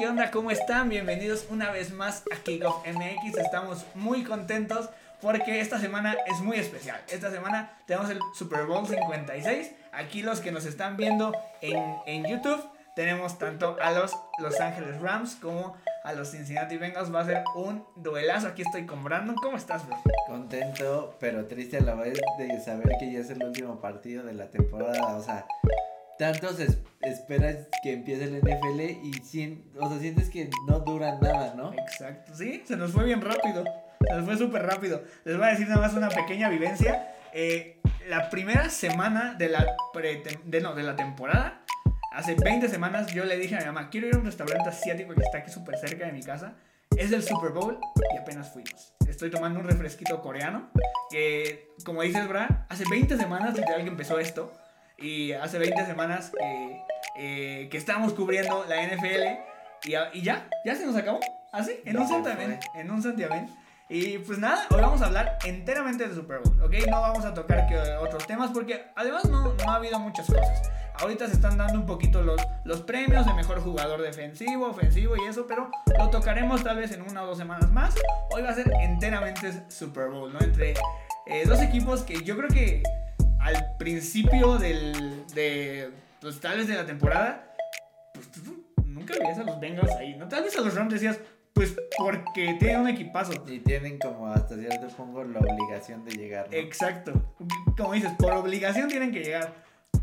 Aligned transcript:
¿qué 0.00 0.08
onda? 0.08 0.30
¿Cómo 0.30 0.50
están? 0.50 0.88
Bienvenidos 0.88 1.46
una 1.50 1.70
vez 1.70 1.92
más 1.92 2.24
a 2.32 2.42
Kickoff 2.42 2.86
MX. 2.86 3.36
Estamos 3.36 3.84
muy 3.94 4.24
contentos 4.24 4.88
porque 5.20 5.60
esta 5.60 5.78
semana 5.78 6.16
es 6.26 6.40
muy 6.40 6.56
especial. 6.56 6.98
Esta 7.10 7.30
semana 7.30 7.76
tenemos 7.84 8.08
el 8.08 8.18
Super 8.32 8.64
Bowl 8.64 8.88
56. 8.88 9.72
Aquí 9.92 10.22
los 10.22 10.40
que 10.40 10.52
nos 10.52 10.64
están 10.64 10.96
viendo 10.96 11.36
en, 11.60 11.76
en 12.06 12.24
YouTube 12.24 12.64
tenemos 12.96 13.38
tanto 13.38 13.76
a 13.78 13.90
los 13.90 14.16
Los 14.38 14.58
Ángeles 14.58 15.02
Rams 15.02 15.36
como 15.36 15.76
a 16.02 16.14
los 16.14 16.30
Cincinnati 16.30 16.78
Bengals. 16.78 17.14
Va 17.14 17.20
a 17.20 17.26
ser 17.26 17.44
un 17.54 17.84
duelazo. 17.94 18.48
Aquí 18.48 18.62
estoy 18.62 18.86
con 18.86 19.04
Brandon. 19.04 19.36
¿Cómo 19.36 19.58
estás, 19.58 19.86
bro? 19.86 19.98
Contento, 20.26 21.14
pero 21.20 21.44
triste 21.44 21.76
a 21.76 21.82
la 21.82 21.94
vez 21.94 22.18
de 22.38 22.58
saber 22.60 22.88
que 22.98 23.12
ya 23.12 23.18
es 23.18 23.28
el 23.28 23.44
último 23.44 23.82
partido 23.82 24.24
de 24.24 24.32
la 24.32 24.48
temporada. 24.48 25.14
O 25.14 25.22
sea, 25.22 25.44
tantos 26.20 26.60
es- 26.60 26.78
esperas 27.00 27.56
que 27.82 27.94
empiece 27.94 28.24
el 28.24 28.36
NFL 28.36 28.80
y 29.02 29.12
sien- 29.24 29.64
o 29.80 29.88
sea, 29.88 29.98
sientes 29.98 30.28
que 30.28 30.50
no 30.68 30.80
dura 30.80 31.18
nada, 31.18 31.54
¿no? 31.56 31.72
Exacto, 31.72 32.34
sí, 32.34 32.62
se 32.66 32.76
nos 32.76 32.92
fue 32.92 33.04
bien 33.04 33.22
rápido. 33.22 33.64
Se 34.06 34.14
nos 34.14 34.24
fue 34.26 34.36
súper 34.36 34.62
rápido. 34.66 35.02
Les 35.24 35.36
voy 35.36 35.46
a 35.46 35.50
decir 35.50 35.66
nada 35.68 35.80
más 35.80 35.94
una 35.94 36.08
pequeña 36.10 36.48
vivencia. 36.50 37.14
Eh, 37.32 37.80
la 38.08 38.28
primera 38.28 38.68
semana 38.68 39.34
de 39.34 39.48
la, 39.48 39.66
pre- 39.94 40.22
de, 40.44 40.60
no, 40.60 40.74
de 40.74 40.82
la 40.82 40.94
temporada, 40.94 41.62
hace 42.12 42.34
20 42.34 42.68
semanas, 42.68 43.12
yo 43.14 43.24
le 43.24 43.38
dije 43.38 43.56
a 43.56 43.60
mi 43.60 43.66
mamá: 43.66 43.88
Quiero 43.88 44.08
ir 44.08 44.14
a 44.14 44.18
un 44.18 44.24
restaurante 44.26 44.68
asiático 44.68 45.14
que 45.14 45.22
está 45.22 45.38
aquí 45.38 45.50
súper 45.50 45.78
cerca 45.78 46.04
de 46.06 46.12
mi 46.12 46.22
casa. 46.22 46.54
Es 46.96 47.10
del 47.10 47.22
Super 47.22 47.52
Bowl 47.52 47.78
y 48.12 48.16
apenas 48.18 48.52
fuimos. 48.52 48.92
Estoy 49.08 49.30
tomando 49.30 49.60
un 49.60 49.66
refresquito 49.66 50.20
coreano. 50.20 50.70
Que, 51.10 51.70
como 51.84 52.02
dices, 52.02 52.28
Bra, 52.28 52.66
hace 52.68 52.84
20 52.90 53.16
semanas 53.16 53.56
literal 53.56 53.82
que 53.84 53.88
empezó 53.88 54.18
esto. 54.18 54.52
Y 55.00 55.32
hace 55.32 55.58
20 55.58 55.86
semanas 55.86 56.32
eh, 56.40 56.84
eh, 57.16 57.68
que 57.70 57.78
estábamos 57.78 58.12
cubriendo 58.12 58.64
la 58.68 58.86
NFL. 58.86 59.40
Y, 59.84 59.94
y 60.18 60.22
ya, 60.22 60.46
ya 60.64 60.74
se 60.74 60.84
nos 60.84 60.96
acabó. 60.96 61.20
Así, 61.52 61.80
en 61.84 61.96
un 61.96 62.02
Ya 62.02 62.08
se 62.08 62.14
santiamén. 62.14 62.60
En 62.74 62.90
un 62.90 63.02
santiamén. 63.02 63.48
Y 63.92 64.18
pues 64.18 64.38
nada, 64.38 64.66
hoy 64.70 64.80
vamos 64.80 65.02
a 65.02 65.06
hablar 65.06 65.36
enteramente 65.44 66.06
del 66.06 66.14
Super 66.14 66.38
Bowl, 66.44 66.62
¿ok? 66.62 66.74
No 66.88 67.00
vamos 67.00 67.24
a 67.24 67.34
tocar 67.34 67.66
que 67.66 67.76
otros 67.96 68.24
temas 68.24 68.52
porque 68.52 68.84
además 68.94 69.24
no, 69.24 69.52
no 69.52 69.70
ha 69.72 69.74
habido 69.74 69.98
muchas 69.98 70.26
cosas. 70.26 70.70
Ahorita 71.00 71.26
se 71.26 71.32
están 71.32 71.58
dando 71.58 71.74
un 71.74 71.86
poquito 71.86 72.22
los, 72.22 72.40
los 72.62 72.82
premios 72.82 73.26
de 73.26 73.32
mejor 73.32 73.60
jugador 73.60 74.00
defensivo, 74.00 74.68
ofensivo 74.68 75.16
y 75.16 75.28
eso, 75.28 75.44
pero 75.48 75.72
lo 75.98 76.08
tocaremos 76.08 76.62
tal 76.62 76.76
vez 76.76 76.92
en 76.92 77.02
una 77.02 77.24
o 77.24 77.26
dos 77.26 77.38
semanas 77.38 77.68
más. 77.72 77.96
Hoy 78.30 78.42
va 78.42 78.50
a 78.50 78.54
ser 78.54 78.70
enteramente 78.80 79.64
Super 79.68 80.08
Bowl, 80.08 80.32
¿no? 80.32 80.38
Entre 80.40 80.74
eh, 81.26 81.44
dos 81.46 81.60
equipos 81.60 82.02
que 82.02 82.22
yo 82.22 82.36
creo 82.36 82.48
que 82.48 82.84
al 83.40 83.76
principio 83.78 84.58
del, 84.58 85.24
de, 85.34 85.90
pues 86.20 86.40
tal 86.40 86.58
vez 86.58 86.68
de 86.68 86.74
la 86.74 86.86
temporada, 86.86 87.54
pues 88.14 88.30
tú 88.30 88.64
nunca 88.84 89.14
veías 89.18 89.38
a 89.38 89.44
los 89.44 89.58
Bengals 89.60 89.92
ahí, 89.92 90.14
¿no? 90.16 90.28
Tal 90.28 90.44
vez 90.44 90.56
a 90.56 90.60
los 90.60 90.74
Rams 90.74 90.92
decías, 90.92 91.18
pues 91.52 91.74
porque 91.98 92.54
tienen 92.58 92.80
un 92.82 92.88
equipazo. 92.88 93.32
Y 93.46 93.58
tienen 93.60 93.98
como 93.98 94.28
hasta 94.28 94.56
cierto 94.56 94.88
punto 94.96 95.24
la 95.24 95.40
obligación 95.40 96.04
de 96.04 96.12
llegar, 96.12 96.48
¿no? 96.50 96.56
Exacto. 96.56 97.12
Como 97.76 97.92
dices, 97.94 98.12
por 98.18 98.32
obligación 98.32 98.88
tienen 98.88 99.12
que 99.12 99.20
llegar. 99.24 99.52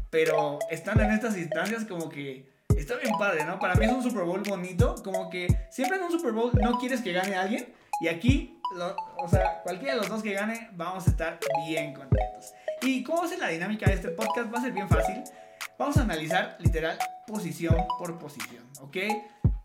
Pero 0.10 0.60
están 0.72 1.00
en 1.00 1.12
estas 1.12 1.38
instancias 1.38 1.86
como 1.86 2.10
que 2.10 2.50
está 2.76 2.96
bien 2.98 3.14
padre, 3.20 3.44
¿no? 3.46 3.60
Para 3.60 3.76
mí 3.76 3.86
es 3.86 3.92
un 3.92 4.04
Super 4.04 4.24
Bowl 4.24 4.42
bonito. 4.48 4.96
Como 5.04 5.30
que 5.30 5.48
siempre 5.70 5.98
en 5.98 6.04
un 6.04 6.12
Super 6.12 6.32
Bowl 6.32 6.52
no 6.62 6.80
quieres 6.80 7.02
que 7.02 7.14
gane 7.14 7.36
alguien. 7.36 7.74
Y 8.02 8.08
aquí, 8.08 8.60
lo- 8.76 8.96
o 9.18 9.28
sea, 9.28 9.62
cualquiera 9.64 9.96
de 9.96 10.02
los 10.02 10.10
dos 10.10 10.22
que 10.24 10.34
gane, 10.34 10.70
vamos 10.74 11.08
a 11.08 11.10
estar 11.12 11.40
bien 11.68 11.94
contentos. 11.94 12.54
¿Y 12.88 13.04
cómo 13.04 13.24
va 13.24 13.38
la 13.38 13.50
dinámica 13.50 13.86
de 13.88 13.96
este 13.96 14.08
podcast? 14.12 14.52
Va 14.54 14.60
a 14.60 14.62
ser 14.62 14.72
bien 14.72 14.88
fácil. 14.88 15.22
Vamos 15.78 15.98
a 15.98 16.04
analizar 16.04 16.56
literal 16.60 16.98
posición 17.28 17.76
por 18.00 18.18
posición, 18.18 18.64
¿ok? 18.80 18.96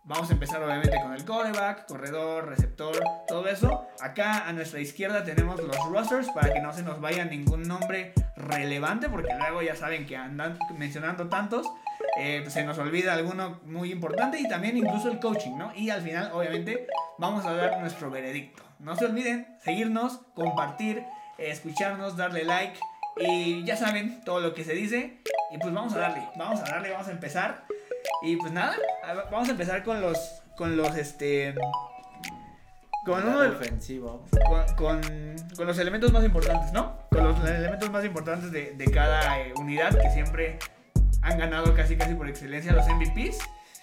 Vamos 0.02 0.28
a 0.28 0.32
empezar 0.32 0.60
obviamente 0.60 1.00
con 1.00 1.12
el 1.14 1.24
quarterback, 1.24 1.86
corredor, 1.86 2.48
receptor, 2.48 2.98
todo 3.28 3.46
eso. 3.46 3.86
Acá 4.00 4.48
a 4.48 4.52
nuestra 4.52 4.80
izquierda 4.80 5.22
tenemos 5.22 5.62
los 5.62 5.76
rosters 5.88 6.28
para 6.30 6.52
que 6.52 6.60
no 6.60 6.72
se 6.72 6.82
nos 6.82 7.00
vaya 7.00 7.24
ningún 7.24 7.62
nombre 7.62 8.12
relevante, 8.36 9.08
porque 9.08 9.32
luego 9.38 9.62
ya 9.62 9.76
saben 9.76 10.04
que 10.04 10.16
andan 10.16 10.58
mencionando 10.76 11.28
tantos. 11.28 11.70
eh, 12.18 12.44
se 12.48 12.64
nos 12.64 12.76
olvida 12.78 13.12
alguno 13.12 13.60
muy 13.66 13.92
importante 13.92 14.40
y 14.40 14.48
también 14.48 14.76
incluso 14.76 15.08
el 15.08 15.20
coaching, 15.20 15.56
¿no? 15.56 15.72
Y 15.76 15.90
al 15.90 16.02
final, 16.02 16.32
obviamente, 16.32 16.88
vamos 17.18 17.46
a 17.46 17.52
dar 17.52 17.80
nuestro 17.80 18.10
veredicto. 18.10 18.64
No 18.80 18.96
se 18.96 19.04
olviden 19.04 19.46
seguirnos, 19.60 20.22
compartir, 20.34 21.04
eh, 21.38 21.50
escucharnos, 21.50 22.16
darle 22.16 22.44
like 22.44 22.76
y 23.18 23.64
ya 23.64 23.76
saben 23.76 24.22
todo 24.24 24.40
lo 24.40 24.54
que 24.54 24.64
se 24.64 24.72
dice. 24.74 25.20
Y 25.52 25.58
pues 25.58 25.72
vamos 25.74 25.92
a 25.94 25.98
darle, 25.98 26.28
vamos 26.36 26.60
a 26.60 26.64
darle, 26.64 26.90
vamos 26.90 27.08
a 27.08 27.10
empezar. 27.12 27.64
Y 28.22 28.36
pues 28.36 28.52
nada, 28.52 28.74
vamos 29.30 29.48
a 29.48 29.52
empezar 29.52 29.82
con 29.84 30.00
los, 30.00 30.42
con 30.56 30.76
los, 30.76 30.96
este, 30.96 31.54
con 33.04 33.26
uno 33.26 33.40
ofensivo. 33.50 34.24
con, 34.46 34.76
con- 34.76 35.36
con 35.56 35.66
los 35.66 35.78
elementos 35.78 36.12
más 36.12 36.24
importantes, 36.24 36.72
¿no? 36.72 36.98
Con 37.10 37.24
los 37.24 37.38
elementos 37.48 37.90
más 37.90 38.04
importantes 38.04 38.50
de, 38.52 38.72
de 38.72 38.84
cada 38.90 39.40
eh, 39.40 39.52
unidad 39.56 39.90
que 40.00 40.10
siempre 40.10 40.58
han 41.20 41.38
ganado 41.38 41.74
casi 41.74 41.96
casi 41.96 42.14
por 42.14 42.28
excelencia 42.28 42.72
los 42.72 42.86
MVPs. 42.88 43.38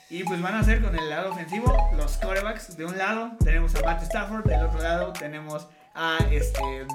Y 0.10 0.24
pues 0.24 0.42
van 0.42 0.56
a 0.56 0.64
ser 0.64 0.82
con 0.82 0.98
el 0.98 1.08
lado 1.08 1.32
ofensivo 1.32 1.72
los 1.96 2.18
quarterbacks. 2.18 2.76
De 2.76 2.86
un 2.86 2.98
lado 2.98 3.32
tenemos 3.44 3.76
a 3.76 3.82
Matt 3.86 4.02
Stafford, 4.02 4.46
del 4.46 4.64
otro 4.66 4.82
lado 4.82 5.14
tenemos 5.14 5.68
a 5.94 6.18
este 6.32 6.88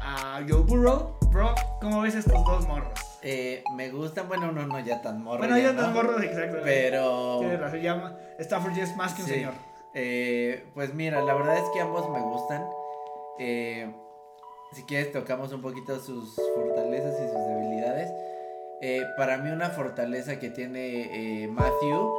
a 0.00 0.40
Joe 0.48 0.62
Burrow. 0.62 1.16
Bro, 1.30 1.54
¿cómo 1.80 2.02
ves 2.02 2.14
estos 2.14 2.44
dos 2.44 2.66
morros? 2.66 2.92
Eh, 3.22 3.62
me 3.76 3.88
gustan, 3.90 4.28
bueno, 4.28 4.48
uno 4.50 4.66
no 4.66 4.80
ya 4.80 5.00
tan 5.00 5.22
morro. 5.22 5.38
bueno, 5.38 5.56
ya 5.56 5.72
¿no? 5.72 5.82
dos 5.82 5.92
morros, 5.92 6.22
exacto. 6.22 6.58
Pero. 6.64 7.38
Tienes 7.40 7.60
razón, 7.60 7.80
ya 7.80 8.18
Stafford 8.38 8.74
ya 8.74 8.82
es 8.82 8.96
más 8.96 9.14
que 9.14 9.22
un 9.22 9.28
Sí. 9.28 9.34
señor. 9.34 9.52
Eh, 9.94 10.66
pues 10.74 10.92
mira, 10.94 11.22
la 11.22 11.34
verdad 11.34 11.56
es 11.58 11.64
que 11.72 11.80
ambos 11.80 12.08
me 12.10 12.20
gustan. 12.20 12.64
Eh, 13.38 13.90
si 14.72 14.82
quieres 14.84 15.12
tocamos 15.12 15.52
un 15.52 15.62
poquito 15.62 15.98
sus 16.00 16.34
fortalezas 16.54 17.14
y 17.14 17.28
sus 17.28 17.46
debilidades. 17.46 18.10
Para 19.16 19.38
mí 19.38 19.50
una 19.50 19.70
fortaleza 19.70 20.40
que 20.40 20.50
tiene 20.50 21.46
Matthew 21.52 22.12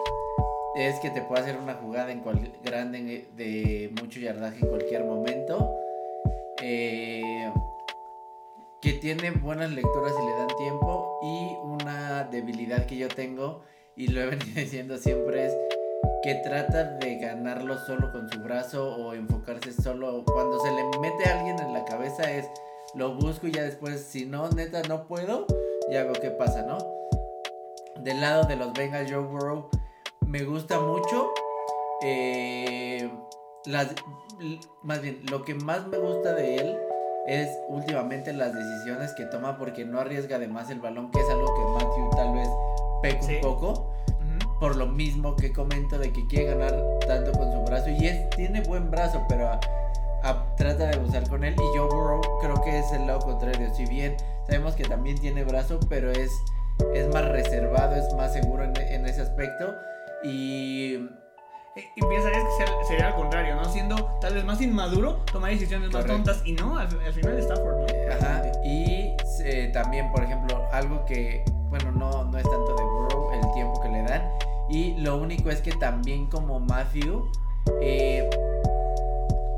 es 0.76 0.98
que 1.02 1.10
te 1.10 1.22
puede 1.22 1.42
hacer 1.42 1.58
una 1.58 1.74
jugada 1.74 2.12
en 2.12 2.22
cual, 2.22 2.52
grande 2.64 3.28
de 3.36 3.92
mucho 4.00 4.20
yardaje 4.20 4.60
en 4.64 4.70
cualquier 4.70 5.04
momento. 5.04 5.76
Eh, 6.66 7.52
que 8.82 8.94
tiene 8.94 9.32
buenas 9.32 9.70
lecturas 9.72 10.14
y 10.22 10.26
le 10.26 10.32
dan 10.32 10.48
tiempo. 10.58 11.20
Y 11.22 11.58
una 11.62 12.24
debilidad 12.24 12.86
que 12.86 12.98
yo 12.98 13.10
tengo, 13.10 13.62
y 13.98 14.08
lo 14.08 14.22
he 14.22 14.26
venido 14.36 14.56
diciendo 14.56 14.98
siempre, 14.98 15.48
es 15.48 15.58
que 16.24 16.36
trata 16.36 16.86
de 17.00 17.18
ganarlo 17.20 17.78
solo 17.86 18.12
con 18.14 18.30
su 18.30 18.40
brazo 18.40 18.96
o 18.96 19.14
enfocarse 19.14 19.74
solo. 19.74 20.24
Cuando 20.26 20.58
se 20.62 20.72
le 20.72 20.84
mete 21.00 21.30
a 21.30 21.38
alguien 21.38 21.60
en 21.60 21.74
la 21.74 21.84
cabeza 21.84 22.32
es 22.32 22.46
lo 22.96 23.16
busco 23.16 23.48
y 23.48 23.52
ya 23.52 23.64
después, 23.64 24.02
si 24.02 24.26
no, 24.26 24.50
neta, 24.50 24.84
no 24.84 25.06
puedo, 25.06 25.46
ya 25.92 26.04
veo 26.04 26.14
qué 26.14 26.30
pasa, 26.30 26.62
¿no? 26.62 26.78
Del 28.04 28.22
lado 28.22 28.44
de 28.46 28.56
los 28.56 28.72
Bengals, 28.74 29.12
Joe 29.12 29.22
Burrow, 29.24 29.70
me 30.28 30.44
gusta 30.44 30.80
mucho. 30.80 31.32
eh, 32.04 33.10
las, 33.66 33.88
más 34.84 35.02
bien, 35.02 35.22
lo 35.30 35.44
que 35.44 35.56
más 35.56 35.88
me 35.88 35.98
gusta 35.98 36.34
de 36.34 36.56
él 36.58 36.78
es 37.28 37.48
últimamente 37.70 38.34
las 38.34 38.54
decisiones 38.54 39.14
que 39.14 39.26
toma 39.26 39.58
porque 39.58 39.86
no 39.86 40.00
arriesga 40.00 40.40
de 40.40 40.48
más 40.48 40.70
el 40.70 40.80
balón, 40.82 41.10
que 41.12 41.20
es 41.22 41.30
algo 41.30 41.46
que 41.46 41.86
Matthew 41.86 42.10
tal 42.16 42.34
vez 42.34 42.50
peca 43.02 43.22
Sí. 43.22 43.36
un 43.36 43.42
poco 43.42 43.90
por 44.60 44.76
lo 44.78 44.86
mismo 44.88 45.36
que 45.36 45.52
comento 45.52 45.98
de 45.98 46.12
que 46.14 46.26
quiere 46.28 46.46
ganar 46.46 46.74
tanto 47.08 47.32
con 47.34 47.52
su 47.52 47.62
brazo. 47.64 47.90
Y 47.90 48.08
es 48.08 48.30
tiene 48.32 48.62
buen 48.62 48.90
brazo 48.92 49.22
pero 49.30 49.48
a- 49.50 49.60
a- 50.24 50.56
trata 50.56 50.88
de 50.88 51.00
usar 51.00 51.28
con 51.30 51.44
él. 51.44 51.54
Y 51.56 51.78
Joe 51.78 51.88
Burrow 51.90 52.22
creo 52.42 52.62
que 52.62 52.80
es 52.80 52.92
el 52.94 53.08
lado 53.08 53.20
contrario. 53.20 53.74
Si 53.76 53.86
bien 53.86 54.16
sabemos 54.48 54.74
que 54.76 54.84
también 54.86 55.18
tiene 55.20 55.44
brazo 55.44 55.80
pero 55.90 56.12
es 56.12 56.32
es 56.96 57.08
más 57.10 57.26
reservado 57.26 57.96
es 57.96 58.14
más 58.16 58.34
seguro 58.34 58.64
en, 58.64 58.76
en 58.78 59.06
ese 59.06 59.22
aspecto. 59.22 59.74
Y 60.24 61.10
Y 61.76 62.02
pensarías 62.02 62.44
que 62.44 62.52
ser- 62.66 62.86
sería 62.88 63.08
al 63.08 63.16
contrario, 63.16 63.56
¿no? 63.56 63.66
Siendo 63.66 63.96
tal 64.22 64.36
vez 64.36 64.46
más 64.46 64.62
inmaduro, 64.62 65.18
tomar 65.32 65.52
decisiones 65.52 65.92
más 65.92 66.06
tontas. 66.06 66.42
Y 66.46 66.54
no, 66.54 66.78
al, 66.78 66.88
al 66.88 67.14
final 67.14 67.38
Stafford, 67.40 67.78
¿no? 67.82 67.88
eh, 67.88 68.10
ajá 68.12 68.42
y 68.64 69.16
eh, 69.44 69.70
también 69.74 70.12
por 70.12 70.24
ejemplo 70.24 70.62
algo 70.72 71.04
que 71.06 71.44
bueno 71.70 71.92
no 71.92 72.24
no 72.26 72.38
es 72.38 72.44
tanto 72.44 72.76
de 72.76 72.84
Burrow 72.84 73.32
el 73.34 73.52
tiempo 73.54 73.82
que 73.82 73.90
le 73.90 74.04
dan 74.04 74.30
y 74.70 74.94
lo 75.02 75.18
único 75.18 75.50
es 75.50 75.62
que 75.62 75.72
también 75.74 76.28
como 76.30 76.60
Matthew 76.60 77.30
eh, 77.82 78.30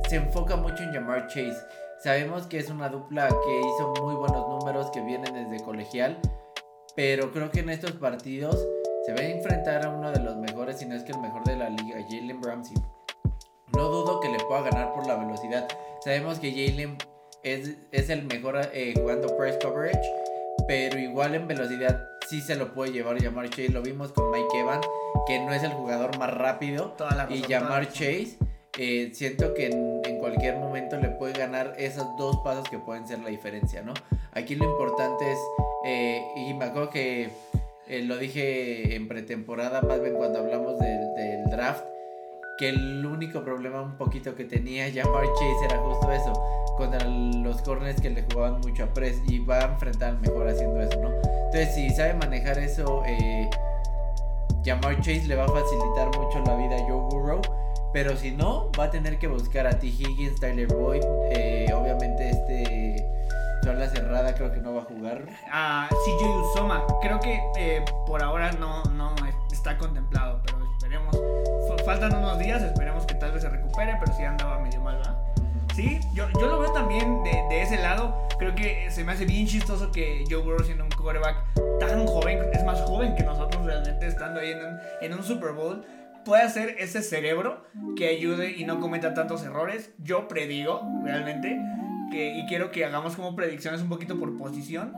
se 0.09 0.15
enfoca 0.15 0.55
mucho 0.55 0.83
en 0.83 0.93
Jamar 0.93 1.27
Chase. 1.27 1.55
Sabemos 2.03 2.47
que 2.47 2.59
es 2.59 2.69
una 2.69 2.89
dupla 2.89 3.27
que 3.27 3.59
hizo 3.59 3.93
muy 4.03 4.15
buenos 4.15 4.47
números 4.47 4.89
que 4.91 5.01
vienen 5.01 5.33
desde 5.33 5.63
colegial, 5.63 6.17
pero 6.95 7.31
creo 7.31 7.51
que 7.51 7.59
en 7.61 7.69
estos 7.69 7.91
partidos 7.93 8.65
se 9.05 9.13
va 9.13 9.19
a 9.19 9.23
enfrentar 9.23 9.85
a 9.85 9.89
uno 9.89 10.11
de 10.11 10.19
los 10.19 10.35
mejores, 10.37 10.79
si 10.79 10.85
no 10.85 10.95
es 10.95 11.03
que 11.03 11.11
el 11.11 11.19
mejor 11.19 11.43
de 11.43 11.55
la 11.55 11.69
liga, 11.69 11.97
Jalen 12.09 12.41
Ramsey. 12.41 12.75
No 13.73 13.89
dudo 13.89 14.19
que 14.19 14.29
le 14.29 14.39
pueda 14.39 14.61
ganar 14.61 14.93
por 14.93 15.05
la 15.05 15.15
velocidad. 15.15 15.67
Sabemos 16.03 16.39
que 16.39 16.51
Jalen 16.51 16.97
es, 17.43 17.77
es 17.91 18.09
el 18.09 18.23
mejor 18.23 18.59
eh, 18.73 18.93
jugando 18.95 19.35
press 19.37 19.57
coverage, 19.61 19.99
pero 20.67 20.97
igual 20.97 21.35
en 21.35 21.47
velocidad 21.47 22.01
sí 22.27 22.41
se 22.41 22.55
lo 22.55 22.73
puede 22.73 22.93
llevar 22.93 23.21
Jamar 23.21 23.49
Chase. 23.49 23.69
Lo 23.69 23.81
vimos 23.81 24.11
con 24.11 24.31
Mike 24.31 24.59
Evans, 24.59 24.87
que 25.27 25.39
no 25.39 25.53
es 25.53 25.63
el 25.63 25.71
jugador 25.71 26.17
más 26.17 26.33
rápido. 26.33 26.93
Toda 26.97 27.27
Y 27.29 27.43
Jamar. 27.43 27.87
Chase, 27.89 28.37
eh, 28.79 29.11
siento 29.13 29.53
que 29.53 29.67
en, 29.67 30.01
en 30.05 30.17
cualquier 30.17 30.55
momento 30.55 30.97
le 30.97 31.09
puede 31.09 31.33
ganar 31.33 31.75
esos 31.77 32.05
dos 32.17 32.37
pasos 32.43 32.67
que 32.69 32.79
pueden 32.79 33.07
ser 33.07 33.19
la 33.19 33.29
diferencia, 33.29 33.83
¿no? 33.83 33.93
Aquí 34.31 34.55
lo 34.55 34.65
importante 34.65 35.31
es, 35.31 35.39
eh, 35.85 36.21
y 36.35 36.53
me 36.55 36.65
acuerdo 36.65 36.89
que 36.89 37.29
eh, 37.87 38.01
lo 38.01 38.17
dije 38.17 38.95
en 38.95 39.07
pretemporada, 39.07 39.81
más 39.81 40.01
bien 40.01 40.15
cuando 40.15 40.39
hablamos 40.39 40.79
del, 40.79 41.43
draft, 41.51 41.85
que 42.57 42.69
el 42.69 43.05
único 43.05 43.43
problema 43.43 43.81
un 43.81 43.97
poquito 43.97 44.35
que 44.35 44.45
tenía 44.45 44.85
Jamar 44.93 45.25
Chase 45.25 45.65
era 45.65 45.77
justo 45.77 46.11
eso, 46.11 46.33
contra 46.77 47.07
los 47.07 47.61
corners 47.61 48.01
que 48.01 48.09
le 48.09 48.23
jugaban 48.23 48.59
mucho 48.61 48.83
a 48.83 48.93
press 48.93 49.21
y 49.27 49.39
va 49.39 49.59
a 49.59 49.73
enfrentar 49.73 50.19
mejor 50.19 50.47
haciendo 50.47 50.81
eso, 50.81 50.99
¿no? 50.99 51.09
Entonces, 51.45 51.75
si 51.75 51.89
sabe 51.91 52.15
manejar 52.15 52.57
eso, 52.57 53.03
eh, 53.05 53.49
Jamar 54.65 54.97
Chase 54.97 55.27
le 55.27 55.35
va 55.35 55.45
a 55.45 55.47
facilitar 55.47 56.07
mucho 56.17 56.43
la 56.45 56.55
vida 56.55 56.75
a 56.75 56.79
Joe 56.79 57.01
Burrow. 57.09 57.41
Pero 57.93 58.17
si 58.17 58.31
no, 58.31 58.69
va 58.77 58.85
a 58.85 58.91
tener 58.91 59.17
que 59.19 59.27
buscar 59.27 59.67
a 59.67 59.79
T. 59.79 59.87
Higgins, 59.87 60.37
Tyler 60.41 60.67
Boyd. 60.67 61.01
eh, 61.31 61.71
obviamente, 61.73 62.29
este. 62.29 62.84
Sola 63.65 63.89
cerrada 63.89 64.35
creo 64.35 64.51
que 64.51 64.59
no 64.59 64.75
va 64.75 64.81
a 64.81 64.85
jugar. 64.85 65.23
a 65.51 65.89
CJ 65.89 66.23
Usoma. 66.23 66.85
Creo 67.01 67.19
que 67.19 67.41
eh, 67.57 67.83
por 68.05 68.21
ahora 68.21 68.51
no, 68.51 68.83
no 68.83 69.15
está 69.51 69.75
contemplado, 69.79 70.39
pero 70.45 70.59
esperemos. 70.73 71.19
Faltan 71.83 72.15
unos 72.15 72.37
días, 72.37 72.61
esperemos 72.61 73.07
que 73.07 73.15
tal 73.15 73.31
vez 73.31 73.41
se 73.41 73.49
recupere, 73.49 73.97
pero 73.99 74.15
sí 74.15 74.21
andaba 74.21 74.59
medio 74.59 74.81
mal, 74.81 74.97
¿verdad? 74.97 75.17
Sí, 75.73 75.99
yo, 76.13 76.27
yo 76.39 76.45
lo 76.45 76.59
veo 76.59 76.71
también 76.73 77.23
de, 77.23 77.31
de 77.49 77.63
ese 77.63 77.79
lado. 77.79 78.27
Creo 78.37 78.53
que 78.53 78.91
se 78.91 79.03
me 79.03 79.13
hace 79.13 79.25
bien 79.25 79.47
chistoso 79.47 79.91
que 79.91 80.23
Joe 80.29 80.43
Burrow 80.43 80.63
siendo 80.63 80.83
un 80.83 80.91
quarterback 80.91 81.37
tan 81.79 82.05
joven, 82.05 82.41
es 82.53 82.63
más 82.63 82.81
joven 82.81 83.15
que 83.15 83.23
nosotros 83.23 83.65
realmente 83.65 84.05
estando 84.05 84.41
ahí 84.41 84.51
en 84.51 84.59
un, 84.59 84.79
en 85.01 85.13
un 85.15 85.23
Super 85.23 85.53
Bowl, 85.53 85.83
pueda 86.23 86.47
ser 86.49 86.75
ese 86.77 87.01
cerebro 87.01 87.65
que 87.95 88.09
ayude 88.09 88.51
y 88.51 88.65
no 88.65 88.79
cometa 88.79 89.15
tantos 89.15 89.43
errores. 89.43 89.91
Yo 89.97 90.27
predigo 90.27 90.83
realmente 91.03 91.59
que, 92.11 92.37
y 92.37 92.45
quiero 92.47 92.71
que 92.71 92.85
hagamos 92.85 93.15
como 93.15 93.35
predicciones 93.35 93.81
un 93.81 93.89
poquito 93.89 94.19
por 94.19 94.37
posición, 94.37 94.93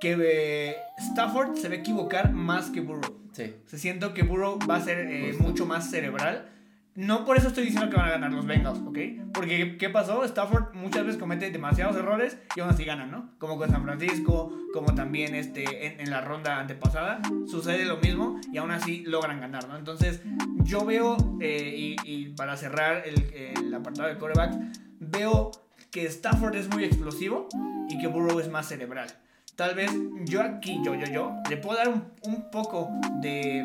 que 0.00 0.16
eh, 0.20 0.76
Stafford 0.98 1.56
se 1.56 1.68
va 1.68 1.74
a 1.74 1.78
equivocar 1.78 2.32
más 2.32 2.70
que 2.70 2.80
Burrow. 2.80 3.22
Sí. 3.32 3.54
Se 3.66 3.78
siento 3.78 4.12
que 4.14 4.22
Burrow 4.24 4.58
va 4.68 4.76
a 4.76 4.80
ser 4.80 5.06
eh, 5.10 5.34
mucho 5.38 5.64
más 5.64 5.90
cerebral. 5.90 6.48
No 6.94 7.24
por 7.24 7.38
eso 7.38 7.48
estoy 7.48 7.64
diciendo 7.64 7.88
que 7.88 7.96
van 7.96 8.08
a 8.08 8.10
ganar 8.10 8.32
los 8.32 8.44
Bengals, 8.44 8.80
¿ok? 8.80 8.98
Porque 9.32 9.78
¿qué 9.78 9.88
pasó? 9.88 10.24
Stafford 10.24 10.74
muchas 10.74 11.06
veces 11.06 11.18
comete 11.18 11.50
demasiados 11.50 11.96
errores 11.96 12.36
y 12.54 12.60
aún 12.60 12.68
así 12.68 12.84
ganan, 12.84 13.10
¿no? 13.10 13.30
Como 13.38 13.56
con 13.56 13.70
San 13.70 13.82
Francisco, 13.82 14.52
como 14.74 14.94
también 14.94 15.34
este, 15.34 15.86
en, 15.86 16.00
en 16.00 16.10
la 16.10 16.20
ronda 16.20 16.60
antepasada, 16.60 17.22
sucede 17.50 17.86
lo 17.86 17.96
mismo 17.96 18.38
y 18.52 18.58
aún 18.58 18.72
así 18.72 19.04
logran 19.06 19.40
ganar, 19.40 19.68
¿no? 19.68 19.78
Entonces 19.78 20.20
yo 20.64 20.84
veo, 20.84 21.16
eh, 21.40 21.74
y, 21.74 21.96
y 22.04 22.28
para 22.34 22.58
cerrar 22.58 23.04
el, 23.06 23.22
el 23.56 23.72
apartado 23.72 24.10
de 24.10 24.18
corebacks, 24.18 24.58
veo 25.00 25.50
que 25.92 26.06
Stafford 26.06 26.56
es 26.56 26.68
muy 26.70 26.84
explosivo 26.84 27.48
y 27.88 27.98
que 27.98 28.08
Burrow 28.08 28.40
es 28.40 28.48
más 28.48 28.66
cerebral. 28.66 29.08
Tal 29.56 29.74
vez 29.74 29.92
yo 30.24 30.42
aquí, 30.42 30.80
yo, 30.82 30.94
yo, 30.94 31.06
yo, 31.06 31.34
le 31.48 31.58
puedo 31.58 31.76
dar 31.76 31.88
un, 31.88 32.50
poco 32.50 32.88
de, 33.20 33.62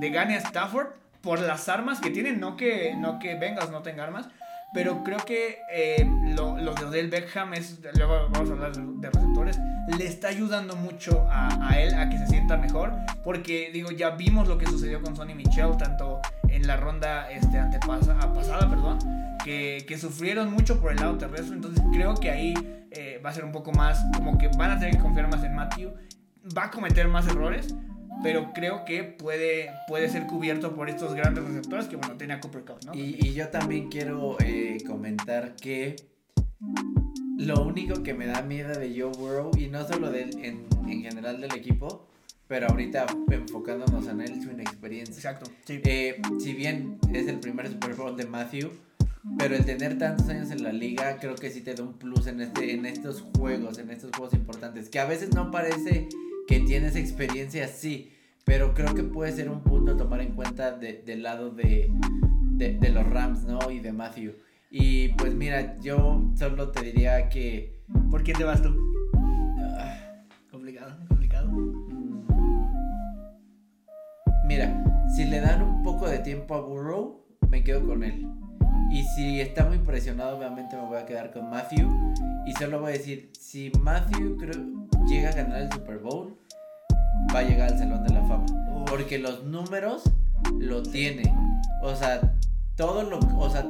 de 0.00 0.10
gane 0.10 0.36
a 0.36 0.38
Stafford 0.38 0.88
por 1.20 1.38
las 1.38 1.68
armas 1.68 2.00
que 2.00 2.10
tiene, 2.10 2.32
no 2.32 2.56
que, 2.56 2.94
no 2.96 3.18
que 3.18 3.34
Bengals 3.34 3.70
no 3.70 3.82
tenga 3.82 4.04
armas, 4.04 4.26
pero 4.72 5.04
creo 5.04 5.18
que 5.18 5.58
eh, 5.70 6.08
lo, 6.34 6.56
de 6.56 6.84
Odell 6.84 7.10
Beckham 7.10 7.52
es, 7.52 7.78
luego 7.94 8.28
vamos 8.30 8.48
a 8.48 8.52
hablar 8.54 8.72
de, 8.72 9.10
receptores, 9.10 9.58
le 9.98 10.06
está 10.06 10.28
ayudando 10.28 10.76
mucho 10.76 11.26
a, 11.30 11.68
a 11.68 11.80
él 11.80 11.94
a 11.94 12.08
que 12.08 12.16
se 12.16 12.26
sienta 12.26 12.56
mejor, 12.56 12.94
porque 13.22 13.70
digo, 13.72 13.90
ya 13.90 14.10
vimos 14.10 14.48
lo 14.48 14.56
que 14.56 14.66
sucedió 14.66 15.02
con 15.02 15.14
Sonny 15.14 15.34
Michel, 15.34 15.76
tanto 15.76 16.20
en 16.50 16.66
la 16.66 16.76
ronda 16.76 17.30
este, 17.30 17.58
antepasada, 17.58 18.32
pasada, 18.32 18.68
perdón, 18.68 18.98
que, 19.44 19.84
que 19.86 19.98
sufrieron 19.98 20.52
mucho 20.52 20.80
por 20.80 20.92
el 20.92 20.98
lado 20.98 21.16
terrestre, 21.18 21.54
entonces 21.54 21.82
creo 21.92 22.14
que 22.14 22.30
ahí 22.30 22.54
eh, 22.90 23.20
va 23.24 23.30
a 23.30 23.32
ser 23.32 23.44
un 23.44 23.52
poco 23.52 23.72
más, 23.72 24.04
como 24.14 24.38
que 24.38 24.48
van 24.56 24.70
a 24.70 24.78
tener 24.78 24.96
que 24.96 25.02
confiar 25.02 25.28
más 25.28 25.42
en 25.44 25.54
Matthew, 25.54 25.92
va 26.56 26.64
a 26.64 26.70
cometer 26.70 27.08
más 27.08 27.26
errores, 27.28 27.74
pero 28.22 28.52
creo 28.54 28.84
que 28.84 29.04
puede, 29.04 29.70
puede 29.88 30.08
ser 30.08 30.26
cubierto 30.26 30.74
por 30.74 30.88
estos 30.88 31.14
grandes 31.14 31.44
receptores 31.44 31.86
que, 31.86 31.96
bueno, 31.96 32.16
tenía 32.16 32.40
Cooper 32.40 32.64
Cup, 32.64 32.78
¿no? 32.86 32.94
Y, 32.94 33.18
y 33.20 33.34
yo 33.34 33.48
también 33.48 33.88
quiero 33.88 34.36
eh, 34.40 34.78
comentar 34.86 35.54
que 35.56 35.96
lo 37.36 37.62
único 37.62 38.02
que 38.02 38.14
me 38.14 38.26
da 38.26 38.42
miedo 38.42 38.78
de 38.78 38.98
Joe 38.98 39.12
Burrow, 39.12 39.50
y 39.58 39.66
no 39.66 39.86
solo 39.86 40.10
de 40.10 40.22
él, 40.22 40.66
en 40.88 41.02
general 41.02 41.40
del 41.40 41.54
equipo, 41.54 42.08
pero 42.48 42.68
ahorita 42.68 43.06
enfocándonos 43.30 44.06
en 44.08 44.20
él, 44.20 44.42
su 44.42 44.50
inexperiencia. 44.50 45.14
Exacto, 45.16 45.50
sí. 45.64 45.80
Eh, 45.84 46.20
si 46.38 46.52
bien 46.54 46.98
es 47.12 47.26
el 47.28 47.40
primer 47.40 47.68
Super 47.68 47.94
Bowl 47.94 48.16
de 48.16 48.26
Matthew, 48.26 48.70
pero 49.38 49.56
el 49.56 49.64
tener 49.64 49.98
tantos 49.98 50.28
años 50.28 50.50
en 50.52 50.62
la 50.62 50.72
liga 50.72 51.18
creo 51.18 51.34
que 51.34 51.50
sí 51.50 51.60
te 51.60 51.74
da 51.74 51.82
un 51.82 51.94
plus 51.94 52.26
en, 52.28 52.40
este, 52.40 52.72
en 52.72 52.86
estos 52.86 53.22
juegos, 53.36 53.78
en 53.78 53.90
estos 53.90 54.10
juegos 54.16 54.34
importantes, 54.34 54.88
que 54.88 55.00
a 55.00 55.04
veces 55.06 55.34
no 55.34 55.50
parece 55.50 56.08
que 56.46 56.60
tienes 56.60 56.94
experiencia 56.94 57.66
sí, 57.66 58.12
pero 58.44 58.72
creo 58.74 58.94
que 58.94 59.02
puede 59.02 59.32
ser 59.32 59.50
un 59.50 59.62
punto 59.64 59.92
a 59.92 59.96
tomar 59.96 60.20
en 60.20 60.32
cuenta 60.36 60.70
de- 60.70 61.02
del 61.04 61.24
lado 61.24 61.50
de, 61.50 61.90
de, 62.52 62.74
de 62.78 62.88
los 62.90 63.04
Rams, 63.04 63.42
¿no? 63.42 63.58
Y 63.70 63.80
de 63.80 63.92
Matthew. 63.92 64.34
Y 64.70 65.08
pues 65.08 65.34
mira, 65.34 65.76
yo 65.80 66.30
solo 66.36 66.70
te 66.70 66.82
diría 66.84 67.28
que... 67.28 67.80
¿Por 68.10 68.22
quién 68.22 68.36
te 68.38 68.44
vas 68.44 68.62
tú? 68.62 68.76
ah, 69.78 70.22
Complicado, 70.52 70.96
Mira, 74.46 74.72
si 75.16 75.24
le 75.24 75.40
dan 75.40 75.60
un 75.60 75.82
poco 75.82 76.08
de 76.08 76.20
tiempo 76.20 76.54
a 76.54 76.60
Burrow, 76.60 77.26
me 77.50 77.64
quedo 77.64 77.84
con 77.84 78.04
él. 78.04 78.28
Y 78.92 79.02
si 79.02 79.40
está 79.40 79.64
muy 79.64 79.78
presionado, 79.78 80.38
obviamente 80.38 80.76
me 80.76 80.82
voy 80.82 80.98
a 80.98 81.04
quedar 81.04 81.32
con 81.32 81.50
Matthew. 81.50 81.88
Y 82.46 82.52
solo 82.52 82.80
voy 82.80 82.90
a 82.90 82.92
decir, 82.92 83.32
si 83.38 83.72
Matthew 83.80 84.36
creo, 84.38 84.62
llega 85.08 85.30
a 85.30 85.32
ganar 85.32 85.62
el 85.62 85.72
Super 85.72 85.98
Bowl, 85.98 86.38
va 87.34 87.40
a 87.40 87.42
llegar 87.42 87.72
al 87.72 87.78
Salón 87.78 88.04
de 88.04 88.14
la 88.14 88.22
Fama. 88.22 88.46
Porque 88.88 89.18
los 89.18 89.42
números 89.42 90.04
lo 90.60 90.84
tiene. 90.84 91.34
O 91.82 91.96
sea, 91.96 92.20
todo 92.76 93.02
lo... 93.02 93.18
O 93.18 93.50
sea, 93.50 93.66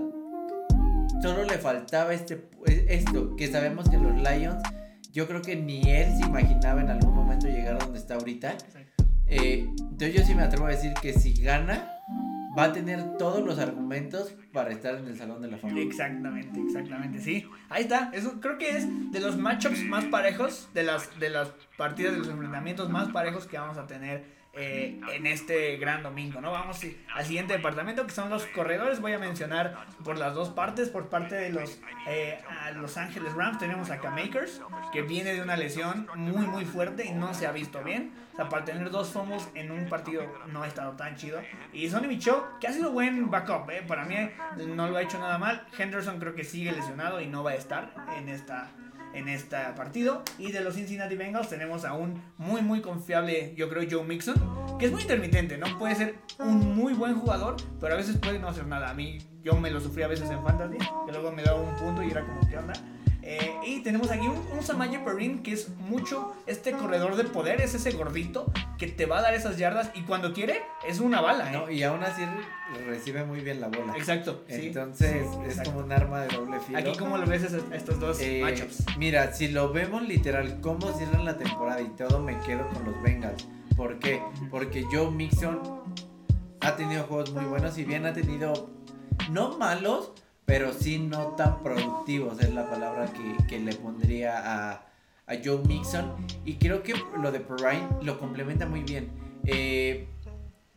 solo 1.23 1.45
le 1.45 1.57
faltaba 1.57 2.13
este, 2.13 2.51
esto, 2.67 3.35
que 3.37 3.49
sabemos 3.49 3.89
que 3.89 3.97
los 3.97 4.15
Lions, 4.15 4.63
yo 5.13 5.27
creo 5.27 5.41
que 5.41 5.57
ni 5.57 5.81
él 5.91 6.15
se 6.19 6.27
imaginaba 6.27 6.83
en 6.83 6.91
algún 6.91 7.15
momento 7.15 7.47
llegar 7.47 7.77
a 7.77 7.79
donde 7.79 7.99
está 7.99 8.17
ahorita. 8.17 8.53
Exacto. 8.53 8.96
Eh, 9.29 9.69
entonces 9.79 10.15
yo 10.15 10.25
sí 10.25 10.35
me 10.35 10.43
atrevo 10.43 10.67
a 10.67 10.71
decir 10.71 10.93
que 11.01 11.13
si 11.13 11.33
gana, 11.35 11.97
va 12.57 12.65
a 12.65 12.73
tener 12.73 13.19
todos 13.19 13.45
los 13.45 13.59
argumentos 13.59 14.35
para 14.53 14.71
estar 14.71 14.95
en 14.97 15.07
el 15.07 15.17
Salón 15.17 15.43
de 15.43 15.49
la 15.49 15.59
Fama. 15.59 15.79
Exactamente, 15.79 16.61
exactamente, 16.61 17.21
sí. 17.21 17.45
Ahí 17.69 17.83
está. 17.83 18.11
Eso 18.15 18.41
creo 18.41 18.57
que 18.57 18.71
es 18.71 19.13
de 19.13 19.21
los 19.21 19.37
matchups 19.37 19.83
más 19.85 20.05
parejos, 20.07 20.69
de 20.73 20.83
las, 20.83 21.19
de 21.21 21.31
las 21.31 21.53
partidas, 21.77 22.13
de 22.13 22.19
los 22.19 22.29
enfrentamientos 22.29 22.91
más 22.91 23.09
parejos 23.09 23.47
que 23.47 23.59
vamos 23.59 23.79
a 23.79 23.87
tener 23.87 24.37
eh, 24.59 24.99
en 25.13 25.27
este 25.27 25.77
gran 25.77 26.03
domingo, 26.03 26.41
¿no? 26.41 26.51
Vamos 26.51 26.81
al 27.15 27.25
siguiente 27.27 27.53
departamento 27.53 28.07
que 28.07 28.13
son 28.13 28.31
los 28.31 28.47
corredores. 28.47 29.03
Voy 29.03 29.13
a 29.13 29.19
mencionar 29.19 29.87
por 30.03 30.17
las 30.17 30.33
dos 30.33 30.49
partes. 30.49 30.89
Por 30.89 31.11
parte 31.11 31.35
de 31.35 31.51
los 31.51 31.79
eh, 32.09 32.39
Los 32.77 32.97
Ángeles 32.97 33.35
Rams 33.35 33.59
tenemos 33.59 33.91
a 33.91 33.99
K-Makers, 33.99 34.63
que 34.95 35.03
viene 35.03 35.35
de 35.35 35.43
una 35.43 35.59
lesión 35.59 36.09
muy, 36.15 36.47
muy 36.47 36.65
fuerte 36.65 37.05
y 37.05 37.13
no 37.13 37.35
se 37.35 37.47
ha 37.47 37.53
visto 37.53 37.85
bien. 37.85 38.15
O 38.33 38.37
sea, 38.37 38.49
para 38.49 38.65
tener 38.65 38.91
dos 38.91 39.11
fumbles 39.11 39.47
en 39.55 39.71
un 39.71 39.91
partido 39.91 40.23
no 40.51 40.63
ha 40.63 40.67
estado 40.67 40.93
tan 40.93 41.17
chido. 41.17 41.39
Y 41.75 41.91
Sonny 41.91 42.09
Michel, 42.09 42.37
que 42.59 42.67
ha 42.67 42.73
sido 42.73 42.93
buen 42.93 43.31
backup, 43.31 43.69
¿eh? 43.69 43.83
para 43.87 44.07
mí 44.07 44.17
no 44.75 44.89
lo 44.89 44.97
ha 44.97 45.03
hecho 45.03 45.19
nada 45.19 45.37
mal. 45.37 45.67
Henderson 45.77 46.19
creo 46.19 46.35
que 46.35 46.45
sigue 46.45 46.73
lesionado 46.73 47.21
y 47.21 47.27
no 47.27 47.45
va 47.45 47.51
a 47.51 47.57
estar 47.57 47.93
en 48.17 48.31
esta 48.31 48.71
en 49.15 49.29
este 49.29 49.57
partido. 49.77 50.23
Y 50.39 50.53
de 50.53 50.61
los 50.61 50.75
Cincinnati 50.75 51.17
Bengals 51.17 51.49
tenemos 51.49 51.85
a 51.85 51.95
un 51.95 52.23
muy 52.39 52.63
muy 52.63 52.81
confiable, 52.81 53.55
yo 53.57 53.69
creo, 53.69 53.87
Joe 53.91 54.07
Mixon, 54.07 54.35
que 54.79 54.87
es 54.87 54.93
muy 54.93 55.03
intermitente, 55.03 55.59
¿no? 55.59 55.79
Puede 55.79 55.95
ser 55.95 56.17
un 56.39 56.77
muy 56.77 56.93
buen 56.93 57.19
jugador, 57.19 57.57
pero 57.81 57.95
a 57.95 57.97
veces 57.97 58.17
puede 58.19 58.39
no 58.39 58.49
hacer 58.49 58.67
nada. 58.67 58.91
A 58.91 58.95
mí, 58.95 59.19
yo 59.43 59.55
me 59.55 59.71
lo 59.71 59.81
sufrí 59.81 60.03
a 60.03 60.09
veces 60.09 60.31
en 60.31 60.43
Fantasy, 60.43 60.79
que 60.79 61.13
luego 61.13 61.33
me 61.33 61.43
daba 61.43 61.61
un 61.61 61.75
punto 61.77 62.03
y 62.03 62.11
era 62.11 62.23
como, 62.23 62.41
¿qué 62.49 62.59
onda? 62.59 62.75
Eh, 63.29 63.55
y 63.67 63.81
tenemos 63.83 64.09
aquí 64.13 64.29
un, 64.29 64.37
un 64.57 64.63
Samaje 64.63 65.01
Perrin 65.01 65.43
que 65.43 65.53
es 65.53 65.69
mucho 65.71 66.33
este 66.47 66.71
corredor 66.73 67.17
de 67.17 67.25
poder, 67.25 67.61
es 67.61 67.75
ese 67.75 67.91
gordito 67.91 68.53
que 68.79 68.87
te 68.87 69.05
va 69.05 69.19
a 69.19 69.23
dar 69.23 69.35
esas 69.35 69.57
yardas 69.59 69.91
y 69.95 70.03
cuando 70.03 70.33
quiere 70.33 70.63
es 70.87 71.01
una 71.01 71.21
bala, 71.21 71.51
¿eh? 71.51 71.53
No, 71.53 71.69
y 71.69 71.83
aún 71.83 72.05
así 72.05 72.23
recibe 72.87 73.25
muy 73.25 73.41
bien 73.41 73.61
la 73.61 73.67
bola. 73.67 73.97
Exacto. 73.97 74.45
Entonces 74.47 75.27
Sí, 75.29 75.39
es 75.43 75.49
exacto. 75.51 75.73
como 75.73 75.85
un 75.85 75.91
arma 75.93 76.21
de 76.21 76.37
doble 76.37 76.61
filo. 76.61 76.79
Aquí 76.79 76.97
como 76.97 77.19
lo 77.19 77.27
ves 77.27 77.43
es- 77.43 77.65
estos 77.73 77.99
dos 77.99 78.19
Eh, 78.21 78.41
matchups. 78.43 78.85
mira, 78.97 79.33
si 79.33 79.49
lo 79.49 79.73
vemos 79.73 80.03
literal, 80.03 80.61
cómo 80.61 80.93
cierran 80.97 81.25
la 81.25 81.37
temporada 81.37 81.81
y 81.81 81.89
todo, 81.97 82.21
me 82.21 82.39
quedo 82.43 82.69
con 82.69 82.85
los 82.85 83.03
Bengals. 83.03 83.49
¿Por 83.77 83.99
qué? 83.99 84.23
Porque 84.53 84.85
Joe 84.93 85.11
Mixon 85.11 85.61
ha 86.61 86.77
tenido 86.77 87.03
juegos 87.05 87.33
muy 87.33 87.45
buenos, 87.45 87.75
si 87.75 87.85
bien 87.85 88.07
ha 88.07 88.13
tenido 88.13 88.71
no 89.31 89.59
malos, 89.59 90.13
pero 90.47 90.73
sí 90.73 90.99
no 90.99 91.35
tan 91.37 91.63
productivos, 91.63 92.41
es 92.41 92.55
la 92.55 92.71
palabra 92.71 93.07
que, 93.07 93.47
que 93.47 93.59
le 93.59 93.75
pondría 93.75 94.39
a, 94.39 94.87
a 95.27 95.35
Joe 95.45 95.59
Mixon. 95.67 96.13
Y 96.45 96.55
creo 96.55 96.83
que 96.83 96.95
lo 97.21 97.33
de 97.33 97.41
Perrine 97.41 97.89
lo 98.03 98.19
complementa 98.19 98.67
muy 98.67 98.83
bien. 98.83 99.11
Eh, 99.45 100.09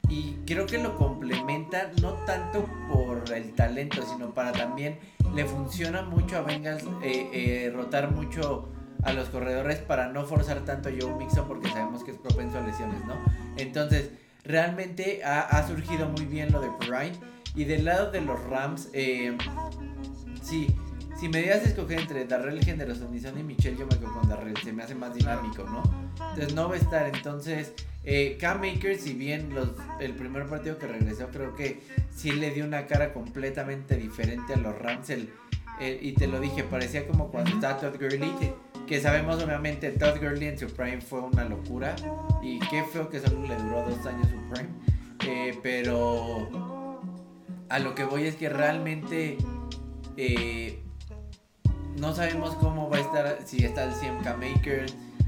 y 0.09 0.37
creo 0.47 0.65
que 0.65 0.79
lo 0.79 0.97
complementa 0.97 1.91
no 2.01 2.13
tanto 2.25 2.67
por 2.91 3.31
el 3.31 3.53
talento, 3.53 4.01
sino 4.01 4.33
para 4.33 4.51
también 4.51 4.97
le 5.35 5.45
funciona 5.45 6.01
mucho 6.01 6.37
a 6.37 6.41
Bengals 6.41 6.83
eh, 7.03 7.29
eh, 7.31 7.71
rotar 7.73 8.11
mucho 8.11 8.69
a 9.03 9.13
los 9.13 9.29
corredores 9.29 9.77
para 9.77 10.07
no 10.07 10.25
forzar 10.25 10.65
tanto 10.65 10.89
a 10.89 10.91
Joe 10.99 11.13
Mixon 11.15 11.47
porque 11.47 11.69
sabemos 11.69 12.03
que 12.03 12.11
es 12.11 12.17
propenso 12.17 12.57
a 12.57 12.61
lesiones, 12.61 13.05
¿no? 13.05 13.13
Entonces, 13.57 14.11
realmente 14.43 15.21
ha, 15.23 15.65
surgido 15.67 16.09
muy 16.09 16.25
bien 16.25 16.51
lo 16.51 16.59
de 16.59 16.69
Perrine. 16.79 17.17
Y 17.55 17.63
del 17.63 17.85
lado 17.85 18.11
de 18.11 18.21
los 18.21 18.39
Rams, 18.45 18.89
eh, 18.93 19.37
sí, 20.41 20.67
si 21.19 21.27
me 21.27 21.41
dieras 21.41 21.65
a 21.65 21.69
escoger 21.69 21.99
entre 21.99 22.25
Darrell 22.25 22.59
Henderson 22.67 23.13
y 23.13 23.19
Sonny 23.19 23.43
Michel, 23.43 23.77
yo 23.77 23.85
me 23.87 23.97
quedo 23.97 24.13
con 24.13 24.29
Darrell, 24.29 24.55
se 24.57 24.71
me 24.71 24.83
hace 24.83 24.95
más 24.95 25.13
dinámico, 25.13 25.63
¿no? 25.63 25.83
Entonces 26.29 26.53
no 26.53 26.69
va 26.69 26.75
a 26.75 26.77
estar, 26.77 27.13
entonces 27.13 27.73
eh, 28.03 28.37
Cam 28.39 28.63
Akers, 28.63 29.01
si 29.01 29.13
bien 29.13 29.53
los, 29.53 29.71
el 29.99 30.13
primer 30.13 30.47
partido 30.47 30.77
que 30.77 30.87
regresó, 30.87 31.27
creo 31.29 31.55
que 31.55 31.81
sí 32.15 32.31
le 32.31 32.51
dio 32.51 32.65
una 32.65 32.87
cara 32.87 33.13
completamente 33.13 33.97
diferente 33.97 34.53
a 34.53 34.57
los 34.57 34.77
Rams, 34.77 35.09
el, 35.09 35.29
y 35.81 36.13
te 36.13 36.27
lo 36.27 36.39
dije, 36.39 36.63
parecía 36.63 37.07
como 37.07 37.29
cuando 37.29 37.51
estaba 37.51 37.77
Todd 37.77 37.95
Gurley, 37.99 38.33
que, 38.87 38.99
sabemos 38.99 39.41
obviamente 39.41 39.91
Todd 39.91 40.17
Gurley 40.19 40.47
en 40.49 40.57
su 40.57 40.67
prime 40.67 41.01
fue 41.01 41.21
una 41.21 41.45
locura, 41.45 41.95
y 42.41 42.59
qué 42.59 42.83
feo 42.83 43.09
que 43.09 43.19
solo 43.19 43.47
le 43.47 43.55
duró 43.55 43.89
dos 43.89 44.05
años 44.05 44.27
su 44.27 44.53
prime, 44.53 44.69
eh, 45.25 45.57
pero 45.61 46.49
a 47.69 47.79
lo 47.79 47.95
que 47.95 48.03
voy 48.03 48.25
es 48.25 48.35
que 48.35 48.49
realmente... 48.49 49.37
Eh, 50.17 50.83
no 51.97 52.15
sabemos 52.15 52.55
cómo 52.55 52.89
va 52.89 52.97
a 52.97 53.01
estar, 53.01 53.39
si 53.45 53.63
está 53.63 53.83
el 53.83 53.91
CMK 53.91 54.37
Maker. 54.37 54.85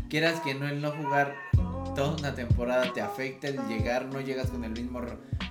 Quieras 0.10 0.40
que 0.40 0.54
no, 0.54 0.68
el 0.68 0.82
no 0.82 0.92
jugar 0.92 1.36
toda 1.96 2.16
una 2.16 2.34
temporada 2.34 2.92
te 2.94 3.02
afecta 3.02 3.48
el 3.48 3.60
llegar, 3.68 4.06
no 4.06 4.22
llegas 4.22 4.50
con 4.50 4.64
el 4.64 4.72
mismo 4.72 5.02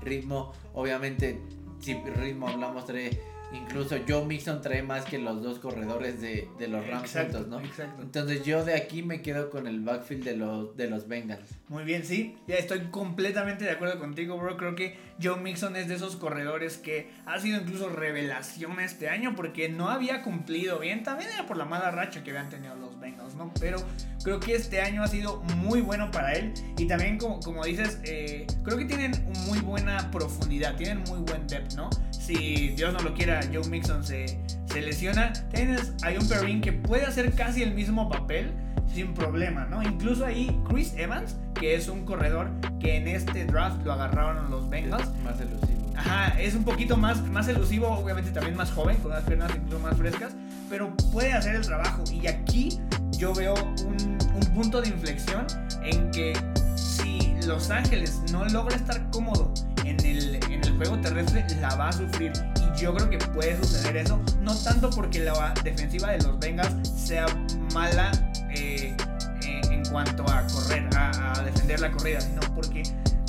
ritmo. 0.03 0.53
Obviamente, 0.75 1.41
si 1.81 1.95
ritmo 1.95 2.49
hablamos 2.49 2.87
de 2.87 3.23
Incluso 3.53 3.97
Joe 4.07 4.25
Mixon 4.25 4.63
trae 4.63 4.83
más 4.83 5.05
que 5.05 5.19
los 5.19 5.43
dos 5.43 5.59
corredores 5.59 6.21
de, 6.21 6.49
los 6.69 6.87
Rams 6.87 7.13
juntos, 7.13 7.49
¿no? 7.49 7.61
Exacto. 7.61 8.03
Entonces 8.03 8.45
yo 8.45 8.65
de 8.65 8.75
aquí 8.75 9.03
me 9.03 9.23
quedo 9.23 9.51
con 9.51 9.67
el 9.67 9.81
backfield 9.81 10.25
de 10.25 10.37
los, 10.37 10.77
de 10.77 10.89
los 10.89 11.09
Bengals. 11.09 11.49
Muy 11.69 11.85
bien, 11.85 12.05
sí. 12.05 12.37
Ya 12.47 12.57
estoy 12.57 12.81
completamente 12.91 13.65
de 13.65 13.73
acuerdo 13.73 13.99
contigo, 13.99 14.37
bro. 14.39 14.57
Creo 14.57 14.77
que 14.77 14.97
Joe 15.21 15.41
Mixon 15.41 15.77
es 15.77 15.89
de 15.89 15.97
esos 15.97 16.17
corredores 16.17 16.79
que 16.79 17.11
ha 17.27 17.41
sido 17.41 17.61
incluso 17.61 17.89
revelación 17.89 18.79
este 18.81 19.09
año 19.09 19.35
porque 19.35 19.69
no 19.69 19.89
había 19.91 20.23
cumplido 20.23 20.79
bien. 20.79 21.03
También 21.03 21.31
era 21.31 21.47
por 21.47 21.57
la 21.57 21.65
mala 21.65 21.91
racha 21.91 22.23
que 22.23 22.31
habían 22.31 22.49
tenido 22.49 22.77
los 22.77 22.99
Bengals, 23.01 23.35
¿no? 23.35 23.53
Pero 23.59 23.79
creo 24.23 24.39
que 24.39 24.55
este 24.55 24.81
año 24.81 25.03
ha 25.03 25.09
sido 25.09 25.43
muy 25.57 25.81
bueno 25.81 26.11
para 26.11 26.35
él. 26.35 26.53
Y 26.79 26.87
también, 26.87 27.19
como, 27.19 27.41
como 27.41 27.65
dices, 27.65 28.01
eh, 28.05 28.47
creo 28.65 28.79
que 28.79 28.85
tienen 28.85 29.13
muy 29.47 29.59
buena 29.61 30.11
profundidad, 30.11 30.77
tienen 30.77 31.03
muy 31.09 31.19
buen 31.21 31.47
depth, 31.49 31.75
¿no? 31.75 31.91
Si 32.11 32.69
Dios 32.71 32.93
no 32.93 33.01
lo 33.01 33.15
quiera 33.15 33.40
Joe 33.53 33.69
Mixon 33.69 34.05
se, 34.05 34.39
se 34.67 34.81
lesiona, 34.81 35.33
tienes, 35.53 35.93
hay 36.03 36.17
un 36.17 36.29
Perrin 36.29 36.61
que 36.61 36.73
puede 36.73 37.05
hacer 37.05 37.33
casi 37.33 37.63
el 37.63 37.75
mismo 37.75 38.09
papel 38.09 38.53
sin 38.93 39.15
problema, 39.15 39.67
¿no? 39.67 39.83
Incluso 39.83 40.25
ahí 40.27 40.61
Chris 40.69 40.95
Evans, 40.97 41.37
que 41.55 41.75
es 41.75 41.89
un 41.89 42.05
corredor 42.05 42.51
que 42.81 42.97
en 42.97 43.09
este 43.09 43.45
draft 43.45 43.85
lo 43.85 43.93
agarraron 43.93 44.51
los 44.51 44.69
Bengals. 44.69 45.09
más 45.23 45.41
elusivo. 45.41 45.81
Ajá, 45.97 46.41
es 46.41 46.55
un 46.55 46.65
poquito 46.65 46.97
más, 46.97 47.23
más 47.29 47.49
elusivo, 47.49 47.89
obviamente 47.89 48.31
también 48.31 48.57
más 48.57 48.71
joven, 48.71 48.97
con 48.99 49.11
las 49.11 49.23
piernas 49.25 49.53
incluso 49.55 49.79
más 49.81 49.97
frescas, 49.97 50.33
pero 50.69 50.97
puede 51.13 51.33
hacer 51.33 51.57
el 51.57 51.63
trabajo. 51.63 52.03
Y 52.11 52.27
aquí 52.27 52.81
yo 53.13 53.35
veo 53.35 53.55
un, 53.55 54.19
un 54.35 54.55
punto 54.55 54.81
de 54.81 54.89
inflexión 54.89 55.47
en 55.85 56.11
que 56.11 56.33
si 56.75 57.35
Los 57.47 57.71
Ángeles 57.71 58.21
no 58.33 58.45
logra 58.47 58.77
estar 58.77 59.11
cómodo 59.11 59.53
en 59.85 60.01
el, 60.05 60.37
en 60.37 60.65
el 60.65 60.77
juego 60.77 60.99
terrestre, 61.01 61.45
la 61.61 61.75
va 61.77 61.89
a 61.89 61.93
sufrir 61.93 62.33
yo 62.81 62.95
creo 62.95 63.11
que 63.11 63.19
puede 63.19 63.57
suceder 63.59 63.99
eso, 63.99 64.21
no 64.41 64.57
tanto 64.57 64.91
porque 64.91 65.21
la 65.21 65.53
defensiva 65.63 66.11
de 66.11 66.19
los 66.19 66.39
Bengals 66.39 66.89
sea 66.89 67.27
mala 67.75 68.11
eh, 68.51 68.97
eh, 69.43 69.61
en 69.71 69.85
cuanto 69.87 70.29
a 70.29 70.47
correr, 70.47 70.89
a, 70.97 71.43
defender 71.45 71.81
la 71.81 71.91
corrida, 71.91 72.21
sino 72.21 72.41
porque 72.55 72.83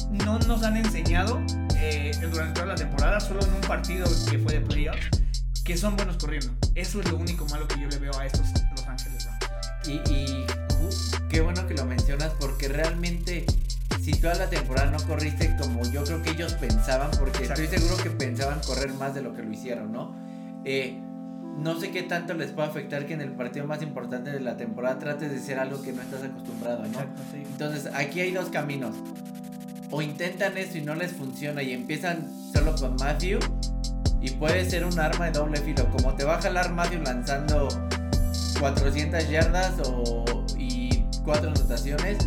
no 0.09 0.39
nos 0.39 0.63
han 0.63 0.77
enseñado 0.77 1.41
eh, 1.75 2.11
durante 2.31 2.53
toda 2.53 2.67
la 2.67 2.75
temporada, 2.75 3.19
solo 3.19 3.41
en 3.41 3.53
un 3.53 3.61
partido 3.61 4.07
que 4.29 4.39
fue 4.39 4.53
de 4.53 4.61
playoffs, 4.61 5.09
que 5.65 5.75
son 5.75 5.95
buenos 5.95 6.17
corriendo. 6.17 6.51
Eso 6.75 7.01
es 7.01 7.11
lo 7.11 7.17
único 7.17 7.45
malo 7.47 7.67
que 7.67 7.79
yo 7.79 7.87
le 7.87 7.97
veo 7.97 8.17
a 8.17 8.25
estos 8.25 8.47
Los 8.71 8.87
Ángeles. 8.87 9.27
Y, 9.85 9.93
y 10.11 10.45
uh, 10.79 11.27
qué 11.29 11.41
bueno 11.41 11.67
que 11.67 11.73
lo 11.73 11.85
mencionas 11.85 12.31
porque 12.39 12.67
realmente 12.67 13.45
si 14.01 14.13
toda 14.13 14.33
la 14.33 14.49
temporada 14.49 14.89
no 14.89 14.97
corriste 15.05 15.55
como 15.57 15.83
yo 15.91 16.03
creo 16.03 16.21
que 16.23 16.31
ellos 16.31 16.53
pensaban, 16.53 17.11
porque 17.19 17.43
estoy 17.43 17.67
seguro 17.67 17.97
que 17.97 18.09
pensaban 18.09 18.59
correr 18.61 18.91
más 18.93 19.13
de 19.13 19.21
lo 19.21 19.33
que 19.33 19.43
lo 19.43 19.51
hicieron, 19.51 19.91
¿no? 19.91 20.15
Eh, 20.65 20.99
no 21.57 21.79
sé 21.79 21.91
qué 21.91 22.03
tanto 22.03 22.33
les 22.33 22.51
puede 22.51 22.69
afectar 22.69 23.05
que 23.05 23.13
en 23.13 23.21
el 23.21 23.33
partido 23.33 23.67
más 23.67 23.81
importante 23.83 24.31
de 24.31 24.39
la 24.39 24.57
temporada 24.57 24.97
trates 24.97 25.31
de 25.31 25.39
ser 25.39 25.59
algo 25.59 25.81
que 25.83 25.91
no 25.93 26.01
estás 26.01 26.23
acostumbrado, 26.23 26.83
¿no? 26.87 26.99
Entonces, 27.33 27.91
aquí 27.93 28.21
hay 28.21 28.31
dos 28.31 28.49
caminos. 28.49 28.95
O 29.91 30.01
intentan 30.01 30.57
eso 30.57 30.77
y 30.77 30.81
no 30.81 30.95
les 30.95 31.11
funciona 31.11 31.61
y 31.61 31.73
empiezan 31.73 32.29
solo 32.53 32.73
con 32.75 32.95
Matthew 32.95 33.39
y 34.21 34.31
puede 34.31 34.67
ser 34.67 34.85
un 34.85 34.97
arma 34.97 35.25
de 35.25 35.31
doble 35.33 35.59
filo. 35.59 35.87
Como 35.91 36.15
te 36.15 36.23
va 36.23 36.37
a 36.37 36.41
jalar 36.41 36.71
Matthew 36.73 37.03
lanzando 37.03 37.67
400 38.59 39.29
yardas 39.29 39.73
o, 39.85 40.45
y 40.57 41.03
cuatro 41.23 41.49
anotaciones 41.49 42.17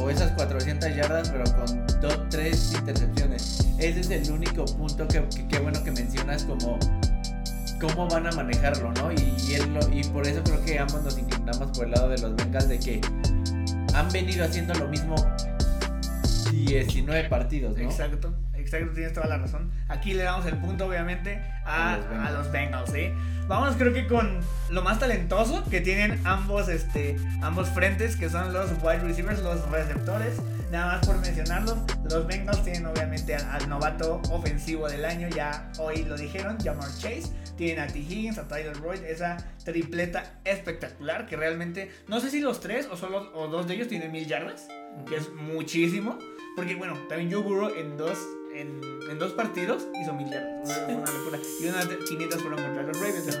o 0.00 0.10
esas 0.10 0.32
400 0.32 0.94
yardas, 0.94 1.30
pero 1.30 1.44
con 1.44 1.86
dos, 2.00 2.18
tres 2.30 2.72
intercepciones. 2.74 3.66
Ese 3.78 4.00
es 4.00 4.10
el 4.10 4.30
único 4.30 4.64
punto 4.64 5.06
que, 5.08 5.22
que, 5.48 5.58
bueno 5.58 5.82
que 5.82 5.90
mencionas 5.92 6.44
como 6.44 6.78
cómo 7.80 8.08
van 8.08 8.26
a 8.26 8.32
manejarlo, 8.32 8.92
¿no? 8.92 9.12
Y, 9.12 9.54
él 9.54 9.78
y 9.92 10.04
por 10.04 10.26
eso 10.26 10.42
creo 10.42 10.64
que 10.64 10.78
ambos 10.78 11.02
nos 11.02 11.18
inclinamos 11.18 11.76
por 11.76 11.86
el 11.86 11.92
lado 11.92 12.08
de 12.08 12.18
los 12.18 12.34
Bengals 12.36 12.68
de 12.68 12.78
que 12.78 13.00
han 13.94 14.10
venido 14.10 14.44
haciendo 14.44 14.74
lo 14.74 14.88
mismo 14.88 15.14
19 16.50 17.28
partidos, 17.28 17.76
¿no? 17.76 17.84
Exacto. 17.84 18.34
Exacto, 18.64 18.94
tienes 18.94 19.12
toda 19.12 19.26
la 19.26 19.36
razón. 19.36 19.70
Aquí 19.88 20.14
le 20.14 20.22
damos 20.22 20.46
el 20.46 20.56
punto, 20.56 20.86
obviamente, 20.86 21.38
a, 21.66 21.94
a, 21.94 22.30
los, 22.30 22.50
Bengals. 22.50 22.90
¿sí? 22.90 23.12
Vamos, 23.46 23.76
creo 23.76 23.92
que 23.92 24.06
con 24.06 24.40
lo 24.70 24.82
más 24.82 24.98
talentoso 24.98 25.62
que 25.68 25.82
tienen 25.82 26.18
ambos, 26.26 26.68
este, 26.68 27.16
ambos 27.42 27.68
frentes, 27.68 28.16
que 28.16 28.30
son 28.30 28.54
los 28.54 28.70
wide 28.82 29.00
receivers, 29.00 29.42
los 29.42 29.70
receptores. 29.70 30.40
Nada 30.72 30.94
más 30.94 31.06
por 31.06 31.18
mencionarlos, 31.18 31.76
los 32.10 32.26
Bengals 32.26 32.64
tienen 32.64 32.86
obviamente 32.86 33.36
al, 33.36 33.68
novato 33.68 34.22
ofensivo 34.30 34.88
del 34.88 35.04
año, 35.04 35.28
ya 35.28 35.70
hoy 35.78 36.04
lo 36.04 36.16
dijeron, 36.16 36.58
Jamar 36.58 36.88
Chase. 36.98 37.24
Tienen 37.56 37.84
a 37.84 37.86
T. 37.86 38.00
Higgins, 38.00 38.38
a 38.38 38.48
Tyler 38.48 38.76
Boyd, 38.78 39.04
esa 39.04 39.36
tripleta 39.62 40.24
espectacular 40.44 41.26
que 41.26 41.36
realmente, 41.36 41.92
no 42.08 42.18
sé 42.18 42.30
si 42.30 42.40
los 42.40 42.58
tres 42.60 42.88
o 42.90 42.96
solo 42.96 43.30
o 43.34 43.46
dos 43.46 43.68
de 43.68 43.74
ellos 43.74 43.86
tienen 43.86 44.10
mil 44.10 44.26
yardas, 44.26 44.66
que 45.06 45.16
es 45.16 45.32
muchísimo. 45.32 46.18
Porque 46.56 46.76
bueno, 46.76 46.96
también 47.08 47.32
Joe 47.32 47.42
Burrow 47.42 47.70
en 47.76 47.96
dos 47.96 48.18
en, 48.54 48.80
en 49.10 49.18
dos 49.18 49.32
partidos 49.32 49.86
hizo 50.00 50.14
mil 50.14 50.30
yardas. 50.30 50.84
Una, 50.88 51.10
locura. 51.10 51.38
Y 51.60 51.66
unas 51.66 51.86
500 51.86 52.40
fueron 52.40 52.62
contra 52.62 52.82
los 52.82 52.98
Ravens. 52.98 53.40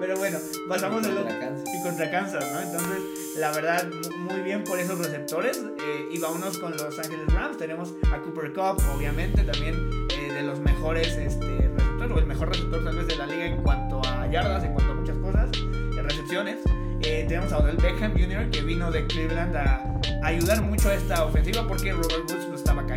Pero 0.00 0.18
bueno, 0.18 0.38
pasamos 0.68 1.02
de 1.02 1.14
contra 1.14 1.38
Kansas. 1.38 1.74
y 1.74 1.82
contra 1.82 2.10
Kansas, 2.10 2.52
¿no? 2.52 2.60
Entonces, 2.60 3.36
la 3.36 3.52
verdad, 3.52 3.88
muy 4.18 4.40
bien 4.40 4.64
por 4.64 4.78
esos 4.78 4.98
receptores. 4.98 5.58
Eh, 5.58 6.08
y 6.12 6.18
vámonos 6.18 6.58
con 6.58 6.72
Los 6.72 6.98
Ángeles 6.98 7.32
Rams. 7.32 7.56
Tenemos 7.56 7.94
a 8.12 8.20
Cooper 8.20 8.52
Cup, 8.52 8.82
obviamente, 8.94 9.44
también 9.44 9.74
eh, 10.18 10.32
de 10.32 10.42
los 10.42 10.60
mejores 10.60 11.16
este, 11.16 11.68
receptores, 11.68 12.10
o 12.12 12.18
el 12.18 12.26
mejor 12.26 12.48
receptor 12.48 12.84
tal 12.84 12.96
vez 12.96 13.06
de 13.06 13.16
la 13.16 13.26
liga 13.26 13.46
en 13.46 13.62
cuanto 13.62 14.00
a 14.04 14.26
yardas, 14.30 14.64
en 14.64 14.72
cuanto 14.72 14.92
a 14.92 14.94
muchas 14.96 15.16
cosas, 15.18 15.50
en 15.96 16.04
recepciones. 16.04 16.58
Eh, 17.02 17.24
tenemos 17.28 17.52
a 17.52 17.58
Odell 17.58 17.76
Beckham 17.76 18.12
Jr. 18.12 18.50
que 18.50 18.62
vino 18.62 18.90
de 18.90 19.06
Cleveland 19.06 19.54
a, 19.54 20.00
ayudar 20.22 20.62
mucho 20.62 20.88
a 20.88 20.94
esta 20.94 21.24
ofensiva 21.24 21.66
porque 21.68 21.92
Robert 21.92 22.28
Woods 22.30 22.45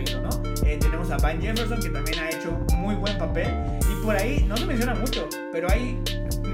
caído, 0.03 0.21
¿no? 0.21 0.29
Eh, 0.65 0.77
tenemos 0.79 1.09
a 1.11 1.17
Van 1.17 1.41
Jefferson 1.41 1.81
que 1.81 1.89
también 1.89 2.19
ha 2.19 2.29
hecho 2.29 2.51
muy 2.75 2.95
buen 2.95 3.17
papel 3.17 3.47
y 3.81 4.03
por 4.03 4.15
ahí 4.15 4.45
no 4.47 4.55
se 4.57 4.65
menciona 4.65 4.95
mucho, 4.95 5.27
pero 5.51 5.69
ahí 5.69 6.01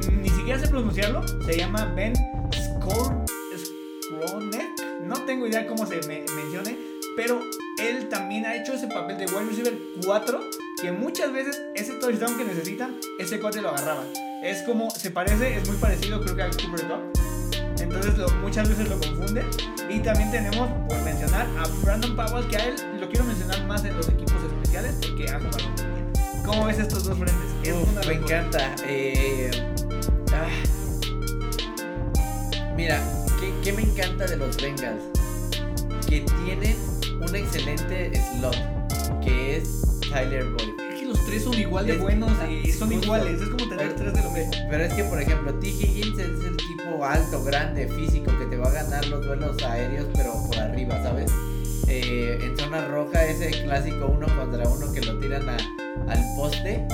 mm, 0.09 0.21
ni 0.21 0.29
siquiera 0.29 0.59
sé 0.59 0.67
pronunciarlo, 0.67 1.25
se 1.27 1.57
llama 1.57 1.85
Ben 1.95 2.13
Skronek, 2.53 3.01
no 5.03 5.15
tengo 5.25 5.47
idea 5.47 5.67
cómo 5.67 5.85
se 5.85 5.97
me 6.07 6.25
mencione, 6.35 6.77
pero 7.15 7.39
él 7.79 8.09
también 8.09 8.45
ha 8.45 8.55
hecho 8.55 8.73
ese 8.73 8.87
papel 8.87 9.17
de 9.17 9.25
wide 9.25 9.45
receiver 9.45 9.77
4 10.03 10.39
que 10.81 10.91
muchas 10.91 11.31
veces 11.31 11.61
ese 11.75 11.93
touchdown 11.93 12.37
que 12.37 12.45
necesitan, 12.45 12.97
ese 13.19 13.39
cuate 13.39 13.61
lo 13.61 13.69
agarraba. 13.69 14.03
Es 14.43 14.63
como, 14.63 14.89
se 14.91 15.11
parece, 15.11 15.57
es 15.57 15.67
muy 15.67 15.77
parecido 15.77 16.21
creo 16.21 16.35
que 16.35 16.41
al 16.43 16.51
Cooper 16.51 16.87
Cup 16.87 17.25
entonces 17.81 18.33
muchas 18.41 18.69
veces 18.69 18.89
lo 18.89 18.99
confunden. 18.99 19.45
Y 19.89 19.99
también 19.99 20.31
tenemos, 20.31 20.69
por 20.87 21.01
mencionar, 21.03 21.47
a 21.57 21.67
Brandon 21.83 22.15
Powell, 22.15 22.47
que 22.47 22.57
a 22.57 22.65
él 22.65 22.75
lo 22.94 22.94
quiero 23.15 23.27
mencionar 23.29 23.65
más 23.65 23.85
en 23.85 23.95
los 23.95 24.09
equipos 24.09 24.35
especiales 24.43 24.93
porque 25.01 25.29
ha 25.29 25.39
jugado. 25.39 26.43
¿Cómo 26.45 26.65
ves 26.65 26.79
estos 26.79 27.05
dos 27.05 27.17
frentes? 27.17 28.05
me 28.07 28.13
encanta. 28.13 28.75
Eh, 28.85 29.49
ah. 30.33 30.47
Mira, 32.75 33.01
¿Qué 33.63 33.71
me 33.71 33.83
encanta 33.83 34.25
de 34.27 34.35
los 34.35 34.57
Bengals? 34.57 35.01
Que 36.09 36.25
tienen 36.45 36.75
un 37.21 37.35
excelente 37.35 38.11
slot, 38.33 38.55
que 39.23 39.57
es 39.57 39.99
Tyler 40.11 40.43
Boyd. 40.51 40.69
Es 40.91 40.99
que 40.99 41.05
los 41.05 41.25
tres 41.25 41.43
son 41.45 41.53
igual 41.53 41.87
de 41.87 41.93
Es- 41.93 42.01
buenos 42.01 42.31
y 42.49 42.71
son 42.73 42.89
justo. 42.89 43.05
iguales. 43.05 43.41
Es 43.41 43.47
como 43.49 43.69
tener 43.69 43.95
tres 43.95 44.13
de 44.13 44.21
lo 44.21 44.33
que. 44.33 44.49
Pero 44.69 44.83
es 44.83 44.93
que, 44.93 45.03
por 45.05 45.21
ejemplo, 45.21 45.53
T. 45.55 45.67
Higgins 45.69 46.19
es 46.19 46.27
el 46.45 46.57
tipo 46.57 47.05
alto, 47.05 47.43
grande, 47.45 47.87
físico, 47.87 48.37
que 48.37 48.45
te 48.45 48.57
va 48.57 48.67
a 48.67 48.73
ganar 48.73 49.05
los 49.07 49.25
duelos 49.25 49.63
aéreos, 49.63 50.05
pero 50.13 50.33
por 50.47 50.59
arriba, 50.59 51.01
¿sabes? 51.01 51.31
Eh, 52.07 52.37
en 52.41 52.55
zona 52.57 52.85
roja, 52.87 53.25
ese 53.25 53.49
clásico 53.63 54.05
uno 54.07 54.27
contra 54.37 54.67
uno 54.69 54.91
que 54.93 55.01
lo 55.01 55.17
tiran 55.19 55.49
a- 55.49 55.57
al 56.07 56.19
poste 56.35 56.85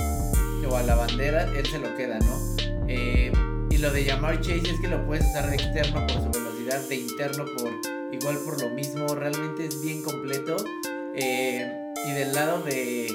o 0.70 0.76
a 0.78 0.84
la 0.84 0.96
bandera, 0.96 1.44
él 1.56 1.66
se 1.66 1.80
lo 1.80 1.94
queda, 1.98 2.18
¿no? 2.20 2.40
Eh, 2.88 3.32
y 3.70 3.78
lo 3.78 3.92
de 3.92 4.06
llamar 4.06 4.40
Chase 4.40 4.70
es 4.72 4.80
que 4.80 4.88
lo 4.88 5.06
puedes 5.06 5.26
usar 5.30 5.50
de 5.50 5.56
externo 5.56 6.06
por 6.08 6.18
su 6.24 6.32
velocidad, 6.32 6.80
de 6.88 6.96
interno 6.96 7.46
por 7.58 7.72
igual 8.14 8.38
por 8.46 8.62
lo 8.62 8.70
mismo, 8.70 9.08
realmente 9.16 9.66
es 9.66 9.82
bien 9.82 10.02
completo. 10.02 10.56
Eh, 11.16 11.70
y 12.08 12.12
del 12.14 12.34
lado 12.34 12.62
de, 12.62 13.12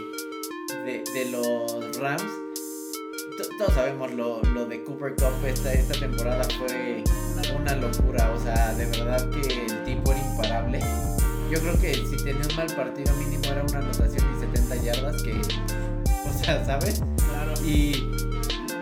de, 0.84 1.02
de 1.14 1.30
los 1.30 1.96
Rams, 1.98 2.22
to- 3.38 3.48
todos 3.58 3.72
sabemos 3.74 4.12
lo, 4.12 4.42
lo 4.42 4.66
de 4.66 4.84
Cooper 4.84 5.14
Cup 5.14 5.46
esta, 5.46 5.72
esta 5.72 5.98
temporada 5.98 6.44
fue 6.58 7.02
una 7.58 7.74
locura, 7.76 8.32
o 8.32 8.40
sea, 8.42 8.74
de 8.74 8.84
verdad 8.86 9.30
que 9.30 9.64
el 9.66 9.84
tipo 9.84 10.12
era 10.12 10.20
imparable. 10.20 10.80
Yo 11.50 11.60
creo 11.60 11.78
que 11.80 11.94
si 11.94 12.16
tenía 12.16 12.42
un 12.48 12.56
mal 12.56 12.66
partido 12.74 13.14
mínimo 13.16 13.44
era 13.44 13.62
una 13.62 13.78
anotación 13.78 14.24
y 14.36 14.40
70 14.40 14.76
yardas 14.76 15.22
que, 15.22 15.32
o 15.32 16.44
sea, 16.44 16.64
¿sabes? 16.64 17.00
Claro. 17.30 17.52
Y 17.64 17.92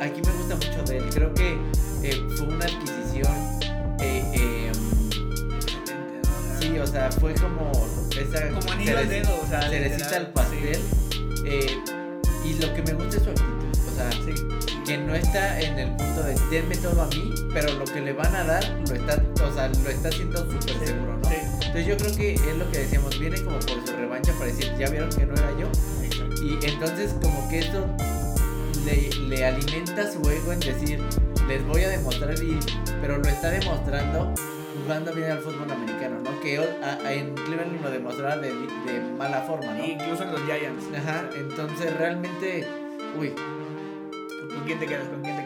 aquí 0.00 0.20
me 0.24 0.32
gusta 0.32 0.54
mucho 0.56 0.82
de 0.90 0.96
él, 0.98 1.04
creo 1.12 1.34
que 1.34 1.58
eh, 2.02 2.26
fue 2.36 2.46
una 2.48 2.64
adquisición, 2.64 3.32
eh, 4.00 4.22
eh, 4.34 4.72
sí, 6.60 6.78
o 6.78 6.86
sea, 6.86 7.10
fue 7.12 7.34
como 7.34 7.70
esa 8.18 8.48
Como 8.50 8.72
anillo 8.72 8.98
al 8.98 9.08
dedo, 9.08 9.40
o 9.42 9.46
sea. 9.46 9.62
cerecita 9.68 10.16
al 10.16 10.32
pastel. 10.32 10.80
eh, 11.46 11.78
y 12.44 12.54
lo 12.54 12.74
que 12.74 12.82
me 12.82 12.92
gusta 12.94 13.16
es 13.16 13.22
su 13.22 13.30
actitud, 13.30 13.88
o 13.92 13.96
sea, 13.96 14.10
Sí. 14.12 14.34
que 14.86 14.98
no 14.98 15.14
está 15.14 15.60
en 15.60 15.78
el 15.78 15.96
punto 15.96 16.22
de 16.22 16.34
denme 16.50 16.76
todo 16.76 17.02
a 17.02 17.06
mí, 17.08 17.32
pero 17.54 17.72
lo 17.74 17.84
que 17.84 18.00
le 18.00 18.12
van 18.12 18.34
a 18.34 18.44
dar 18.44 18.64
lo 18.88 18.94
está, 18.94 19.22
o 19.42 19.52
sea, 19.54 19.68
lo 19.68 19.88
está 19.90 20.08
haciendo 20.08 20.38
súper. 20.40 20.74
Sí. 20.86 20.92
Entonces 21.74 21.86
yo 21.86 21.96
creo 21.96 22.16
que 22.16 22.34
es 22.34 22.56
lo 22.56 22.70
que 22.70 22.78
decíamos, 22.78 23.18
viene 23.18 23.42
como 23.42 23.58
por 23.58 23.84
su 23.84 23.96
revancha 23.96 24.32
para 24.34 24.46
decir, 24.46 24.72
ya 24.78 24.88
vieron 24.90 25.10
que 25.10 25.26
no 25.26 25.34
era 25.34 25.50
yo. 25.58 25.68
Y 26.40 26.64
entonces 26.66 27.14
como 27.20 27.48
que 27.48 27.58
esto 27.58 27.84
le, 28.84 29.10
le 29.28 29.44
alimenta 29.44 30.08
su 30.10 30.20
ego 30.30 30.52
en 30.52 30.60
decir, 30.60 31.00
les 31.48 31.66
voy 31.66 31.82
a 31.82 31.88
demostrar, 31.88 32.32
y, 32.40 32.60
pero 33.00 33.18
lo 33.18 33.28
está 33.28 33.50
demostrando 33.50 34.32
jugando 34.84 35.12
bien 35.14 35.30
al 35.32 35.38
fútbol 35.40 35.68
americano, 35.70 36.20
¿no? 36.22 36.40
Que 36.40 36.58
a- 36.58 36.98
a- 37.06 37.12
en 37.12 37.34
Cleveland 37.34 37.82
lo 37.82 37.90
demostraba 37.90 38.36
de, 38.36 38.50
de 38.52 39.00
mala 39.18 39.40
forma, 39.42 39.72
¿no? 39.74 39.84
Incluso 39.84 40.22
en 40.22 40.30
los 40.32 40.42
Giants. 40.42 40.84
Ajá, 40.96 41.28
entonces 41.34 41.96
realmente, 41.96 42.64
uy, 43.18 43.32
¿Con 44.54 44.62
quién 44.66 44.78
te 44.78 44.86
quedas? 44.86 45.08
¿Con 45.08 45.20
quién 45.22 45.36
te 45.36 45.42
quedas? 45.42 45.43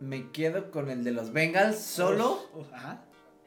Me 0.00 0.30
quedo 0.32 0.70
con 0.70 0.90
el 0.90 1.04
de 1.04 1.12
los 1.12 1.32
Bengals 1.32 1.78
solo 1.78 2.38
ajá. 2.72 3.02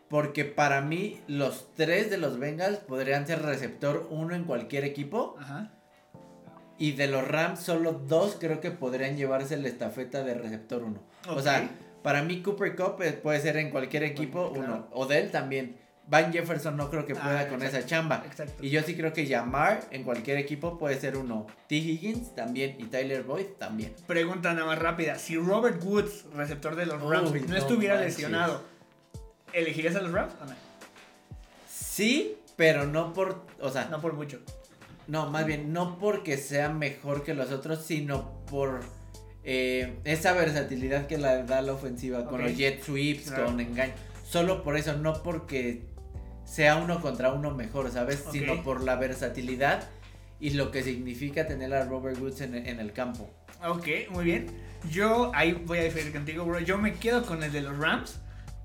porque 0.10 0.46
para 0.46 0.82
mí 0.82 1.20
los 1.28 1.74
tres 1.76 2.10
de 2.10 2.18
los 2.18 2.38
Bengals 2.40 2.78
podrían 2.80 3.26
ser 3.28 3.42
receptor 3.42 4.08
uno 4.12 4.36
en 4.36 4.44
cualquier 4.44 4.84
equipo 4.86 5.36
Ajá. 5.40 5.72
y 6.78 6.92
de 6.94 7.08
los 7.08 7.28
Rams 7.28 7.60
solo 7.60 7.94
dos 7.94 8.38
creo 8.40 8.60
que 8.62 8.72
podrían 8.72 9.18
llevarse 9.18 9.58
la 9.58 9.68
estafeta 9.68 10.24
de 10.24 10.34
receptor 10.36 10.84
uno. 10.84 11.00
O 11.28 11.42
sea, 11.42 11.70
para 12.04 12.22
mí 12.22 12.42
Cooper 12.42 12.76
Cup 12.76 13.02
eh, 13.02 13.14
puede 13.14 13.40
ser 13.40 13.58
en 13.58 13.70
cualquier 13.72 14.04
equipo 14.04 14.52
Claro. 14.54 14.74
uno. 14.74 14.88
Odell 14.92 15.32
también. 15.32 15.78
Van 16.08 16.34
Jefferson 16.34 16.76
no 16.76 16.90
creo 16.90 17.06
que 17.06 17.16
pueda 17.16 17.42
Ah, 17.42 17.48
con 17.48 17.62
exacto, 17.62 17.78
esa 17.78 17.88
chamba. 17.88 18.24
Exacto. 18.26 18.64
Y 18.64 18.70
yo 18.70 18.82
sí 18.84 18.94
creo 18.96 19.14
que 19.14 19.26
Yamar 19.26 19.82
en 19.90 20.04
cualquier 20.04 20.38
equipo 20.38 20.78
puede 20.78 21.00
ser 21.00 21.16
uno. 21.18 21.48
T. 21.68 21.76
Higgins 21.76 22.36
también 22.36 22.76
y 22.78 22.86
Tyler 22.86 23.24
Boyd 23.24 23.46
también. 23.58 23.94
Pregunta 24.06 24.54
nada 24.54 24.66
más 24.68 24.80
rápida. 24.80 25.18
Si 25.18 25.38
Robert 25.38 25.82
Woods, 25.84 26.26
receptor 26.36 26.76
de 26.76 26.86
los 26.88 27.02
Rams, 27.02 27.32
Uy, 27.32 27.40
no, 27.42 27.48
no 27.48 27.56
estuviera 27.58 27.96
manches. 27.96 28.16
lesionado, 28.18 28.62
¿elegirías 29.54 29.96
a 29.96 30.02
los 30.02 30.12
Rams 30.12 30.34
o 30.42 30.46
no? 30.46 30.52
Sí, 31.70 32.36
pero 32.56 32.86
no 32.86 33.14
por, 33.14 33.42
o 33.60 33.70
sea, 33.70 33.86
No 33.86 34.02
por 34.02 34.14
mucho. 34.14 34.40
No, 35.08 35.30
más 35.30 35.46
bien, 35.46 35.74
no 35.74 35.98
porque 36.00 36.38
sea 36.38 36.70
mejor 36.70 37.24
que 37.24 37.34
los 37.34 37.52
otros, 37.52 37.84
sino 37.86 38.40
por 38.50 38.82
eh, 39.44 40.00
esa 40.06 40.32
versatilidad 40.34 41.08
que 41.08 41.18
le 41.18 41.44
da 41.44 41.62
la 41.62 41.74
ofensiva 41.74 42.26
con 42.26 42.42
los 42.42 42.56
jet 42.56 42.82
sweeps, 42.84 43.28
Claro. 43.30 43.46
con 43.48 43.60
engaño. 43.60 43.94
Solo 44.26 44.64
por 44.64 44.78
eso, 44.78 44.96
no 44.96 45.22
porque 45.22 45.84
sea 46.54 46.76
uno 46.76 47.02
contra 47.02 47.34
uno 47.34 47.50
mejor, 47.50 47.90
¿sabes? 47.90 48.24
Ok. 48.28 48.32
Sino 48.32 48.62
por 48.62 48.84
la 48.84 48.96
versatilidad 48.96 49.90
y 50.40 50.52
lo 50.52 50.70
que 50.70 50.84
significa 50.84 51.48
tener 51.48 51.74
a 51.74 51.86
Robert 51.86 52.20
Woods 52.20 52.42
en, 52.42 52.54
en 52.54 52.80
el 52.80 52.94
campo. 52.94 53.28
Ok, 53.66 53.88
muy 54.12 54.24
bien. 54.24 54.48
Yo 54.92 55.32
ahí 55.34 55.54
voy 55.54 55.80
a 55.80 55.84
diferir 55.84 56.14
contigo, 56.14 56.46
bro. 56.46 56.60
Yo 56.60 56.78
me 56.78 56.94
quedo 56.94 57.26
con 57.26 57.42
el 57.42 57.52
de 57.52 57.62
los 57.62 57.76
Rams. 57.80 58.20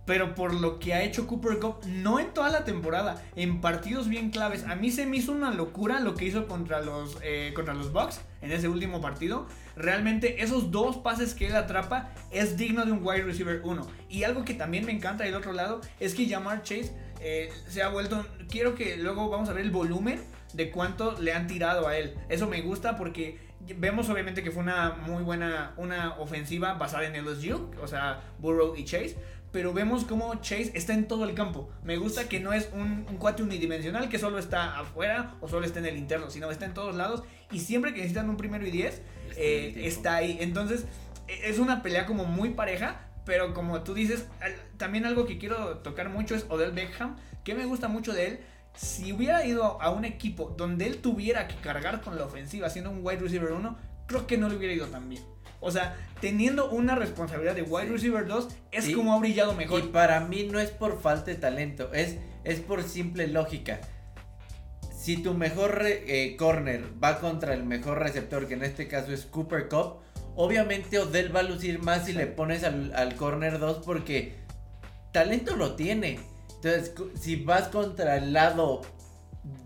Pero 0.09 0.35
por 0.35 0.55
lo 0.55 0.79
que 0.79 0.95
ha 0.95 1.03
hecho 1.03 1.27
Cooper 1.27 1.59
Cup, 1.59 1.85
no 1.87 2.19
en 2.19 2.33
toda 2.33 2.49
la 2.49 2.65
temporada, 2.65 3.23
en 3.37 3.61
partidos 3.61 4.09
bien 4.09 4.31
claves. 4.31 4.65
A 4.65 4.75
mí 4.75 4.91
se 4.91 5.05
me 5.05 5.19
hizo 5.19 5.33
una 5.33 5.51
locura 5.51 6.01
lo 6.01 6.15
que 6.15 6.25
hizo 6.25 6.47
contra 6.47 6.81
los, 6.81 7.19
eh, 7.23 7.53
contra 7.55 7.75
los 7.75 7.93
Bucks 7.93 8.23
en 8.41 8.51
ese 8.51 8.69
último 8.69 9.03
partido. 9.03 9.47
Realmente 9.77 10.43
esos 10.43 10.71
dos 10.71 10.97
pases 10.97 11.35
que 11.35 11.49
él 11.49 11.57
atrapa 11.57 12.09
es 12.31 12.57
digno 12.57 12.87
de 12.87 12.93
un 12.93 13.07
wide 13.07 13.25
receiver 13.25 13.61
1. 13.63 13.87
Y 14.09 14.23
algo 14.23 14.47
que 14.47 14.55
también 14.55 14.87
me 14.87 14.93
encanta 14.93 15.25
del 15.25 15.35
otro 15.35 15.53
lado 15.53 15.83
es 16.01 16.15
que 16.15 16.27
Jamar 16.27 16.63
Chase 16.63 16.95
eh, 17.21 17.51
se 17.69 17.83
ha 17.83 17.89
vuelto... 17.89 18.25
Quiero 18.49 18.75
que 18.75 18.97
luego 18.97 19.29
vamos 19.29 19.49
a 19.49 19.53
ver 19.53 19.65
el 19.65 19.71
volumen 19.71 20.21
de 20.53 20.71
cuánto 20.71 21.21
le 21.21 21.33
han 21.33 21.47
tirado 21.47 21.87
a 21.89 21.97
él. 21.97 22.15
Eso 22.29 22.49
me 22.49 22.63
gusta 22.63 22.97
porque 22.97 23.39
vemos 23.77 24.09
obviamente 24.09 24.43
que 24.43 24.51
fue 24.51 24.63
una 24.63 24.91
muy 25.07 25.23
buena 25.23 25.75
una 25.77 26.17
ofensiva 26.19 26.75
basada 26.75 27.05
en 27.07 27.23
LSU, 27.25 27.71
o 27.83 27.87
sea, 27.87 28.23
Burrow 28.39 28.75
y 28.77 28.85
Chase. 28.85 29.17
Pero 29.53 29.73
vemos 29.73 30.05
cómo 30.05 30.35
Chase 30.37 30.73
está 30.75 30.93
en 30.93 31.09
todo 31.09 31.25
el 31.25 31.35
campo. 31.35 31.71
Me 31.83 31.97
gusta 31.97 32.29
que 32.29 32.39
no 32.39 32.53
es 32.53 32.69
un, 32.75 33.07
un 33.09 33.17
cuate 33.17 33.43
unidimensional 33.43 34.09
que 34.11 34.19
solo 34.19 34.39
está 34.39 34.79
afuera 34.79 35.37
o 35.41 35.49
solo 35.49 35.65
está 35.65 35.79
en 35.79 35.87
el 35.87 35.97
interno, 35.97 36.31
sino 36.31 36.51
está 36.51 36.67
en 36.67 36.75
todos 36.75 36.95
lados. 36.95 37.23
Y 37.51 37.61
siempre 37.61 37.93
que 37.93 37.99
necesitan 37.99 38.29
un 38.29 38.37
primero 38.37 38.67
y 38.67 38.71
diez, 38.71 39.01
eh, 39.37 39.73
está 39.85 40.17
ahí. 40.17 40.37
Entonces, 40.41 40.85
e- 41.29 41.49
es 41.49 41.59
una 41.59 41.83
pelea 41.83 42.05
como 42.05 42.25
muy 42.27 42.51
pareja. 42.51 43.08
Pero 43.29 43.53
como 43.53 43.83
tú 43.83 43.93
dices, 43.93 44.25
también 44.79 45.05
algo 45.05 45.27
que 45.27 45.37
quiero 45.37 45.77
tocar 45.81 46.09
mucho 46.09 46.35
es 46.35 46.47
Odell 46.49 46.73
Beckham. 46.73 47.17
Que 47.45 47.55
me 47.55 47.67
gusta 47.67 47.87
mucho 47.87 48.15
de 48.15 48.27
él. 48.27 48.41
Si 48.75 49.13
hubiera 49.13 49.45
ido 49.45 49.81
a 49.83 49.91
un 49.91 50.07
equipo 50.07 50.55
donde 50.57 50.87
él 50.87 50.99
tuviera 51.03 51.47
que 51.47 51.57
cargar 51.57 52.01
con 52.01 52.17
la 52.17 52.25
ofensiva, 52.25 52.71
siendo 52.71 52.91
un 52.91 53.01
wide 53.05 53.19
receiver 53.21 53.53
1, 53.53 53.77
creo 54.07 54.27
que 54.27 54.39
no 54.39 54.49
le 54.49 54.57
hubiera 54.57 54.73
ido 54.73 54.87
tan 54.87 55.11
bien. 55.11 55.23
O 55.61 55.71
sea, 55.71 55.95
teniendo 56.23 56.71
una 56.71 56.95
responsabilidad 56.95 57.55
de 57.55 57.63
wide 57.63 57.91
receiver 57.91 58.27
2, 58.27 58.49
es 58.71 58.85
Sí. 58.87 58.95
como 58.95 59.13
ha 59.13 59.19
brillado 59.19 59.53
mejor. 59.55 59.81
Y 59.81 59.89
para 59.89 60.21
mí 60.21 60.49
no 60.51 60.59
es 60.59 60.71
por 60.71 61.03
falta 61.03 61.27
de 61.27 61.35
talento, 61.37 61.93
es, 61.93 62.17
es 62.45 62.61
por 62.61 62.83
simple 62.83 63.27
lógica. 63.27 63.79
Si 64.97 65.19
tu 65.19 65.35
mejor 65.35 65.83
eh, 65.85 66.35
corner 66.39 66.85
va 67.03 67.19
contra 67.21 67.53
el 67.53 67.65
mejor 67.65 67.99
receptor, 67.99 68.49
que 68.49 68.55
en 68.55 68.65
este 68.65 68.89
caso 68.89 69.13
es 69.13 69.27
Cooper 69.27 69.69
Cup, 69.69 69.99
obviamente 70.39 70.99
Odell 71.01 71.35
va 71.35 71.41
a 71.41 71.43
lucir 71.43 71.81
más 71.83 72.07
si 72.07 72.13
le 72.13 72.27
pones 72.27 72.63
al, 72.65 72.93
al 72.95 73.17
corner 73.17 73.59
2 73.59 73.83
porque 73.85 74.35
talento 75.13 75.57
lo 75.57 75.75
tiene. 75.75 76.21
Entonces, 76.57 76.93
si 77.21 77.37
vas 77.37 77.69
contra 77.69 78.17
el 78.17 78.33
lado 78.33 78.83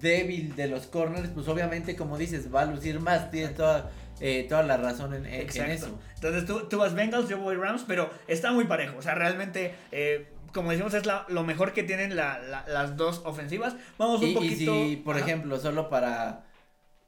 débil 0.01 0.55
de 0.57 0.69
los 0.69 0.87
corners, 0.87 1.29
pues 1.35 1.47
obviamente, 1.49 1.95
como 1.95 2.17
dices, 2.19 2.53
va 2.55 2.63
a 2.63 2.65
lucir 2.67 3.01
más. 3.01 3.31
Tienes 3.31 3.55
toda, 3.55 3.91
eh, 4.21 4.47
toda 4.49 4.63
la 4.63 4.77
razón 4.79 5.15
en, 5.15 5.27
en- 5.27 5.49
eso. 5.71 5.99
Entonces 6.15 6.47
tú, 6.47 6.69
tú 6.69 6.79
vas 6.79 6.95
Bengals, 6.95 7.29
yo 7.29 7.39
voy 7.39 7.55
Rams, 7.57 7.85
pero 7.87 8.11
está 8.27 8.51
muy 8.53 8.65
parejo. 8.65 8.97
O 8.99 9.03
sea, 9.03 9.15
realmente, 9.15 9.75
eh, 9.91 10.33
como 10.55 10.71
decimos, 10.71 10.95
es 10.95 11.05
la- 11.07 11.27
lo 11.29 11.45
mejor 11.45 11.73
que 11.73 11.83
tienen 11.83 12.17
la- 12.17 12.39
la- 12.39 12.65
las 12.69 12.97
dos 12.97 13.21
ofensivas. 13.25 13.75
Vamos 13.99 14.21
un 14.23 14.29
Y, 14.29 14.31
y 14.31 14.35
poquito. 14.35 14.57
si, 14.85 14.97
por 14.97 15.17
Ajá. 15.17 15.25
ejemplo, 15.27 15.59
solo 15.61 15.89
para. 15.91 16.45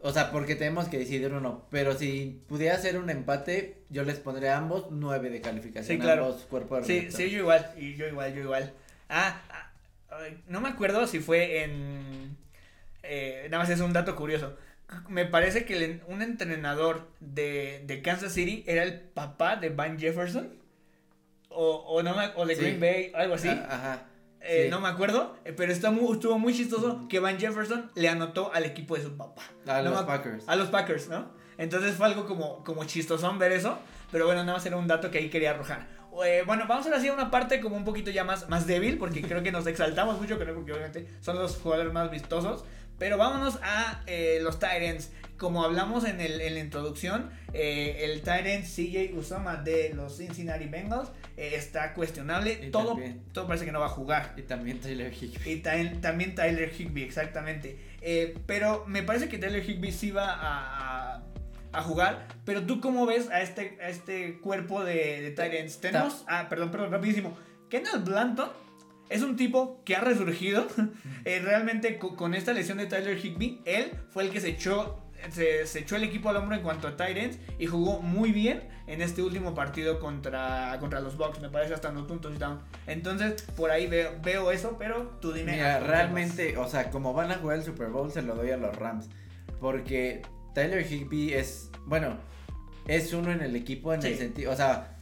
O 0.07 0.13
sea, 0.13 0.31
porque 0.31 0.55
tenemos 0.55 0.89
que 0.89 0.99
decidir 0.99 1.33
uno. 1.33 1.67
Pero 1.71 1.95
si 1.95 2.43
pudiera 2.47 2.77
ser 2.79 2.99
un 2.99 3.09
empate, 3.09 3.79
yo 3.89 4.05
les 4.05 4.19
pondré 4.19 4.51
a 4.51 4.59
ambos 4.59 4.89
9 4.91 5.31
de 5.31 5.41
calificación. 5.41 5.97
Sí, 5.97 5.99
claro. 5.99 6.27
Ambos 6.27 6.43
cuerpos 6.45 6.87
de 6.87 7.01
Sí, 7.01 7.11
sí, 7.11 7.31
yo 7.31 7.39
igual, 7.39 7.73
y 7.79 7.95
yo 7.97 8.07
igual, 8.07 8.35
yo 8.35 8.43
igual. 8.43 8.75
Ah, 9.09 9.41
ah, 9.49 9.71
no 10.47 10.61
me 10.61 10.69
acuerdo 10.69 11.07
si 11.07 11.21
fue 11.21 11.63
en... 11.65 12.37
eh, 13.03 13.47
nada 13.51 13.63
más 13.63 13.71
es 13.71 13.81
un 13.81 13.95
dato 13.95 14.15
curioso. 14.15 14.57
Me 15.09 15.25
parece 15.25 15.65
que 15.65 15.83
el- 15.83 16.03
un 16.07 16.21
entrenador 16.21 17.09
de, 17.21 17.83
de 17.87 18.03
Kansas 18.03 18.33
City 18.35 18.63
era 18.67 18.83
el 18.83 19.01
papá 19.01 19.57
de 19.57 19.71
Van 19.71 19.99
Jefferson. 19.99 20.53
O, 21.49 21.77
o, 21.77 22.03
no 22.03 22.15
me- 22.15 22.31
o 22.37 22.45
de 22.45 22.57
Sí. 22.57 22.61
Green 22.61 22.81
Bay, 22.81 23.11
algo 23.15 23.37
así. 23.37 23.49
Ah, 23.49 23.67
Ajá. 23.71 24.07
Eh, 24.45 24.65
sí. 24.65 24.71
No 24.71 24.81
me 24.81 24.89
acuerdo, 24.89 25.37
eh, 25.45 25.53
pero 25.57 25.73
está 25.73 25.91
muy, 25.91 26.13
estuvo 26.13 26.39
muy 26.39 26.55
chistoso 26.55 27.07
que 27.09 27.19
Van 27.19 27.39
Jefferson 27.39 27.91
le 27.95 28.09
anotó 28.09 28.53
al 28.53 28.65
equipo 28.65 28.95
de 28.97 29.03
su 29.03 29.17
papá. 29.17 29.43
A 29.67 29.81
No 29.83 29.91
los 29.91 30.03
Packers. 30.03 30.49
A 30.49 30.57
los 30.57 30.69
Packers, 30.69 31.09
¿no? 31.09 31.31
Entonces 31.57 31.95
fue 31.95 32.07
algo 32.07 32.27
como, 32.27 32.63
como 32.65 32.85
chistosón 32.85 33.39
ver 33.39 33.53
eso. 33.53 33.79
Pero 34.13 34.27
bueno, 34.27 34.43
nada 34.43 34.59
más 34.59 34.67
era 34.67 34.77
un 34.77 34.87
dato 34.87 35.11
que 35.11 35.19
ahí 35.19 35.31
quería 35.31 35.51
arrojar. 35.51 35.89
eh, 36.25 36.43
bueno, 36.47 36.67
vamos 36.69 36.87
ahora 36.87 37.01
sí 37.01 37.09
a 37.09 37.13
una 37.15 37.31
parte 37.31 37.61
como 37.61 37.77
un 37.77 37.85
poquito 37.85 38.11
ya 38.11 38.23
más, 38.23 38.49
más 38.49 38.67
débil, 38.67 38.99
porque 38.99 39.23
creo 39.23 39.43
que 39.43 39.51
nos 39.51 39.67
exaltamos 39.67 40.21
mucho, 40.21 40.39
creo 40.39 40.65
que 40.65 40.73
obviamente 40.73 41.09
son 41.21 41.37
los 41.37 41.57
jugadores 41.57 41.93
más 41.93 42.11
vistosos. 42.11 42.65
Pero 42.99 43.19
vámonos 43.19 43.59
a 43.63 44.03
eh, 44.07 44.39
los 44.41 44.61
Tyrants. 44.61 45.11
Como 45.37 45.65
hablamos 45.65 46.05
en, 46.05 46.21
el, 46.21 46.41
en 46.41 46.55
la 46.55 46.61
introducción, 46.61 47.31
eh, 47.53 47.99
el 48.05 48.23
Tyrant 48.23 48.65
CJ 48.65 49.15
Usama 49.19 49.57
de 49.57 49.93
los 49.95 50.17
Cincinnati 50.19 50.67
Bengals 50.67 51.11
eh, 51.37 51.53
está 51.57 51.93
cuestionable. 51.95 52.61
Y 52.63 52.71
Todo, 52.71 52.91
también- 52.91 53.21
todo 53.33 53.47
parece 53.49 53.65
que 53.65 53.73
no 53.73 53.81
va 53.81 53.87
a 53.87 53.91
jugar. 53.91 54.35
Y 54.37 54.43
también 54.43 54.79
Tyler 54.81 55.13
Higbee. 55.13 55.51
Y 55.53 55.57
también, 55.57 56.01
también 56.01 56.35
Tyler 56.37 56.73
Higby, 56.73 57.03
exactamente. 57.03 57.79
Eh, 58.01 58.37
pero 58.47 58.85
me 58.87 59.03
parece 59.03 59.29
que 59.29 59.39
Tyler 59.39 59.69
Higby 59.69 59.91
sí 59.93 60.11
va 60.13 60.33
a, 60.33 61.15
a- 61.17 61.23
a 61.73 61.83
jugar. 61.83 62.29
Pero 62.45 62.63
tú 62.65 62.81
cómo 62.81 63.05
ves 63.05 63.29
a 63.31 63.43
este, 63.43 63.77
a 63.83 63.89
este 63.89 64.39
cuerpo 64.41 64.85
de, 64.85 65.21
de 65.21 65.31
Tyrants. 65.33 65.81
Tenemos, 65.81 66.25
ah, 66.29 66.47
perdón, 66.49 66.71
perdón, 66.71 66.93
rapidísimo. 66.93 67.37
Kendall 67.69 68.05
Blanton 68.05 68.51
es 69.09 69.23
un 69.23 69.35
tipo 69.37 69.83
que 69.85 69.97
ha 69.97 70.01
resurgido. 70.01 70.67
Eh, 71.27 71.41
realmente 71.43 71.97
co- 71.99 72.17
con, 72.17 72.35
esta 72.35 72.53
lesión 72.53 72.77
de 72.77 72.85
Tyler 72.85 73.17
Higby, 73.17 73.63
él 73.65 73.93
fue 74.11 74.25
el 74.25 74.31
que 74.31 74.43
se 74.43 74.51
echó, 74.51 75.03
se, 75.31 75.67
se 75.67 75.81
echó 75.81 75.97
el 75.97 76.05
equipo 76.05 76.29
al 76.29 76.37
hombro 76.37 76.57
en 76.57 76.63
cuanto 76.63 76.89
a 76.89 76.97
Tyrants 76.97 77.39
y 77.59 77.67
jugó 77.67 78.01
muy 78.01 78.33
bien 78.33 78.69
en 78.87 79.03
este 79.03 79.23
último 79.23 79.55
partido 79.55 80.01
contra, 80.01 80.77
contra 80.81 81.01
los 81.01 81.17
Bucks. 81.17 81.41
Me 81.41 81.49
parece 81.49 81.75
hasta 81.75 81.89
anotó 81.89 82.15
un 82.15 82.21
touchdown. 82.21 82.61
Entonces, 82.87 83.43
por 83.57 83.71
ahí 83.71 83.87
veo, 83.87 84.13
veo 84.23 84.51
eso, 84.51 84.77
pero 84.79 85.17
tú 85.21 85.33
dime. 85.33 85.53
Mira, 85.53 85.77
¿a 85.77 85.79
quién 85.79 85.91
realmente, 85.91 86.57
o 86.59 86.69
sea, 86.69 86.91
como 86.91 87.13
van 87.13 87.31
a 87.31 87.37
jugar 87.37 87.59
el 87.59 87.65
Super 87.65 87.89
Bowl, 87.89 88.11
se 88.11 88.23
lo 88.23 88.35
doy 88.35 88.51
a 88.51 88.57
los 88.57 88.77
Rams. 88.77 89.09
Porque 89.61 90.23
Tyler 90.55 90.91
Higbee 90.91 91.35
es, 91.35 91.71
bueno, 91.87 92.17
es 92.87 93.13
uno 93.13 93.33
en 93.33 93.41
el 93.41 93.57
equipo 93.57 93.93
en 93.95 94.05
el 94.05 94.17
sentido, 94.17 94.53
o 94.53 94.57
sea, 94.57 94.97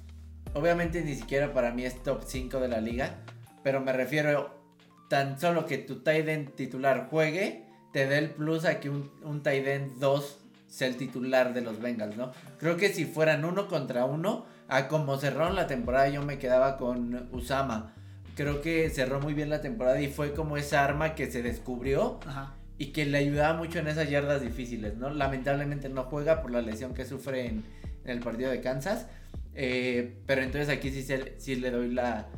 obviamente 0.55 1.03
ni 1.03 1.15
siquiera 1.15 1.53
para 1.53 1.73
mí 1.73 1.85
es 1.85 2.03
top 2.03 2.23
5 2.25 2.61
de 2.61 2.69
la 2.69 2.81
liga, 2.81 3.17
pero 3.63 3.81
me 3.81 3.93
refiero 3.93 4.63
tan 5.09 5.39
solo 5.39 5.67
que 5.67 5.79
tu 5.79 6.01
end 6.09 6.55
titular 6.55 7.09
juegue, 7.11 7.67
te 7.93 8.07
dé 8.07 8.19
el 8.19 8.31
plus 8.31 8.65
a 8.65 8.81
que 8.81 8.91
un, 8.91 9.11
un 9.23 9.43
tight 9.43 9.67
end 9.67 9.99
2 9.99 10.39
sea 10.69 10.89
el 10.89 10.97
titular 10.97 11.53
de 11.53 11.61
los 11.61 11.81
Bengals, 11.81 12.17
¿no? 12.17 12.33
Creo 12.59 12.77
que 12.77 12.89
si 12.89 13.05
fueran 13.05 13.45
uno 13.45 13.69
contra 13.69 14.05
uno, 14.07 14.47
a 14.69 14.89
como 14.89 15.19
cerraron 15.19 15.55
la 15.55 15.67
temporada 15.67 16.09
yo 16.09 16.23
me 16.23 16.39
quedaba 16.39 16.79
con 16.79 17.29
Usama. 17.33 17.93
Creo 18.37 18.63
que 18.63 18.89
cerró 18.89 19.21
muy 19.21 19.35
bien 19.35 19.51
la 19.51 19.61
temporada 19.61 20.01
y 20.01 20.09
fue 20.09 20.33
como 20.33 20.57
esa 20.57 20.83
arma 20.85 21.15
que 21.15 21.31
se 21.31 21.43
descubrió? 21.43 22.19
Ajá. 22.27 22.55
y 22.79 22.87
que 22.87 23.05
le 23.05 23.19
ayudaba 23.19 23.53
mucho 23.57 23.79
en 23.79 23.87
esas 23.89 24.09
yardas 24.09 24.41
difíciles, 24.41 24.97
¿no? 24.97 25.11
Lamentablemente 25.11 25.89
no 25.91 26.05
juega 26.05 26.41
por 26.41 26.51
la 26.51 26.63
lesión 26.63 26.95
que 26.95 27.05
sufre 27.05 27.47
en, 27.47 27.63
en 28.05 28.11
el 28.11 28.21
partido 28.21 28.51
de 28.51 28.61
Kansas, 28.63 29.07
eh, 29.55 30.17
pero 30.27 30.41
entonces 30.43 30.69
aquí 30.71 30.91
sí, 30.91 31.03
se- 31.03 31.39
sí 31.39 31.55
le 31.57 31.71
doy 31.71 31.93
la, 31.93 32.29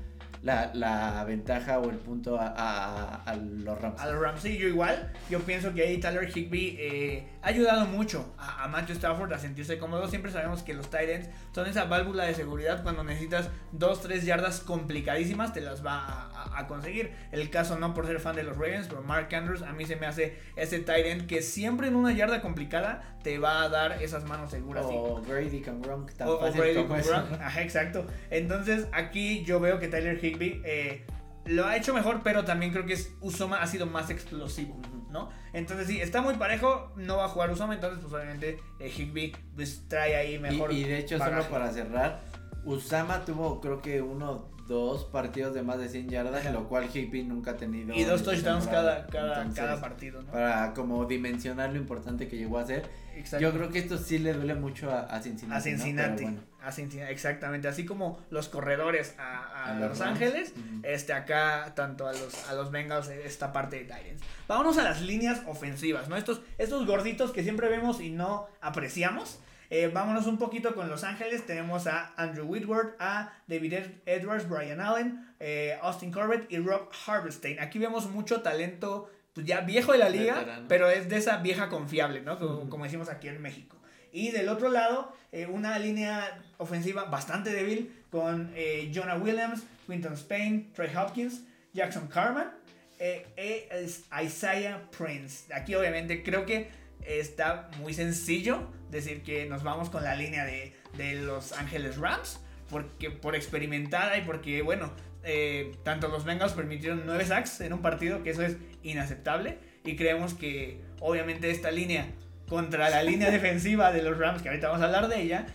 la, 0.44 0.70
la 0.74 1.24
ventaja 1.24 1.78
o 1.78 1.88
el 1.88 1.96
punto 1.96 2.38
a, 2.38 2.46
a- 2.48 3.22
a 3.24 3.34
los 3.36 3.80
Rams. 3.80 3.98
A 4.00 4.06
los 4.10 4.20
Rams, 4.20 4.42
sí, 4.42 4.58
yo 4.58 4.68
igual. 4.68 5.10
Yo 5.30 5.40
pienso 5.40 5.72
que 5.72 5.82
ahí 5.82 5.98
Tyler 5.98 6.28
Higby 6.28 6.76
eh, 6.78 7.28
ha 7.42 7.48
ayudado 7.48 7.86
mucho 7.86 8.34
a, 8.38 8.62
a 8.64 8.68
Matthew 8.68 8.96
Stafford 8.96 9.32
a 9.32 9.38
sentirse 9.38 9.78
cómodo. 9.78 10.06
Siempre 10.06 10.30
sabemos 10.30 10.62
que 10.62 10.74
los 10.74 10.90
Titans 10.90 11.30
son 11.52 11.66
esa 11.66 11.84
válvula 11.84 12.24
de 12.24 12.34
seguridad 12.34 12.82
cuando 12.82 13.02
necesitas 13.04 13.48
2-3 13.74 14.20
yardas 14.20 14.60
complicadísimas, 14.60 15.54
te 15.54 15.62
las 15.62 15.84
va 15.84 16.30
a, 16.54 16.66
conseguir. 16.66 17.12
El 17.32 17.48
caso 17.50 17.78
no 17.78 17.94
por 17.94 18.06
ser 18.06 18.20
fan 18.20 18.36
de 18.36 18.42
los 18.42 18.56
Ravens, 18.56 18.86
pero 18.88 19.02
Mark 19.02 19.34
Andrews 19.34 19.62
a 19.62 19.72
mí 19.72 19.86
se 19.86 19.96
me 19.96 20.06
hace 20.06 20.38
ese 20.56 20.78
Titan 20.80 21.26
que 21.26 21.40
siempre 21.42 21.88
en 21.88 21.96
una 21.96 22.12
yarda 22.12 22.42
complicada 22.42 23.16
te 23.22 23.38
va 23.38 23.62
a 23.62 23.68
dar 23.70 24.02
esas 24.02 24.24
manos 24.24 24.50
seguras. 24.50 24.84
O 24.86 25.22
Brady 25.22 25.62
con 25.62 25.80
Gronk, 25.80 26.12
tan 26.12 26.28
o, 26.28 26.38
Brady 26.38 26.74
como 26.74 26.88
con. 26.88 27.00
Gronk. 27.02 27.32
Ajá, 27.40 27.62
exacto. 27.62 28.06
Entonces, 28.30 28.86
aquí 28.92 29.42
yo 29.44 29.58
veo 29.60 29.78
que 29.78 29.88
Tyler 29.88 30.22
Higby 30.22 30.33
eh, 30.42 31.04
lo 31.46 31.66
ha 31.66 31.76
hecho 31.76 31.92
mejor, 31.92 32.22
pero 32.22 32.44
también 32.44 32.72
creo 32.72 32.86
que 32.86 32.94
es, 32.94 33.12
Usoma 33.20 33.62
ha 33.62 33.66
sido 33.66 33.86
más 33.86 34.10
explosivo, 34.10 34.80
¿no? 35.10 35.30
Entonces, 35.52 35.86
sí, 35.86 36.00
está 36.00 36.22
muy 36.22 36.34
parejo, 36.34 36.92
no 36.96 37.18
va 37.18 37.26
a 37.26 37.28
jugar 37.28 37.50
Usoma, 37.50 37.74
entonces, 37.74 38.00
pues 38.00 38.12
obviamente, 38.12 38.58
eh, 38.80 38.88
Higby 38.88 39.36
pues, 39.54 39.84
trae 39.88 40.16
ahí 40.16 40.38
mejor. 40.38 40.72
y 40.72 40.84
de 40.84 40.98
hecho, 40.98 41.18
bagaje. 41.18 41.42
solo 41.42 41.52
para 41.54 41.72
cerrar, 41.72 42.20
Usama 42.64 43.24
tuvo 43.24 43.60
creo 43.60 43.82
que 43.82 44.00
uno, 44.00 44.48
dos 44.66 45.04
partidos 45.04 45.54
de 45.54 45.62
más 45.62 45.78
de 45.78 45.88
100 45.88 46.08
yardas, 46.08 46.40
Ajá. 46.40 46.50
lo 46.50 46.68
cual 46.68 46.88
Higbee 46.92 47.24
nunca 47.24 47.52
ha 47.52 47.56
tenido. 47.56 47.94
Y 47.94 48.04
dos 48.04 48.22
touchdowns 48.22 48.66
cada, 48.66 49.06
cada, 49.06 49.42
Entonces, 49.42 49.62
cada 49.62 49.80
partido, 49.80 50.22
¿no? 50.22 50.32
Para 50.32 50.72
como 50.72 51.04
dimensionar 51.04 51.70
lo 51.70 51.76
importante 51.76 52.28
que 52.28 52.36
llegó 52.36 52.58
a 52.58 52.66
ser. 52.66 52.88
Exacto. 53.14 53.42
Yo 53.42 53.52
creo 53.52 53.68
que 53.68 53.78
esto 53.78 53.98
sí 53.98 54.18
le 54.18 54.32
duele 54.32 54.54
mucho 54.54 54.90
a, 54.90 55.00
a 55.00 55.20
Cincinnati. 55.20 56.38
A 56.66 56.72
Cincinnati, 56.72 57.12
exactamente. 57.12 57.68
Así 57.68 57.84
como 57.84 58.20
los 58.30 58.48
corredores 58.48 59.14
a, 59.18 59.38
a 59.44 59.64
A 59.76 59.80
Los. 59.80 60.00
Ángeles, 60.00 60.52
este 60.82 61.12
acá 61.12 61.72
tanto 61.74 62.06
a 62.08 62.12
los, 62.12 62.48
a 62.48 62.54
los 62.54 62.70
Bengals 62.70 63.08
eh, 63.08 63.22
esta 63.24 63.52
parte 63.52 63.76
de 63.76 63.82
Titans. 63.84 64.22
Vámonos 64.48 64.78
a 64.78 64.82
las 64.84 65.00
líneas 65.02 65.42
ofensivas, 65.46 66.08
¿no? 66.08 66.16
Estos, 66.16 66.40
estos 66.58 66.86
gorditos 66.86 67.30
que 67.32 67.42
siempre 67.42 67.68
vemos 67.68 68.00
y 68.00 68.10
no 68.10 68.48
apreciamos. 68.60 69.38
Eh, 69.70 69.90
vámonos 69.92 70.26
un 70.26 70.38
poquito 70.38 70.74
con 70.74 70.88
Los 70.88 71.04
Ángeles. 71.04 71.46
Tenemos 71.46 71.86
a 71.86 72.12
Andrew 72.16 72.46
Whitworth, 72.46 72.94
a 73.00 73.32
David 73.46 73.72
Ed- 73.72 73.90
Edwards, 74.06 74.48
Brian 74.48 74.80
Allen, 74.80 75.26
eh, 75.40 75.76
Austin 75.82 76.12
Corbett 76.12 76.50
y 76.52 76.58
Rob 76.58 76.90
Harvestein. 77.06 77.58
Aquí 77.60 77.78
vemos 77.78 78.08
mucho 78.10 78.42
talento 78.42 79.10
pues, 79.32 79.46
ya 79.46 79.62
viejo 79.62 79.92
de 79.92 79.98
la 79.98 80.10
liga, 80.10 80.34
Veterano. 80.36 80.66
pero 80.68 80.90
es 80.90 81.08
de 81.08 81.16
esa 81.16 81.38
vieja 81.38 81.68
confiable, 81.70 82.20
¿no? 82.20 82.38
Como, 82.38 82.84
decimos 82.84 83.08
aquí 83.08 83.26
en 83.28 83.40
México. 83.42 83.76
Y 84.12 84.30
del 84.30 84.48
otro 84.48 84.68
lado, 84.68 85.12
eh, 85.32 85.46
una 85.46 85.76
línea 85.80 86.43
ofensiva 86.58 87.04
bastante 87.04 87.50
débil 87.50 88.04
con 88.10 88.52
eh, 88.54 88.90
Jonah 88.94 89.16
Williams, 89.16 89.62
Quinton 89.86 90.14
Spain, 90.14 90.72
Trey 90.74 90.94
Hopkins, 90.94 91.42
Jackson 91.72 92.08
Carman, 92.08 92.50
eh, 92.98 93.26
eh, 93.36 93.68
es 93.70 94.04
Isaiah 94.22 94.80
Prince. 94.96 95.52
Aquí 95.52 95.74
obviamente 95.74 96.22
creo 96.22 96.46
que 96.46 96.70
está 97.04 97.68
muy 97.80 97.92
sencillo 97.92 98.70
decir 98.90 99.22
que 99.22 99.46
nos 99.46 99.62
vamos 99.62 99.90
con 99.90 100.04
la 100.04 100.14
línea 100.14 100.44
de, 100.44 100.72
de 100.96 101.14
Los 101.16 101.52
Ángeles 101.52 101.96
Rams, 101.98 102.40
porque 102.70 103.10
por 103.10 103.34
experimentada 103.34 104.16
y 104.16 104.22
porque, 104.22 104.62
bueno, 104.62 104.92
eh, 105.24 105.74
tanto 105.84 106.08
los 106.08 106.24
Bengals 106.24 106.52
permitieron 106.52 107.02
9 107.06 107.24
sacks 107.24 107.60
en 107.62 107.72
un 107.72 107.80
partido, 107.80 108.22
que 108.22 108.30
eso 108.30 108.42
es 108.42 108.56
inaceptable, 108.82 109.58
y 109.84 109.96
creemos 109.96 110.34
que 110.34 110.80
obviamente 111.00 111.50
esta 111.50 111.70
línea 111.70 112.06
contra 112.48 112.90
la 112.90 113.02
línea 113.02 113.30
defensiva 113.32 113.92
de 113.92 114.02
los 114.02 114.18
Rams, 114.18 114.42
que 114.42 114.50
ahorita 114.50 114.68
vamos 114.68 114.82
a 114.82 114.86
hablar 114.86 115.08
de 115.08 115.22
ella, 115.22 115.46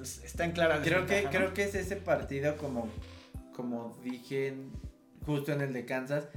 está 0.00 0.44
en 0.44 0.52
clara 0.52 0.80
Creo 0.82 1.06
que, 1.06 1.22
¿no? 1.22 1.30
creo 1.30 1.54
que 1.54 1.64
es 1.64 1.74
ese 1.74 1.96
partido 1.96 2.56
como, 2.56 2.88
como 3.52 3.96
dije 4.02 4.54
justo 5.24 5.52
en 5.52 5.60
el 5.60 5.72
de 5.72 5.84
Kansas, 5.84 6.28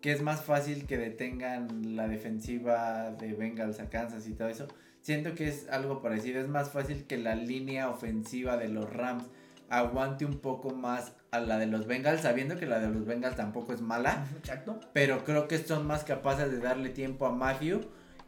que 0.00 0.12
es 0.12 0.22
más 0.22 0.42
fácil 0.42 0.86
que 0.86 0.96
detengan 0.96 1.96
la 1.96 2.06
defensiva 2.06 3.10
de 3.10 3.34
Bengals 3.34 3.80
a 3.80 3.90
Kansas 3.90 4.28
y 4.28 4.32
todo 4.32 4.48
eso. 4.48 4.68
Siento 5.00 5.34
que 5.34 5.48
es 5.48 5.68
algo 5.70 6.02
parecido, 6.02 6.40
es 6.40 6.48
más 6.48 6.70
fácil 6.70 7.06
que 7.06 7.16
la 7.18 7.34
línea 7.34 7.88
ofensiva 7.88 8.56
de 8.56 8.68
los 8.68 8.92
Rams 8.92 9.24
aguante 9.68 10.24
un 10.24 10.38
poco 10.38 10.70
más 10.70 11.12
a 11.30 11.40
la 11.40 11.58
de 11.58 11.66
los 11.66 11.86
Bengals, 11.86 12.22
sabiendo 12.22 12.56
que 12.56 12.66
la 12.66 12.78
de 12.78 12.88
los 12.88 13.04
Bengals 13.04 13.36
tampoco 13.36 13.72
es 13.72 13.80
mala, 13.80 14.26
Exacto. 14.38 14.80
pero 14.92 15.24
creo 15.24 15.48
que 15.48 15.58
son 15.58 15.86
más 15.86 16.04
capaces 16.04 16.50
de 16.50 16.58
darle 16.58 16.90
tiempo 16.90 17.26
a 17.26 17.32
Matthew 17.32 17.80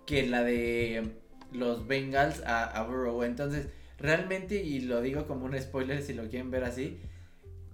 que 0.06 0.26
la 0.26 0.42
de 0.42 1.14
los 1.52 1.86
Bengals 1.86 2.42
a, 2.44 2.64
a 2.64 2.82
Burrow. 2.82 3.22
Entonces, 3.22 3.68
realmente, 4.00 4.62
y 4.62 4.80
lo 4.80 5.00
digo 5.00 5.26
como 5.26 5.46
un 5.46 5.60
spoiler 5.60 6.02
si 6.02 6.14
lo 6.14 6.28
quieren 6.28 6.50
ver 6.50 6.64
así, 6.64 7.00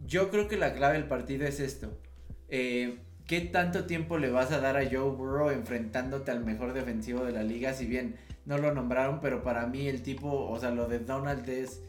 yo 0.07 0.31
creo 0.31 0.49
que 0.49 0.57
la 0.57 0.75
clave 0.75 0.95
del 0.95 1.09
partido 1.09 1.47
es 1.47 1.61
esto. 1.61 1.99
Eh, 2.49 2.99
¿Qué 3.27 3.41
tanto 3.41 3.87
tiempo 3.87 4.19
le 4.19 4.31
vas 4.31 4.53
a 4.53 4.61
dar 4.61 4.77
a 4.77 4.85
Joe 4.85 5.11
Burrow 5.11 5.51
enfrentándote 5.51 6.31
al 6.31 6.45
mejor 6.45 6.73
defensivo 6.75 7.25
de 7.25 7.33
la 7.33 7.43
liga? 7.43 7.75
Si 7.75 7.87
bien 7.87 8.17
no 8.45 8.59
lo 8.59 8.73
nombraron, 8.73 9.21
pero 9.21 9.43
para 9.43 9.67
mí 9.67 9.89
el 9.89 10.03
tipo, 10.03 10.49
o 10.49 10.59
sea, 10.61 10.71
lo 10.71 10.87
de 10.87 11.01
Donald 11.01 11.49
es, 11.49 11.83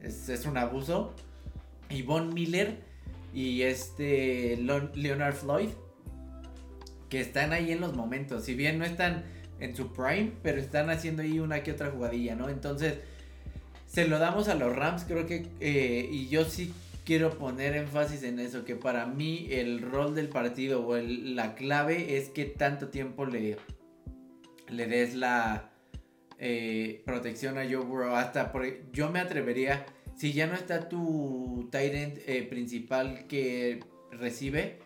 es, 0.00 0.28
es 0.28 0.46
un 0.46 0.56
abuso. 0.56 1.14
Y 1.88 2.02
Von 2.02 2.34
Miller 2.34 2.78
y 3.32 3.62
este 3.62 4.56
Leonard 4.56 5.34
Floyd, 5.34 5.68
que 7.08 7.20
están 7.20 7.52
ahí 7.52 7.70
en 7.70 7.80
los 7.80 7.94
momentos. 7.94 8.44
Si 8.44 8.54
bien 8.54 8.78
no 8.78 8.84
están 8.84 9.24
en 9.60 9.76
su 9.76 9.92
prime, 9.92 10.32
pero 10.42 10.60
están 10.60 10.90
haciendo 10.90 11.22
ahí 11.22 11.38
una 11.38 11.62
que 11.62 11.72
otra 11.72 11.90
jugadilla, 11.90 12.34
¿no? 12.34 12.48
Entonces, 12.48 12.98
se 13.90 14.06
lo 14.06 14.18
damos 14.20 14.46
a 14.48 14.54
los 14.54 14.74
Rams, 14.76 15.02
creo 15.04 15.26
que, 15.26 15.46
eh, 15.58 16.08
y 16.10 16.28
yo 16.28 16.44
sí 16.44 16.72
quiero 17.04 17.36
poner 17.36 17.74
énfasis 17.74 18.22
en 18.22 18.38
eso, 18.38 18.64
que 18.64 18.76
para 18.76 19.04
mí 19.06 19.48
el 19.50 19.80
rol 19.82 20.14
del 20.14 20.28
partido 20.28 20.86
o 20.86 20.94
el- 20.94 21.34
la 21.34 21.56
clave 21.56 22.16
es 22.16 22.28
que 22.28 22.44
tanto 22.44 22.88
tiempo 22.88 23.26
le, 23.26 23.56
le 24.68 24.86
des 24.86 25.14
la 25.16 25.66
eh, 26.38 27.02
protección 27.04 27.58
a 27.58 27.64
Joe 27.64 27.84
Burrow. 27.84 28.14
Hasta 28.14 28.52
por, 28.52 28.64
yo 28.92 29.10
me 29.10 29.18
atrevería, 29.18 29.84
si 30.16 30.32
ya 30.32 30.46
no 30.46 30.54
está 30.54 30.88
tu 30.88 31.68
tight 31.72 31.92
end 31.92 32.18
eh, 32.26 32.44
principal 32.48 33.26
que 33.26 33.80
recibe, 34.12 34.78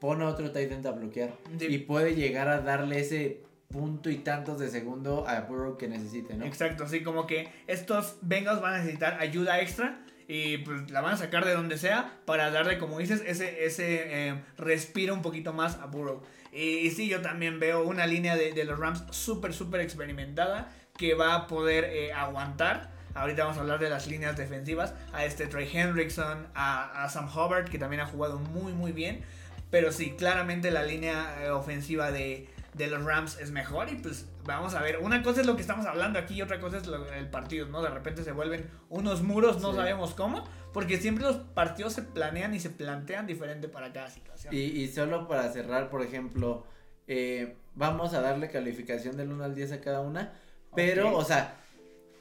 pon 0.00 0.22
a 0.22 0.28
otro 0.28 0.50
tight 0.52 0.70
end 0.72 0.86
a 0.86 0.92
bloquear. 0.92 1.34
Sí. 1.58 1.66
Y 1.66 1.78
puede 1.78 2.14
llegar 2.14 2.48
a 2.48 2.60
darle 2.60 3.00
ese 3.00 3.42
punto 3.74 4.08
y 4.08 4.18
tantos 4.18 4.60
de 4.60 4.70
segundo 4.70 5.26
a 5.26 5.40
Burrow 5.40 5.76
que 5.76 5.88
necesite, 5.88 6.34
¿no? 6.34 6.44
Exacto, 6.44 6.84
así 6.84 7.02
como 7.02 7.26
que 7.26 7.48
estos 7.66 8.18
Bengals 8.22 8.60
van 8.60 8.74
a 8.74 8.78
necesitar 8.78 9.18
ayuda 9.20 9.60
extra 9.60 9.98
Y 10.28 10.58
pues 10.58 10.92
la 10.92 11.00
van 11.00 11.14
a 11.14 11.16
sacar 11.16 11.44
de 11.44 11.52
donde 11.52 11.76
sea 11.76 12.20
para 12.24 12.52
darle, 12.52 12.78
como 12.78 13.00
dices, 13.00 13.22
ese, 13.26 13.64
ese 13.66 14.28
eh, 14.28 14.44
respiro 14.56 15.12
un 15.12 15.22
poquito 15.22 15.52
más 15.52 15.76
a 15.80 15.86
Burrow. 15.86 16.22
Y, 16.52 16.88
sí, 16.92 17.08
yo 17.08 17.20
también 17.20 17.58
veo 17.58 17.82
una 17.82 18.06
línea 18.06 18.36
de, 18.36 18.52
de 18.52 18.64
los 18.64 18.78
Rams 18.78 19.02
súper, 19.10 19.52
súper 19.52 19.80
experimentada 19.80 20.70
que 20.96 21.14
va 21.14 21.34
a 21.34 21.46
poder 21.48 21.84
eh, 21.84 22.12
aguantar. 22.12 22.92
Ahorita 23.14 23.42
vamos 23.42 23.58
a 23.58 23.62
hablar 23.62 23.80
de 23.80 23.90
las 23.90 24.06
líneas 24.06 24.36
defensivas. 24.36 24.94
A 25.12 25.24
este 25.24 25.46
Trey 25.46 25.68
Hendrickson, 25.72 26.46
a, 26.54 27.08
Sam 27.10 27.28
Hubbard, 27.28 27.68
que 27.68 27.78
también 27.78 28.00
ha 28.00 28.06
jugado 28.06 28.38
muy, 28.38 28.72
muy 28.72 28.92
bien. 28.92 29.22
Pero 29.70 29.90
sí, 29.90 30.14
claramente 30.16 30.70
la 30.70 30.84
línea 30.84 31.42
eh, 31.42 31.50
ofensiva 31.50 32.12
de, 32.12 32.48
de 32.74 32.88
los 32.88 33.04
Rams 33.04 33.38
es 33.40 33.50
mejor 33.50 33.88
y 33.88 33.96
pues 33.96 34.26
vamos 34.44 34.74
a 34.74 34.82
ver. 34.82 34.98
Una 34.98 35.22
cosa 35.22 35.40
es 35.40 35.46
lo 35.46 35.54
que 35.56 35.62
estamos 35.62 35.86
hablando 35.86 36.18
aquí 36.18 36.34
y 36.34 36.42
otra 36.42 36.60
cosa 36.60 36.78
es 36.78 36.84
el 37.16 37.30
partido, 37.30 37.66
¿no? 37.66 37.82
De 37.82 37.90
repente 37.90 38.24
se 38.24 38.32
vuelven 38.32 38.68
unos 38.88 39.22
muros, 39.22 39.60
no 39.60 39.74
sabemos 39.74 40.14
cómo, 40.14 40.44
porque 40.72 40.98
siempre 40.98 41.24
los 41.24 41.36
partidos 41.36 41.92
se 41.92 42.02
planean 42.02 42.54
y 42.54 42.60
se 42.60 42.70
plantean 42.70 43.26
diferente 43.26 43.68
para 43.68 43.92
cada 43.92 44.10
situación. 44.10 44.52
Y, 44.52 44.58
y 44.58 44.88
solo 44.88 45.28
para 45.28 45.50
cerrar, 45.52 45.88
por 45.88 46.02
ejemplo, 46.02 46.66
eh, 47.06 47.56
vamos 47.74 48.14
a 48.14 48.20
darle 48.20 48.50
calificación 48.50 49.16
del 49.16 49.30
1 49.32 49.44
al 49.44 49.54
10 49.54 49.72
a 49.72 49.80
cada 49.80 50.00
una, 50.00 50.32
pero, 50.74 51.16
o 51.16 51.24
sea, 51.24 51.56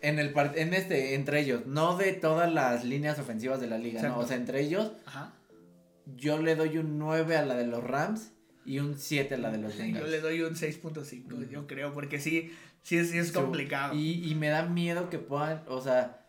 en 0.02 0.20
el 0.20 0.34
en 0.56 0.74
este, 0.74 1.16
entre 1.16 1.40
ellos, 1.40 1.66
no 1.66 1.98
de 1.98 2.14
todas 2.14 2.52
las 2.52 2.84
líneas 2.84 3.18
ofensivas 3.18 3.60
de 3.60 3.68
la 3.68 3.78
liga, 3.78 4.02
¿no? 4.04 4.20
O 4.20 4.28
sea, 4.28 4.36
entre 4.36 4.62
ellos, 4.62 4.92
yo 6.06 6.38
le 6.38 6.56
doy 6.56 6.78
un 6.78 7.00
9 7.00 7.38
a 7.38 7.46
la 7.46 7.56
de 7.56 7.66
los 7.66 7.84
Rams 7.84 8.34
y 8.66 8.80
un 8.80 8.98
7 8.98 9.38
la 9.38 9.52
de 9.52 9.58
los 9.58 9.78
Bengals. 9.78 10.06
Yo 10.06 10.12
le 10.12 10.22
doy 10.22 10.42
un 10.42 10.56
6.5, 10.56 11.50
yo 11.50 11.68
creo, 11.68 11.94
porque 11.94 12.20
sí, 12.20 12.52
sí, 12.82 13.04
sí 13.06 13.18
es 13.18 13.32
complicado. 13.32 13.96
Y, 13.96 14.30
y, 14.30 14.36
me 14.36 14.50
da 14.50 14.64
miedo 14.64 15.10
que 15.10 15.20
puedan, 15.20 15.64
o 15.68 15.82
sea, 15.82 16.26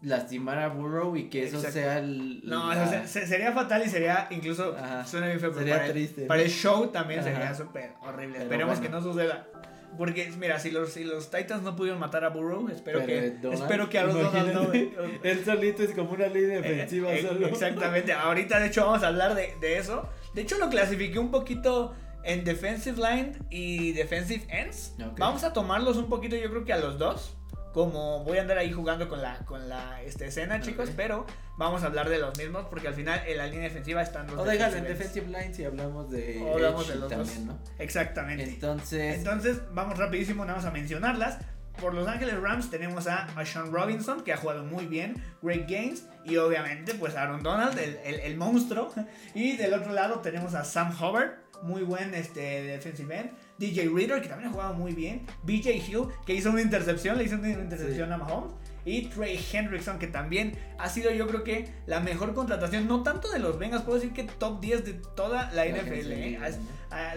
lastimar 0.00 0.58
a 0.58 0.68
Burrow 0.68 1.16
y 1.16 1.28
que 1.28 1.44
eso 1.44 1.60
sea 1.60 1.98
el... 1.98 2.40
No, 2.44 2.70
sería 3.06 3.52
fatal 3.52 3.82
y 3.84 3.88
sería 3.88 4.28
incluso, 4.30 4.76
suena 5.06 5.26
bien 5.26 5.40
feo, 5.40 5.52
sería 5.54 5.76
para 5.76 5.92
triste. 5.92 6.22
El, 6.22 6.26
para 6.28 6.42
el 6.42 6.50
show 6.50 6.88
también 6.88 7.22
sería 7.22 7.54
súper 7.54 7.92
horrible. 8.02 8.38
Esperemos 8.38 8.78
que 8.78 8.88
no 8.88 9.02
suceda. 9.02 9.48
Porque, 9.96 10.30
mira, 10.38 10.60
si 10.60 10.70
los, 10.70 10.92
si 10.92 11.02
los 11.02 11.30
Titans 11.30 11.62
no 11.62 11.74
pudieron 11.74 11.98
matar 11.98 12.22
a 12.22 12.28
Burrow, 12.28 12.68
espero 12.68 13.04
que 13.04 13.38
espero 13.50 13.88
que 13.88 13.98
a 13.98 14.04
los 14.04 14.14
Donald 14.14 14.52
no. 14.52 14.72
Él 15.24 15.44
solito 15.44 15.82
es 15.82 15.90
como 15.90 16.12
una 16.12 16.28
línea 16.28 16.60
defensiva 16.60 17.12
eh, 17.12 17.22
solo. 17.22 17.46
Exactamente. 17.48 18.12
Ahorita, 18.12 18.60
de 18.60 18.66
hecho, 18.66 18.84
vamos 18.84 19.02
a 19.02 19.08
hablar 19.08 19.34
de, 19.34 19.56
de 19.60 19.78
eso. 19.78 20.08
De 20.38 20.42
hecho, 20.42 20.56
lo 20.56 20.70
clasifiqué 20.70 21.18
un 21.18 21.32
poquito 21.32 21.96
en 22.22 22.44
defensive 22.44 22.96
line 22.96 23.36
y 23.50 23.90
defensive 23.90 24.46
ends. 24.48 24.94
Vamos 25.16 25.42
a 25.42 25.52
tomarlos 25.52 25.96
un 25.96 26.08
poquito, 26.08 26.36
yo 26.36 26.48
creo 26.48 26.64
que 26.64 26.72
a 26.72 26.78
los 26.78 26.96
dos. 26.96 27.36
Como 27.74 28.22
voy 28.22 28.38
a 28.38 28.42
andar 28.42 28.56
ahí 28.56 28.70
jugando 28.70 29.08
con 29.08 29.20
la, 29.20 29.44
con 29.46 29.68
la 29.68 30.00
este, 30.02 30.28
escena, 30.28 30.60
chicos, 30.60 30.90
pero 30.96 31.26
vamos 31.56 31.82
a 31.82 31.86
hablar 31.86 32.08
de 32.08 32.18
los 32.18 32.38
mismos 32.38 32.66
porque 32.70 32.86
al 32.86 32.94
final 32.94 33.20
en 33.26 33.36
la 33.36 33.46
línea 33.48 33.64
defensiva 33.64 34.00
están 34.00 34.28
los 34.28 34.38
O 34.38 34.44
déjalo 34.44 34.76
en 34.76 34.84
defensive 34.84 35.26
line 35.26 35.52
si 35.52 35.64
hablamos 35.64 36.08
de, 36.08 36.40
o 36.40 36.54
hablamos 36.54 36.86
de 36.86 36.94
los 36.94 37.08
también, 37.08 37.48
¿no? 37.48 37.58
Exactamente. 37.80 38.44
Entonces, 38.44 39.16
entonces 39.16 39.60
vamos 39.72 39.98
rapidísimo, 39.98 40.46
vamos 40.46 40.64
a 40.64 40.70
mencionarlas 40.70 41.38
por 41.80 41.94
Los 41.94 42.08
Ángeles 42.08 42.40
Rams 42.40 42.70
tenemos 42.70 43.06
a, 43.06 43.26
Sean 43.44 43.72
Robinson, 43.72 44.22
que 44.22 44.32
ha 44.32 44.36
jugado 44.36 44.64
muy 44.64 44.86
bien, 44.86 45.22
Great 45.42 45.68
Games, 45.68 46.06
y 46.24 46.36
obviamente 46.36 46.94
pues 46.94 47.16
Aaron 47.16 47.42
Donald, 47.42 47.78
el, 47.78 47.96
el, 48.20 48.36
monstruo. 48.36 48.92
Y 49.34 49.56
del 49.56 49.74
otro 49.74 49.92
lado 49.92 50.20
tenemos 50.20 50.54
a 50.54 50.64
Sam 50.64 50.92
Hubbard, 50.92 51.30
muy 51.62 51.82
buen 51.82 52.14
este, 52.14 52.62
defensive 52.62 53.16
end. 53.16 53.30
DJ 53.58 53.88
Reader, 53.88 54.22
que 54.22 54.28
también 54.28 54.50
ha 54.50 54.52
jugado 54.52 54.74
muy 54.74 54.92
bien. 54.92 55.26
BJ 55.42 55.70
Hill, 55.70 56.08
que 56.26 56.34
hizo 56.34 56.50
una 56.50 56.62
intercepción, 56.62 57.18
le 57.18 57.24
hizo 57.24 57.36
una 57.36 57.50
intercepción 57.50 58.12
a 58.12 58.18
Mahomes. 58.18 58.52
Y 58.84 59.06
Trey 59.08 59.38
Hendrickson, 59.52 59.98
que 59.98 60.06
también 60.06 60.56
ha 60.78 60.88
sido 60.88 61.10
yo 61.10 61.26
creo 61.26 61.44
que 61.44 61.68
la 61.86 62.00
mejor 62.00 62.32
contratación, 62.34 62.86
no 62.86 63.02
tanto 63.02 63.30
de 63.30 63.38
los 63.38 63.58
Vengas, 63.58 63.82
puedo 63.82 63.98
decir 63.98 64.14
que 64.14 64.24
top 64.24 64.60
10 64.60 64.84
de 64.84 64.92
toda 65.14 65.50
la, 65.52 65.66
NFL. 65.66 66.12
¿eh? 66.12 66.38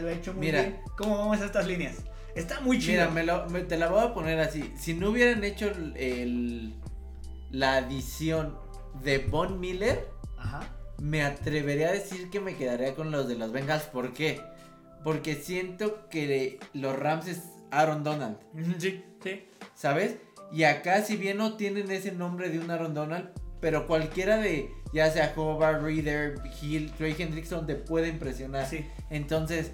lo 0.01 0.09
ha 0.09 0.11
hecho 0.11 0.33
muy 0.33 0.51
bien. 0.51 0.81
¿Cómo 0.97 1.17
vamos 1.17 1.39
a 1.41 1.45
estas 1.45 1.67
líneas? 1.67 1.97
Está 2.35 2.59
muy 2.61 2.79
chido. 2.79 3.09
Mira, 3.11 3.45
te 3.67 3.77
la 3.77 3.89
voy 3.89 4.03
a 4.03 4.13
poner 4.13 4.39
así. 4.39 4.73
Si 4.77 4.93
no 4.93 5.09
hubieran 5.09 5.43
hecho 5.43 5.71
el, 5.95 6.75
la 7.49 7.77
adición 7.77 8.57
de 9.03 9.19
Von 9.19 9.59
Miller, 9.59 10.07
me 10.99 11.23
atrevería 11.23 11.89
a 11.89 11.93
decir 11.93 12.29
que 12.29 12.39
me 12.39 12.55
quedaría 12.55 12.93
con 12.95 13.11
los 13.11 13.27
de 13.27 13.35
los 13.35 13.51
Bengals. 13.51 13.83
¿Por 13.83 14.13
qué? 14.13 14.41
Porque 15.03 15.35
siento 15.35 16.07
que 16.09 16.59
los 16.73 16.97
Rams 16.97 17.27
es 17.27 17.41
Aaron 17.71 18.03
Donald. 18.03 18.37
Sí, 18.77 19.03
sí. 19.23 19.47
¿Sabes? 19.73 20.17
Y 20.51 20.63
acá, 20.63 21.01
si 21.01 21.15
bien 21.15 21.37
no 21.37 21.55
tienen 21.55 21.89
ese 21.91 22.11
nombre 22.11 22.49
de 22.49 22.59
un 22.59 22.69
Aaron 22.69 22.93
Donald, 22.93 23.29
pero 23.61 23.87
cualquiera 23.87 24.37
de, 24.37 24.69
ya 24.93 25.09
sea 25.09 25.33
Hobart, 25.35 25.81
Reader, 25.81 26.35
Hill, 26.61 26.91
Trey 26.97 27.15
Hendrickson, 27.17 27.65
te 27.65 27.75
puede 27.75 28.09
impresionar. 28.09 28.67
Sí. 28.67 28.85
Entonces, 29.09 29.71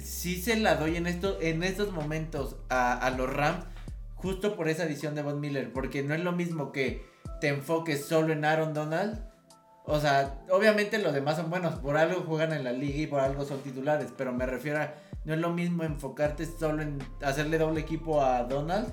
sí 0.00 0.40
se 0.40 0.56
la 0.56 0.76
doy 0.76 0.96
en, 0.96 1.06
en 1.06 1.62
estos 1.62 1.92
momentos 1.92 2.56
a, 2.68 3.12
los 3.16 3.32
Rams, 3.32 3.64
justo 4.16 4.56
por 4.56 4.68
esa 4.68 4.84
adición 4.84 5.14
de 5.14 5.22
Von 5.22 5.40
Miller, 5.40 5.72
porque 5.72 6.02
no 6.02 6.14
es 6.14 6.20
lo 6.20 6.32
mismo 6.32 6.72
que 6.72 7.06
te 7.40 7.48
enfoques 7.48 8.04
solo 8.04 8.32
en 8.32 8.44
Aaron 8.44 8.74
Donald. 8.74 9.18
O 9.84 9.98
sea, 9.98 10.38
obviamente 10.50 10.98
los 10.98 11.12
demás 11.12 11.36
son 11.36 11.50
buenos, 11.50 11.76
por 11.76 11.96
algo 11.96 12.22
juegan 12.22 12.52
en 12.52 12.64
la 12.64 12.72
liga 12.72 12.98
y 12.98 13.06
por 13.06 13.20
algo 13.20 13.44
son 13.44 13.60
titulares, 13.62 14.12
pero 14.16 14.32
me 14.32 14.46
refiero 14.46 14.80
a, 14.80 14.94
no 15.24 15.34
es 15.34 15.40
lo 15.40 15.50
mismo 15.50 15.84
enfocarte 15.84 16.46
solo 16.46 16.82
en 16.82 16.98
hacerle 17.22 17.58
doble 17.58 17.80
equipo 17.80 18.22
a 18.22 18.44
Donald 18.44 18.88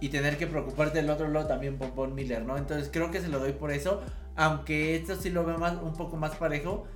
y 0.00 0.08
tener 0.08 0.36
que 0.36 0.46
preocuparte 0.46 0.98
del 0.98 1.10
otro 1.10 1.28
lado 1.28 1.46
también 1.46 1.78
por 1.78 1.94
Von 1.94 2.14
Miller, 2.14 2.42
¿no? 2.44 2.56
Entonces 2.56 2.90
creo 2.92 3.10
que 3.10 3.20
se 3.20 3.28
lo 3.28 3.38
doy 3.38 3.52
por 3.52 3.70
eso, 3.70 4.02
aunque 4.36 4.96
esto 4.96 5.16
sí 5.16 5.30
lo 5.30 5.44
veo 5.44 5.58
más, 5.58 5.74
un 5.80 5.92
poco 5.92 6.16
más 6.16 6.34
parejo, 6.36 6.86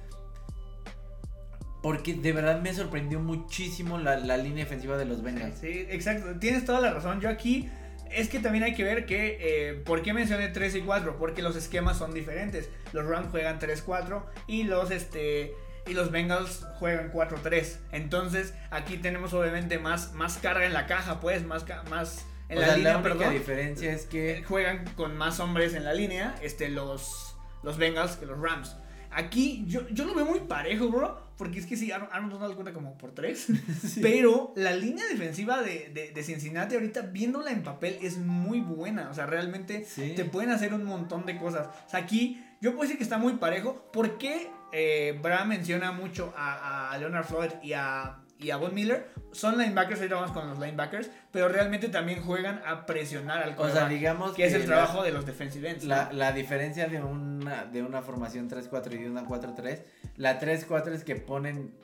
porque 1.86 2.14
de 2.14 2.32
verdad 2.32 2.60
me 2.62 2.74
sorprendió 2.74 3.20
muchísimo 3.20 3.96
la, 3.96 4.16
línea 4.36 4.64
defensiva 4.64 4.96
de 4.96 5.04
los 5.04 5.22
Bengals. 5.22 5.60
Sí, 5.60 5.86
exacto. 5.88 6.36
Tienes 6.40 6.64
toda 6.64 6.80
la 6.80 6.92
razón. 6.92 7.20
Yo 7.20 7.28
aquí 7.28 7.70
es 8.10 8.28
que 8.28 8.40
también 8.40 8.64
hay 8.64 8.74
que 8.74 8.82
ver 8.82 9.06
que, 9.06 9.38
eh, 9.40 9.74
¿por 9.84 10.02
qué 10.02 10.12
mencioné 10.12 10.48
3 10.48 10.74
y 10.74 10.80
4? 10.80 11.16
Porque 11.16 11.42
los 11.42 11.54
esquemas 11.54 11.96
son 11.96 12.12
diferentes. 12.12 12.68
Los 12.92 13.06
Rams 13.06 13.28
juegan 13.30 13.60
3-4 13.60 14.24
y 14.48 14.64
los, 14.64 14.90
este, 14.90 15.54
y 15.86 15.94
los 15.94 16.10
Bengals 16.10 16.66
juegan 16.80 17.12
4-3. 17.12 17.76
Entonces, 17.92 18.52
aquí 18.72 18.96
tenemos 18.96 19.32
obviamente 19.32 19.78
más, 19.78 20.12
más 20.12 20.38
carga 20.38 20.66
en 20.66 20.72
la 20.72 20.88
caja, 20.88 21.20
pues, 21.20 21.46
más, 21.46 21.64
más 21.88 22.26
en 22.48 22.62
la 22.62 22.76
línea, 22.76 22.94
la 22.94 23.12
única 23.12 23.30
diferencia 23.30 23.92
es 23.92 24.06
que 24.06 24.42
juegan 24.42 24.84
con 24.96 25.16
más 25.16 25.38
hombres 25.38 25.72
en 25.72 25.84
la 25.84 25.94
línea, 25.94 26.34
este, 26.42 26.68
los, 26.68 27.36
los 27.62 27.78
Bengals 27.78 28.16
que 28.16 28.26
los 28.26 28.40
Rams. 28.40 28.74
Aquí 29.16 29.64
yo, 29.66 29.88
yo 29.88 30.04
lo 30.04 30.14
veo 30.14 30.26
muy 30.26 30.40
parejo, 30.40 30.90
bro. 30.90 31.24
Porque 31.38 31.58
es 31.58 31.66
que 31.66 31.76
sí, 31.76 31.90
Aaron, 31.90 32.30
Donald 32.30 32.54
cuenta 32.54 32.72
como 32.72 32.96
por 32.98 33.12
tres. 33.12 33.46
Pero 34.02 34.52
la 34.56 34.74
línea 34.74 35.06
defensiva 35.06 35.62
de, 35.62 36.12
de, 36.14 36.22
Cincinnati 36.22 36.74
ahorita, 36.74 37.00
viéndola 37.02 37.50
en 37.50 37.62
papel, 37.62 37.98
es 38.02 38.18
muy 38.18 38.60
buena. 38.60 39.08
O 39.10 39.14
sea, 39.14 39.26
realmente 39.26 39.86
te 39.96 40.24
pueden 40.26 40.50
hacer 40.50 40.74
un 40.74 40.84
montón 40.84 41.24
de 41.24 41.38
cosas. 41.38 41.68
O 41.86 41.90
sea, 41.90 42.00
aquí 42.00 42.42
yo 42.60 42.72
puedo 42.72 42.82
decir 42.82 42.98
que 42.98 43.04
está 43.04 43.16
muy 43.16 43.34
parejo. 43.34 43.90
¿Por 43.90 44.18
qué 44.18 44.50
eh, 44.72 45.18
Bram 45.22 45.48
menciona 45.48 45.92
mucho 45.92 46.34
a, 46.36 46.90
a 46.90 46.98
Leonard 46.98 47.26
Floyd 47.26 47.50
y 47.62 47.72
a 47.72 48.18
y 48.38 48.50
a 48.50 48.56
Von 48.56 48.74
Miller 48.74 49.08
son 49.32 49.58
linebackers, 49.58 50.00
ahorita 50.00 50.14
vamos 50.14 50.32
con 50.32 50.48
los 50.48 50.58
linebackers, 50.58 51.10
pero 51.30 51.48
realmente 51.48 51.88
también 51.88 52.22
juegan 52.22 52.60
a 52.66 52.86
presionar 52.86 53.42
al 53.42 53.54
O 53.58 53.68
sea, 53.68 53.88
digamos 53.88 54.34
que, 54.34 54.46
es 54.46 54.54
el 54.54 54.64
trabajo 54.66 55.02
de 55.02 55.12
los 55.12 55.26
defensive 55.26 55.70
ends. 55.70 55.84
La, 55.84 56.10
la, 56.12 56.32
diferencia 56.32 56.88
de 56.88 57.02
una, 57.02 57.64
de 57.64 57.82
una 57.82 58.02
formación 58.02 58.48
3-4 58.48 58.92
y 58.92 58.98
de 58.98 59.10
una 59.10 59.24
4-3, 59.24 59.82
la 60.16 60.40
3-4 60.40 60.92
es 60.92 61.04
que 61.04 61.16
ponen, 61.16 61.74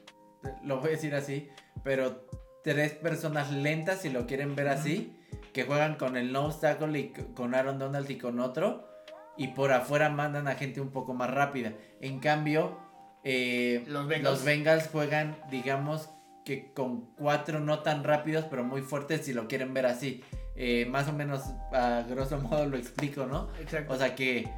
lo 0.65 0.81
voy 0.81 0.89
a 0.89 0.93
decir 0.93 1.15
así, 1.15 1.49
pero 1.85 2.27
tres 2.63 2.93
personas 2.93 3.51
lentas, 3.51 4.01
si 4.01 4.11
lo 4.11 4.27
quieren 4.27 4.55
ver 4.55 4.69
así, 4.69 5.19
que 5.53 5.65
juegan 5.65 5.97
con 5.97 6.17
el 6.17 6.33
nose 6.33 6.61
tackle 6.61 6.99
y 6.99 7.13
con 7.35 7.55
Aaron 7.55 7.79
Donald 7.79 8.11
y 8.11 8.17
con 8.17 8.41
otro, 8.41 8.89
y 9.37 9.49
por 9.49 9.73
afuera 9.73 10.09
mandan 10.11 10.49
a 10.49 10.55
gente 10.55 10.81
un 10.81 10.91
poco 10.91 11.15
más 11.15 11.31
rápida. 11.31 11.73
En 12.01 12.21
cambio, 12.21 12.79
eh, 13.25 13.85
los, 13.87 14.07
los 14.23 14.45
Bengals 14.45 14.89
juegan, 14.89 15.37
digamos, 15.51 16.11
que 16.45 16.73
con 16.73 17.07
cuatro 17.17 17.61
no 17.61 17.81
tan 17.81 18.05
rápidos, 18.05 18.47
pero 18.51 18.65
muy 18.65 18.83
fuertes 18.83 19.25
si 19.25 19.33
lo 19.33 19.49
quieren 19.49 19.75
ver 19.75 19.87
así. 19.87 20.23
Eh, 20.55 20.87
más 20.87 21.09
o 21.09 21.13
menos 21.13 21.43
a 21.73 22.05
grosso 22.09 22.39
modo 22.41 22.67
lo 22.67 22.77
explico, 22.77 23.27
¿no? 23.27 23.49
Exacto. 23.61 23.93
O 23.95 23.97
sea 23.97 24.15
que 24.15 24.49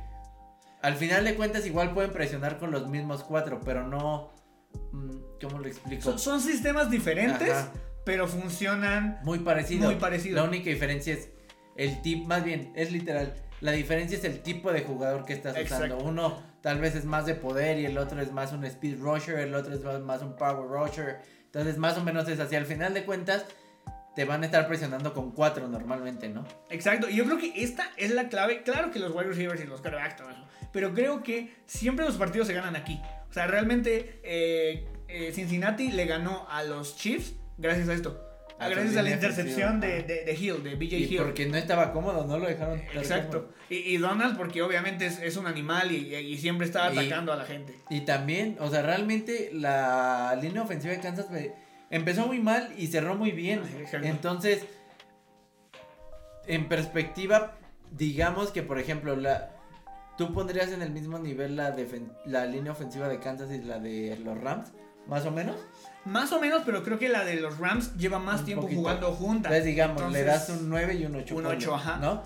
al 0.83 0.97
final 0.97 1.25
de 1.25 1.35
cuentas 1.35 1.67
igual 1.67 1.95
pueden 1.95 2.13
presionar 2.13 2.59
con 2.59 2.71
los 2.71 2.89
mismos 2.89 3.25
cuatro, 3.25 3.61
pero 3.65 3.87
no... 3.87 4.31
Mm, 4.93 5.11
¿Cómo 5.41 5.59
lo 5.59 5.67
explico? 5.67 6.19
Son, 6.19 6.41
sistemas 6.41 6.91
diferentes, 6.91 7.55
pero 8.05 8.27
funcionan 8.27 9.19
muy 9.23 9.39
parecido. 9.39 9.87
Muy 9.87 9.97
parecido. 9.97 10.37
La 10.37 10.45
única 10.45 10.71
diferencia 10.71 11.15
es 11.15 11.31
el 11.77 12.03
tip, 12.03 12.27
más 12.27 12.45
bien, 12.45 12.73
es 12.77 12.93
literal. 12.93 13.35
La 13.61 13.73
diferencia 13.73 14.19
es 14.19 14.25
el 14.25 14.43
tipo 14.43 14.73
de 14.73 14.83
jugador 14.83 15.25
que 15.25 15.33
estás 15.33 15.57
usando. 15.63 15.99
Uno 15.99 16.37
tal 16.61 16.81
vez 16.81 16.95
es 16.95 17.05
más 17.05 17.25
de 17.27 17.35
poder 17.35 17.79
y 17.79 17.87
el 17.87 17.97
otro 17.99 18.21
es 18.21 18.33
más 18.33 18.53
un 18.53 18.65
speed 18.65 18.99
rusher, 19.01 19.39
el 19.39 19.55
otro 19.55 19.75
es 19.75 20.03
más 20.03 20.23
un 20.23 20.37
power 20.37 20.69
rusher. 20.69 21.21
Entonces, 21.55 21.79
más 21.79 21.97
o 21.97 22.03
menos 22.03 22.29
es 22.29 22.41
así. 22.41 22.57
Al 22.57 22.67
final 22.67 22.95
de 22.95 23.05
cuentas, 23.05 23.47
te 24.17 24.25
van 24.25 24.43
a 24.43 24.47
estar 24.47 24.67
presionando 24.67 25.15
con 25.15 25.31
cuatro 25.31 25.69
normalmente, 25.69 26.29
¿no? 26.29 26.45
Exacto, 26.69 27.09
y 27.09 27.15
yo 27.15 27.25
creo 27.25 27.39
que 27.39 27.53
esta 27.63 27.93
es 27.97 28.11
la 28.11 28.29
clave. 28.29 28.63
Claro 28.63 28.91
que 28.91 28.99
los 28.99 29.15
wide 29.15 29.29
receivers 29.29 29.61
y 29.61 29.65
los 29.65 29.81
quarterbacks, 29.81 30.17
todo 30.17 30.31
eso. 30.31 30.45
Pero 30.73 30.93
creo 30.95 31.23
que 31.23 31.55
siempre 31.67 32.05
los 32.05 32.17
partidos 32.17 32.49
se 32.49 32.55
ganan 32.55 32.75
aquí. 32.75 33.01
O 33.31 33.33
sea, 33.33 33.47
realmente 33.47 34.21
eh, 34.25 34.89
eh, 35.07 35.33
Cincinnati 35.33 35.93
le 35.93 36.07
ganó 36.07 36.47
a 36.51 36.65
los 36.65 36.97
Chiefs 36.97 37.35
gracias 37.57 37.89
a 37.89 37.95
esto. 37.95 38.34
A 38.59 38.67
su 38.69 38.71
gracias 38.75 38.97
a 38.97 39.03
la 39.03 39.11
intercepción 39.11 39.81
de, 39.81 40.03
de, 40.05 40.25
de 40.25 40.35
Hill, 40.35 40.63
de 40.63 40.77
BJ 40.77 40.97
Y 40.97 41.05
Hill. 41.05 41.17
porque 41.23 41.47
no 41.47 41.57
estaba 41.57 41.93
cómodo, 41.93 42.25
no 42.25 42.39
lo 42.39 42.47
dejaron. 42.47 42.81
Exacto. 42.95 43.51
Y, 43.69 43.77
y 43.77 43.97
Donald, 43.97 44.37
porque 44.37 44.63
obviamente 44.63 45.07
es, 45.07 45.21
es 45.21 45.37
un 45.37 45.47
animal 45.47 45.91
y, 45.91 46.15
y 46.15 46.39
siempre 46.39 46.67
está 46.67 46.93
Y- 46.93 46.99
atacando 46.99 47.33
a 47.33 47.37
la 47.37 47.45
gente. 47.45 47.75
Y 47.91 48.03
también, 48.03 48.57
o 48.61 48.71
sea, 48.71 48.83
realmente 48.83 49.51
la 49.53 50.39
línea 50.41 50.63
ofensiva 50.63 50.95
de 50.95 51.01
Kansas 51.01 51.27
empezó 51.91 52.27
muy 52.27 52.39
mal 52.41 52.73
y 52.79 52.87
cerró 52.87 53.17
muy 53.17 53.33
bien. 53.33 53.61
Exacto. 53.81 54.07
Entonces, 54.07 54.65
en 56.47 56.69
perspectiva, 56.69 57.57
digamos 57.91 58.51
que, 58.51 58.63
por 58.63 58.79
ejemplo, 58.79 59.17
la 59.17 59.51
tú 60.17 60.33
pondrías 60.33 60.71
en 60.71 60.81
el 60.83 60.91
mismo 60.91 61.19
nivel 61.19 61.57
la, 61.57 61.75
defen- 61.77 62.13
la 62.25 62.47
línea 62.47 62.73
ofensiva 62.73 63.09
de 63.09 63.19
Kansas 63.19 63.51
y 63.51 63.59
la 63.63 63.79
de 63.81 64.17
los 64.25 64.39
Rams, 64.41 64.73
más 65.09 65.27
o 65.27 65.31
menos. 65.33 65.57
Más 66.05 66.33
o 66.33 66.41
menos, 66.41 66.63
pero 66.67 66.83
creo 66.83 66.99
que 66.99 67.09
la 67.09 67.25
de 67.25 67.37
los 67.37 67.59
Rams 67.59 67.97
lleva 67.97 68.19
más 68.19 68.41
Un 68.41 68.47
tiempo 68.47 68.63
poquito. 68.63 68.81
jugando 68.81 69.13
juntas. 69.13 69.51
Entonces, 69.53 69.65
digamos, 69.65 70.13
le 70.13 70.23
das 70.25 70.49
un 70.51 70.69
9 70.69 70.95
y 70.95 71.07
un 71.07 71.17
8. 71.17 71.37
un 71.37 71.47
ocho, 71.47 71.75
ajá. 71.75 71.97
¿No? 71.97 72.23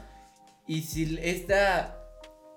Y 0.66 0.82
si 0.82 1.18
esta 1.22 1.96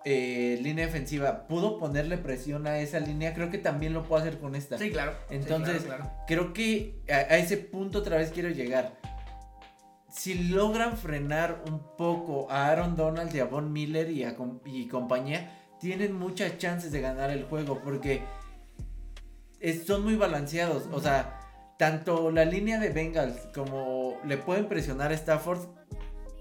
eh, 0.04 0.60
línea 0.62 0.86
defensiva 0.88 1.48
pudo 1.48 1.78
ponerle 1.78 2.18
presión 2.18 2.66
a 2.68 2.80
esa 2.80 3.00
línea, 3.00 3.34
creo 3.34 3.50
que 3.52 3.60
también 3.60 3.94
lo 3.94 4.04
puede 4.04 4.24
hacer 4.24 4.40
con 4.40 4.56
esta. 4.56 4.78
Sí, 4.78 4.90
claro. 4.92 5.14
Sí, 5.30 5.36
Entonces, 5.36 5.84
claro, 5.84 6.04
claro. 6.04 6.18
Creo 6.28 6.54
que 6.54 7.04
a, 7.10 7.34
a 7.34 7.38
ese 7.38 7.58
punto 7.58 8.00
otra 8.00 8.18
vez 8.18 8.32
quiero 8.32 8.50
llegar. 8.50 9.00
Si 10.10 10.50
logran 10.50 10.98
frenar 10.98 11.64
un 11.70 11.96
poco 11.96 12.50
a 12.52 12.68
Aaron 12.68 12.96
Donald 12.98 13.34
y 13.34 13.40
a 13.40 13.46
Von 13.46 13.72
Miller 13.72 14.10
y, 14.12 14.24
a 14.26 14.36
y 14.66 14.88
compañía, 14.88 15.58
tienen 15.80 16.14
muchas 16.14 16.58
chances 16.58 16.92
de 16.92 17.00
ganar 17.00 17.30
el 17.30 17.46
juego 17.46 17.80
porque 17.82 18.22
es- 19.62 19.86
son 19.86 20.04
muy 20.04 20.16
balanceados. 20.16 20.90
O 20.92 21.00
sea, 21.00 21.40
tanto 21.78 22.32
la 22.32 22.46
línea 22.46 22.80
de 22.80 22.90
Bengals 22.90 23.38
como 23.54 24.18
le 24.26 24.38
pueden 24.38 24.68
presionar 24.68 25.12
a 25.12 25.16
Stafford 25.16 25.60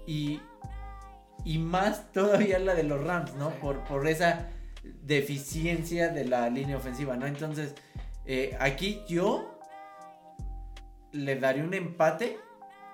y, 0.05 0.39
y 1.45 1.57
más 1.57 2.11
todavía 2.11 2.59
la 2.59 2.75
de 2.75 2.83
los 2.83 3.03
Rams, 3.03 3.33
¿no? 3.35 3.49
Sí. 3.51 3.55
Por, 3.61 3.83
por 3.85 4.07
esa 4.07 4.49
deficiencia 5.03 6.09
de 6.09 6.25
la 6.25 6.49
línea 6.49 6.77
ofensiva, 6.77 7.15
¿no? 7.15 7.25
Entonces, 7.27 7.75
eh, 8.25 8.55
aquí 8.59 9.01
yo 9.07 9.59
le 11.11 11.35
daré 11.35 11.63
un 11.63 11.73
empate, 11.73 12.37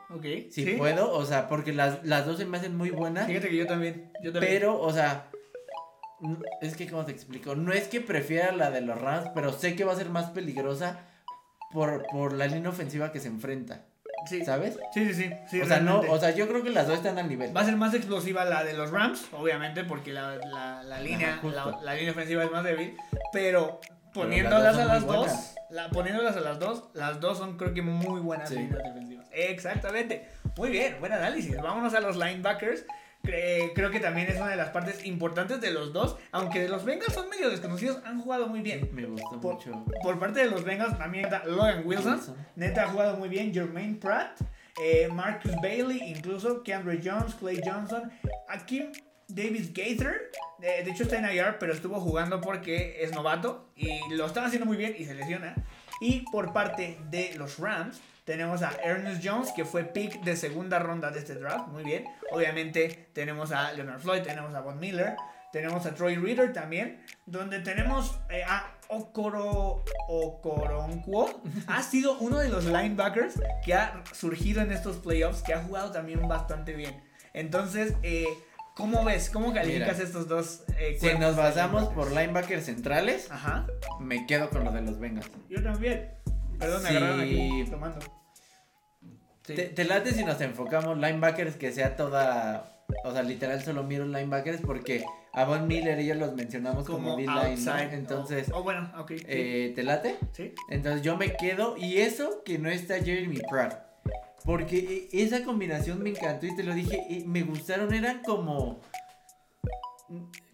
Ok. 0.10 0.24
si 0.50 0.64
¿Sí? 0.66 0.76
puedo, 0.78 1.12
o 1.14 1.26
sea, 1.26 1.48
porque 1.50 1.74
las, 1.74 2.04
las 2.06 2.26
dos 2.26 2.38
se 2.38 2.46
me 2.46 2.58
hacen 2.58 2.76
muy 2.78 2.90
buenas, 2.92 3.28
Fíjate 3.28 3.50
que 3.50 3.58
yo 3.58 3.68
también. 3.68 4.12
Yo 4.24 4.32
también. 4.32 4.54
pero, 4.54 4.80
o 4.80 4.92
sea, 4.92 5.30
es 6.62 6.76
que, 6.76 6.88
¿cómo 6.90 7.06
te 7.06 7.12
explico? 7.12 7.56
No 7.56 7.72
es 7.74 7.88
que 7.88 8.02
prefiera 8.02 8.52
la 8.52 8.72
de 8.72 8.82
los 8.82 9.00
Rams, 9.00 9.30
pero 9.36 9.54
sé 9.54 9.76
que 9.76 9.84
va 9.84 9.94
a 9.94 9.96
ser 9.96 10.10
más 10.10 10.30
peligrosa 10.32 11.00
por, 11.72 12.06
por 12.12 12.34
la 12.34 12.48
línea 12.48 12.70
ofensiva 12.70 13.12
que 13.12 13.20
se 13.20 13.28
enfrenta, 13.28 13.86
sí. 14.28 14.44
¿sabes? 14.46 14.80
Sí, 14.94 15.06
sí, 15.06 15.14
sí. 15.14 15.30
sí, 15.50 15.62
o 15.62 15.66
sea, 15.66 15.80
no, 15.82 16.00
o 16.00 16.20
sea, 16.20 16.32
yo 16.32 16.48
creo 16.48 16.64
que 16.64 16.70
las 16.70 16.88
dos 16.88 16.98
están 16.98 17.18
al 17.20 17.28
nivel. 17.30 17.56
Va 17.56 17.62
a 17.62 17.66
ser 17.66 17.76
más 17.76 17.94
explosiva 17.94 18.46
la 18.46 18.64
de 18.64 18.74
los 18.74 18.92
Rams, 18.92 19.26
obviamente, 19.34 19.84
porque 19.84 20.14
la, 20.14 20.38
la, 20.38 20.82
la 20.84 21.00
línea, 21.02 21.36
Ajá, 21.36 21.48
la, 21.48 21.80
la 21.84 21.94
línea 21.94 22.12
ofensiva 22.12 22.44
es 22.44 22.52
más 22.52 22.64
débil, 22.64 22.96
pero 23.34 23.80
Pero 23.82 23.82
poniéndolas 24.14 24.76
las 24.76 25.06
dos 25.06 25.28
a 25.28 25.34
las 25.70 25.86
dos, 25.90 25.92
poniéndolas 25.94 26.38
a 26.38 26.40
las 26.40 26.60
dos, 26.60 26.84
las 26.94 27.20
dos 27.20 27.38
son 27.38 27.58
creo 27.58 27.74
que 27.74 27.82
muy 27.82 28.22
buenas 28.22 28.50
Sí. 28.50 28.56
líneas 28.56 28.84
defensivas. 28.84 29.28
Exactamente. 29.32 30.28
Muy 30.56 30.70
bien, 30.70 30.96
buen 31.00 31.12
análisis. 31.14 31.56
Vámonos 31.62 31.94
a 31.94 32.00
los 32.00 32.16
linebackers. 32.16 32.86
Cre- 33.28 33.72
Creo 33.76 33.92
que 33.92 34.00
también 34.00 34.28
es 34.30 34.38
una 34.38 34.48
de 34.50 34.56
las 34.56 34.70
partes 34.70 35.06
importantes 35.06 35.60
de 35.62 35.72
los 35.72 35.92
dos, 35.94 36.18
aunque 36.32 36.62
de 36.62 36.70
los 36.70 36.86
Bengals 36.86 37.14
son 37.14 37.30
medio 37.30 37.50
desconocidos, 37.50 38.00
han 38.06 38.22
jugado 38.22 38.48
muy 38.48 38.62
bien. 38.62 38.90
Me 38.94 39.06
gustó 39.06 39.40
Por, 39.42 39.56
mucho. 39.56 39.86
por 40.02 40.18
parte 40.20 40.40
de 40.40 40.50
los 40.50 40.64
Bengals 40.64 40.98
también 40.98 41.26
está 41.26 41.44
Logan 41.46 41.82
Wilson. 41.86 42.14
Wilson. 42.16 42.36
Neta 42.56 42.84
ha 42.84 42.88
jugado 42.88 43.18
muy 43.18 43.30
bien. 43.30 43.54
Jermaine 43.54 43.96
Pratt, 44.00 44.40
eh, 44.82 45.10
Marcus 45.12 45.52
Bailey, 45.62 46.02
incluso 46.10 46.64
Keandre 46.64 47.00
Jones, 47.04 47.36
Clay 47.36 47.60
Johnson, 47.64 48.12
Akim 48.48 48.92
Davis 49.28 49.74
Gaither. 49.74 50.32
eh, 50.62 50.84
de 50.84 50.92
hecho 50.92 51.04
está 51.04 51.18
en 51.20 51.26
IR, 51.36 51.58
pero 51.60 51.74
estuvo 51.74 52.00
jugando 52.00 52.40
porque 52.42 52.98
es 53.04 53.12
novato 53.14 53.70
y 53.76 53.90
lo 54.16 54.26
estaba 54.26 54.48
haciendo 54.48 54.66
muy 54.66 54.78
bien 54.78 54.96
y 54.98 55.04
se 55.06 55.14
lesiona. 55.14 55.54
Y 56.00 56.22
por 56.32 56.54
parte 56.54 56.98
de 57.10 57.34
los 57.38 57.58
Rams 57.60 58.00
tenemos 58.28 58.62
a 58.62 58.74
Ernest 58.84 59.26
Jones, 59.26 59.54
que 59.56 59.64
fue 59.64 59.86
pick 59.86 60.22
de 60.22 60.36
segunda 60.36 60.80
ronda 60.80 61.12
de 61.12 61.20
este 61.20 61.36
draft. 61.36 61.70
Muy 61.70 61.86
bien. 61.86 62.04
Obviamente 62.30 63.08
tenemos 63.14 63.54
a 63.54 63.72
Leonard 63.72 64.02
Floyd, 64.02 64.22
tenemos 64.22 64.54
a 64.54 64.60
Von 64.60 64.80
Miller. 64.82 65.16
Tenemos 65.54 65.86
a 65.86 65.96
Troy 65.96 66.16
Reader 66.16 66.52
también, 66.52 67.02
donde 67.26 67.62
tenemos 67.62 68.20
eh, 68.30 68.44
a 68.44 68.70
Okoro 68.90 69.86
Okoronkwo. 70.10 71.42
ha 71.68 71.82
sido 71.82 72.20
uno 72.20 72.40
de 72.40 72.50
los 72.50 72.66
linebackers 72.66 73.36
que 73.64 73.74
ha 73.74 74.04
surgido 74.12 74.62
en 74.62 74.74
estos 74.74 74.98
playoffs, 74.98 75.42
que 75.42 75.54
ha 75.54 75.64
jugado 75.64 75.94
también 75.94 76.28
bastante 76.28 76.74
bien. 76.74 77.02
Entonces, 77.34 77.94
eh, 78.04 78.28
¿cómo 78.76 79.06
ves? 79.06 79.30
¿Cómo 79.30 79.54
calificas 79.54 79.98
Mira, 80.00 80.04
estos 80.06 80.28
dos 80.28 80.64
eh, 80.78 80.98
Si 81.00 81.18
nos 81.18 81.38
basamos 81.38 81.84
linebackers? 81.84 81.96
por 81.96 82.12
linebackers 82.12 82.66
centrales, 82.66 83.32
Ajá, 83.32 83.66
me 84.02 84.28
quedo 84.28 84.50
con 84.50 84.66
lo 84.66 84.72
de 84.74 84.82
los 84.82 85.00
Bengals. 85.00 85.32
yo 85.48 85.64
también. 85.64 86.12
Perdón, 86.60 86.84
me 86.84 86.90
Sí. 86.90 86.96
agarraron 86.96 87.22
aquí 87.22 87.66
tomando. 87.70 88.00
Sí. 89.46 89.54
Te, 89.56 89.64
te 89.68 89.84
late 89.86 90.12
si 90.12 90.26
nos 90.26 90.42
enfocamos 90.42 90.98
linebackers 90.98 91.56
que 91.56 91.72
sea 91.72 91.96
toda. 91.96 92.74
O 93.04 93.12
sea, 93.12 93.22
literal 93.24 93.62
solo 93.62 93.84
miro 93.84 94.06
linebackers 94.06 94.62
porque 94.62 95.04
a 95.34 95.44
Von 95.46 95.68
Miller 95.68 96.00
ellos 96.00 96.18
los 96.18 96.34
mencionamos 96.36 96.86
como, 96.86 97.16
como 97.16 97.18
D-line, 97.18 97.58
¿no? 97.66 97.78
Entonces, 97.80 98.50
Oh, 98.54 98.60
oh, 98.60 98.64
bueno, 98.64 98.90
ok. 98.98 99.12
sí. 99.12 99.24
eh, 99.28 99.74
¿te 99.76 99.84
late? 99.84 100.18
¿Sí? 100.32 100.54
Entonces 100.70 101.02
yo 101.02 101.18
me 101.18 101.34
quedo. 101.36 101.76
Y 101.78 101.98
eso 101.98 102.44
que 102.46 102.58
no 102.60 102.70
está 102.70 102.96
Jeremy 103.04 103.40
Pratt. 103.50 103.86
Porque 104.46 105.10
e- 105.12 105.22
esa 105.24 105.44
combinación 105.44 106.02
me 106.02 106.12
encantó 106.12 106.46
y 106.46 106.56
te 106.56 106.64
lo 106.64 106.74
dije. 106.74 107.06
y 107.10 107.26
me 107.26 107.44
gustaron, 107.44 107.94
eran 107.94 108.22
como. 108.24 108.80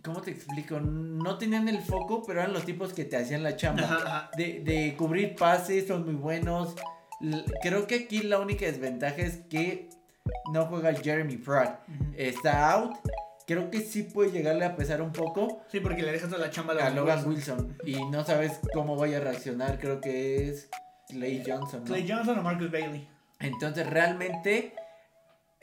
¿Cómo 0.03 0.21
te 0.21 0.31
explico? 0.31 0.79
No 0.79 1.37
tenían 1.37 1.67
el 1.69 1.81
foco, 1.81 2.23
pero 2.27 2.41
eran 2.41 2.53
los 2.53 2.65
tipos 2.65 2.93
que 2.93 3.05
te 3.05 3.15
hacían 3.15 3.41
la 3.41 3.55
chamba. 3.55 3.83
Ajá, 3.83 3.95
ajá. 3.95 4.31
de, 4.35 4.59
de 4.59 4.95
cubrir 4.97 5.35
pases, 5.35 5.87
son 5.87 6.05
muy 6.05 6.15
buenos. 6.15 6.75
Creo 7.61 7.87
que 7.87 7.95
aquí 7.95 8.21
la 8.21 8.39
única 8.39 8.65
desventaja 8.65 9.21
es 9.21 9.37
que 9.49 9.89
no 10.51 10.65
juega 10.65 10.93
Jeremy 10.93 11.37
Pratt. 11.37 11.87
Ujú. 11.87 12.13
Está 12.17 12.71
out. 12.71 12.97
Creo 13.47 13.69
que 13.69 13.79
sí 13.81 14.03
puede 14.03 14.31
llegarle 14.31 14.63
a 14.65 14.75
pesar 14.75 15.01
un 15.01 15.11
poco 15.11 15.63
Sí, 15.69 15.81
porque 15.81 16.01
le 16.01 16.13
dejas 16.13 16.29
toda 16.29 16.45
la 16.45 16.49
chamba 16.49 16.73
a 16.73 16.89
Logan 16.89 17.27
Wilson. 17.27 17.75
Wilson. 17.75 17.77
Y 17.85 18.09
no 18.09 18.23
sabes 18.23 18.59
cómo 18.73 18.95
vaya 18.95 19.17
a 19.17 19.21
reaccionar. 19.21 19.79
Creo 19.79 19.99
que 20.01 20.49
es 20.49 20.69
Clay 21.09 21.43
Johnson. 21.45 21.81
¿no? 21.81 21.85
Clay 21.85 22.09
Johnson 22.09 22.39
o 22.39 22.41
Marcus 22.41 22.71
Bailey. 22.71 23.07
Entonces 23.39 23.89
realmente... 23.89 24.73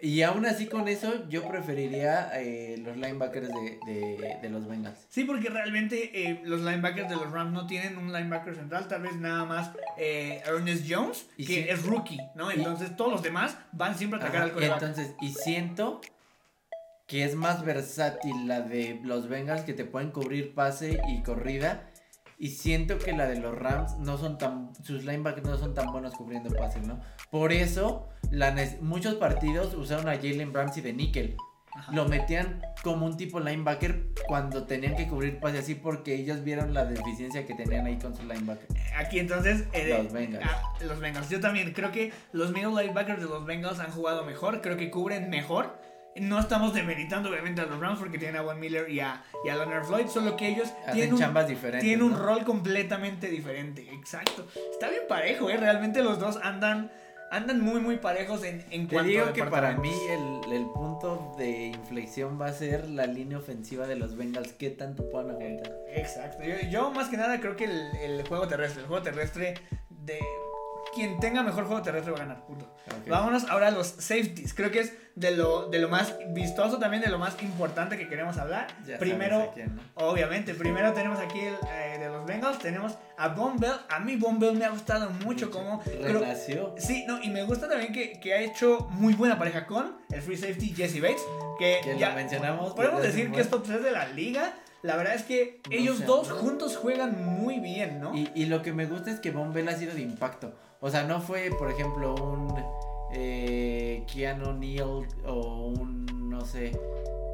Y 0.02 0.22
aún 0.22 0.46
así 0.46 0.66
con 0.66 0.88
eso 0.88 1.28
yo 1.28 1.46
preferiría 1.46 2.30
eh, 2.40 2.76
los 2.78 2.96
linebackers 2.96 3.48
de, 3.48 3.78
de, 3.86 4.38
de 4.40 4.48
los 4.48 4.66
Bengals. 4.66 4.96
Sí, 5.10 5.24
porque 5.24 5.50
realmente 5.50 6.10
eh, 6.30 6.40
los 6.44 6.60
linebackers 6.62 7.08
de 7.10 7.16
los 7.16 7.30
Rams 7.30 7.52
no 7.52 7.66
tienen 7.66 7.98
un 7.98 8.12
linebacker 8.12 8.54
central, 8.54 8.88
tal 8.88 9.02
vez 9.02 9.16
nada 9.16 9.44
más 9.44 9.70
eh, 9.98 10.42
Ernest 10.46 10.86
Jones, 10.88 11.26
Y 11.36 11.44
que 11.46 11.54
sí. 11.64 11.66
es 11.68 11.84
rookie, 11.84 12.20
¿no? 12.34 12.50
Y- 12.50 12.54
Entonces 12.54 12.96
todos 12.96 13.12
los 13.12 13.22
demás 13.22 13.56
van 13.72 13.94
siempre 13.98 14.18
a 14.18 14.22
atacar 14.22 14.42
Ajá, 14.42 14.44
al 14.48 14.52
coreback. 14.54 14.80
Entonces, 14.82 15.14
y 15.20 15.32
siento 15.32 16.00
que 17.06 17.24
es 17.24 17.34
más 17.34 17.64
versátil 17.64 18.46
la 18.46 18.60
de 18.62 19.00
los 19.02 19.28
Bengals 19.28 19.62
que 19.62 19.72
te 19.74 19.84
pueden 19.84 20.12
cubrir 20.12 20.54
pase 20.54 21.00
y 21.08 21.22
corrida. 21.22 21.86
Y 22.38 22.48
siento 22.52 22.98
que 22.98 23.12
la 23.12 23.26
de 23.26 23.38
los 23.38 23.54
Rams 23.54 23.98
no 23.98 24.16
son 24.16 24.38
tan. 24.38 24.70
Sus 24.82 25.04
linebackers 25.04 25.46
no 25.46 25.58
son 25.58 25.74
tan 25.74 25.92
buenos 25.92 26.14
cubriendo 26.14 26.48
pase, 26.56 26.80
¿no? 26.80 26.98
Por 27.30 27.52
eso, 27.52 28.08
la 28.30 28.54
muchos 28.80 29.14
partidos 29.14 29.74
usaron 29.74 30.08
a 30.08 30.16
Jalen 30.16 30.52
Ramsey 30.54 30.82
de 30.82 30.92
níquel. 30.92 31.36
Lo 31.92 32.06
metían 32.06 32.60
como 32.82 33.06
un 33.06 33.16
tipo 33.16 33.38
linebacker 33.40 34.08
cuando 34.26 34.64
tenían 34.64 34.96
que 34.96 35.06
cubrir 35.06 35.38
pase 35.38 35.58
así 35.58 35.76
porque 35.76 36.14
ellos 36.14 36.42
vieron 36.42 36.74
la 36.74 36.84
deficiencia 36.84 37.46
que 37.46 37.54
tenían 37.54 37.87
ahí 37.87 37.96
con 37.96 38.14
su 38.14 38.22
linebacker. 38.24 38.66
Aquí 38.96 39.18
entonces 39.20 39.64
eh, 39.72 39.96
Los 40.02 40.12
Bengals. 40.12 40.44
ah, 40.44 40.72
los 40.85 40.98
Bengals. 40.98 41.31
Yo 41.31 41.40
también 41.40 41.72
creo 41.72 41.92
que 41.92 42.12
los 42.33 42.50
middle 42.52 42.83
linebackers 42.83 43.20
de 43.20 43.28
los 43.28 43.46
Bengals 43.46 43.78
han 43.78 43.92
jugado 43.92 44.24
mejor, 44.24 44.60
creo 44.62 44.76
que 44.76 44.90
cubren 44.90 45.31
mejor. 45.31 45.78
No 46.16 46.40
estamos 46.40 46.74
demeritando 46.74 47.31
obviamente 47.31 47.60
a 47.60 47.66
los 47.66 47.78
Rams 47.78 48.00
porque 48.00 48.18
tienen 48.18 48.37
a 48.37 48.42
Von 48.42 48.58
Miller 48.58 48.90
y 48.90 48.98
a, 48.98 49.22
y 49.44 49.48
a 49.48 49.54
Leonard 49.54 49.85
Floyd, 49.85 50.08
solo 50.08 50.37
que 50.37 50.48
ellos 50.48 50.68
Hacen 50.83 50.94
tienen 50.94 51.12
un, 51.14 51.20
chambas 51.20 51.46
diferentes. 51.46 51.83
tienen 51.83 52.04
un 52.04 52.18
rol 52.18 52.44
completamente 52.44 53.28
diferente. 53.28 53.88
Exacto. 53.94 54.46
Está 54.72 54.90
bien 54.90 55.02
parejo, 55.08 55.48
¿eh? 55.48 55.56
Realmente 55.56 56.02
los 56.02 56.18
dos 56.18 56.37
andan, 56.42 56.90
andan 57.31 57.60
muy, 57.60 57.81
muy 57.81 57.96
parejos 57.96 58.44
en, 58.44 58.64
en 58.70 58.88
Te 58.88 58.94
cuanto 58.94 59.10
digo 59.10 59.33
que 59.33 59.44
para 59.44 59.76
mí 59.76 59.92
el, 60.08 60.52
el 60.52 60.66
punto 60.66 61.35
de 61.38 61.66
inflexión 61.66 62.40
va 62.40 62.46
a 62.46 62.52
ser 62.52 62.88
la 62.88 63.06
línea 63.06 63.38
ofensiva 63.38 63.87
de 63.87 63.96
los 63.96 64.16
Bengals. 64.16 64.52
¿Qué 64.52 64.70
tanto 64.70 65.08
puedan 65.08 65.31
aguantar? 65.31 65.72
Exacto. 65.94 66.42
Yo, 66.44 66.56
yo 66.68 66.90
más 66.90 67.08
que 67.08 67.16
nada 67.16 67.40
creo 67.40 67.56
que 67.56 67.64
el, 67.64 67.96
el 68.02 68.26
juego 68.26 68.48
terrestre, 68.48 68.83
el 68.83 68.88
juego 68.88 69.02
terrestre 69.02 69.54
de 69.88 70.18
quien 70.94 71.18
tenga 71.20 71.42
mejor 71.42 71.64
juego 71.66 71.82
terrestre 71.82 72.12
va 72.12 72.18
a 72.18 72.20
ganar, 72.20 72.44
punto. 72.46 72.74
Vámonos 73.06 73.44
ahora 73.48 73.68
a 73.68 73.70
los 73.70 73.86
safeties. 73.86 74.54
Creo 74.54 74.70
que 74.70 74.80
es 74.80 74.92
de 75.14 75.32
lo, 75.32 75.68
de 75.68 75.78
lo 75.78 75.88
más 75.88 76.14
vistoso 76.28 76.78
también, 76.78 77.02
de 77.02 77.08
lo 77.10 77.18
más 77.18 77.40
importante 77.42 77.96
que 77.98 78.08
queremos 78.08 78.36
hablar. 78.38 78.66
Ya 78.86 78.98
Primero, 78.98 79.52
obviamente, 79.94 80.54
primero 80.54 80.92
tenemos 80.92 81.18
aquí 81.18 81.38
el, 81.40 81.54
eh, 81.68 81.98
de 81.98 82.08
los 82.08 82.26
Bengals, 82.26 82.58
tenemos 82.58 82.96
a 83.18 83.28
Von 83.28 83.58
Bell. 83.58 83.72
A 83.88 83.98
mí 84.00 84.16
Von 84.16 84.38
Bell 84.38 84.54
me 84.56 84.64
ha 84.64 84.70
gustado 84.70 85.10
mucho 85.24 85.50
como... 85.50 85.80
creo- 85.82 86.20
Renació. 86.20 86.74
Sí, 86.78 87.04
no, 87.06 87.22
y 87.22 87.30
me 87.30 87.42
gusta 87.44 87.68
también 87.68 87.92
que, 87.92 88.18
que 88.20 88.34
ha 88.34 88.40
hecho 88.40 88.88
muy 88.90 89.14
buena 89.14 89.38
pareja 89.38 89.66
con 89.66 89.96
el 90.10 90.22
free 90.22 90.36
safety 90.36 90.74
Jesse 90.74 91.00
Bates, 91.00 91.22
que 91.58 91.80
Que 91.84 91.98
ya 91.98 92.10
lo 92.10 92.14
mencionamos. 92.16 92.72
podemos 92.74 93.02
decir 93.02 93.30
que 93.30 93.40
es 93.40 93.48
top 93.50 93.64
3 93.64 93.82
de 93.82 93.90
la 93.92 94.06
liga. 94.08 94.54
La 94.82 94.96
verdad 94.96 95.14
es 95.14 95.24
que 95.24 95.60
No 95.68 95.76
ellos 95.76 96.06
dos 96.06 96.30
¿no? 96.30 96.36
juntos 96.36 96.78
juegan 96.78 97.22
muy 97.22 97.58
bien, 97.60 98.00
¿no? 98.00 98.16
Y, 98.16 98.30
y 98.34 98.46
lo 98.46 98.62
que 98.62 98.72
me 98.72 98.86
gusta 98.86 99.10
es 99.10 99.20
que 99.20 99.30
Von 99.30 99.52
Bell 99.52 99.68
ha 99.68 99.76
sido 99.76 99.92
de 99.94 100.00
impacto. 100.00 100.54
O 100.81 100.88
sea, 100.90 101.04
no 101.04 101.20
fue, 101.20 101.50
por 101.58 101.70
ejemplo, 101.70 102.14
un 102.14 102.54
eh, 103.12 104.04
Keanu 104.12 104.52
Neal 104.54 105.06
o 105.26 105.72
un, 105.78 106.06
no 106.31 106.40
sé, 106.44 106.72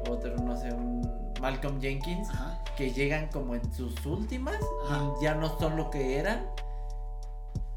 otro, 0.09 0.35
no 0.37 0.55
sé, 0.59 0.71
un 0.73 1.01
Malcolm 1.39 1.79
Jenkins, 1.79 2.29
Ajá. 2.29 2.61
que 2.75 2.91
llegan 2.91 3.27
como 3.27 3.55
en 3.55 3.73
sus 3.73 4.05
últimas 4.05 4.57
Ajá. 4.89 5.11
y 5.19 5.23
ya 5.23 5.35
no 5.35 5.57
son 5.59 5.77
lo 5.77 5.89
que 5.89 6.17
eran. 6.17 6.45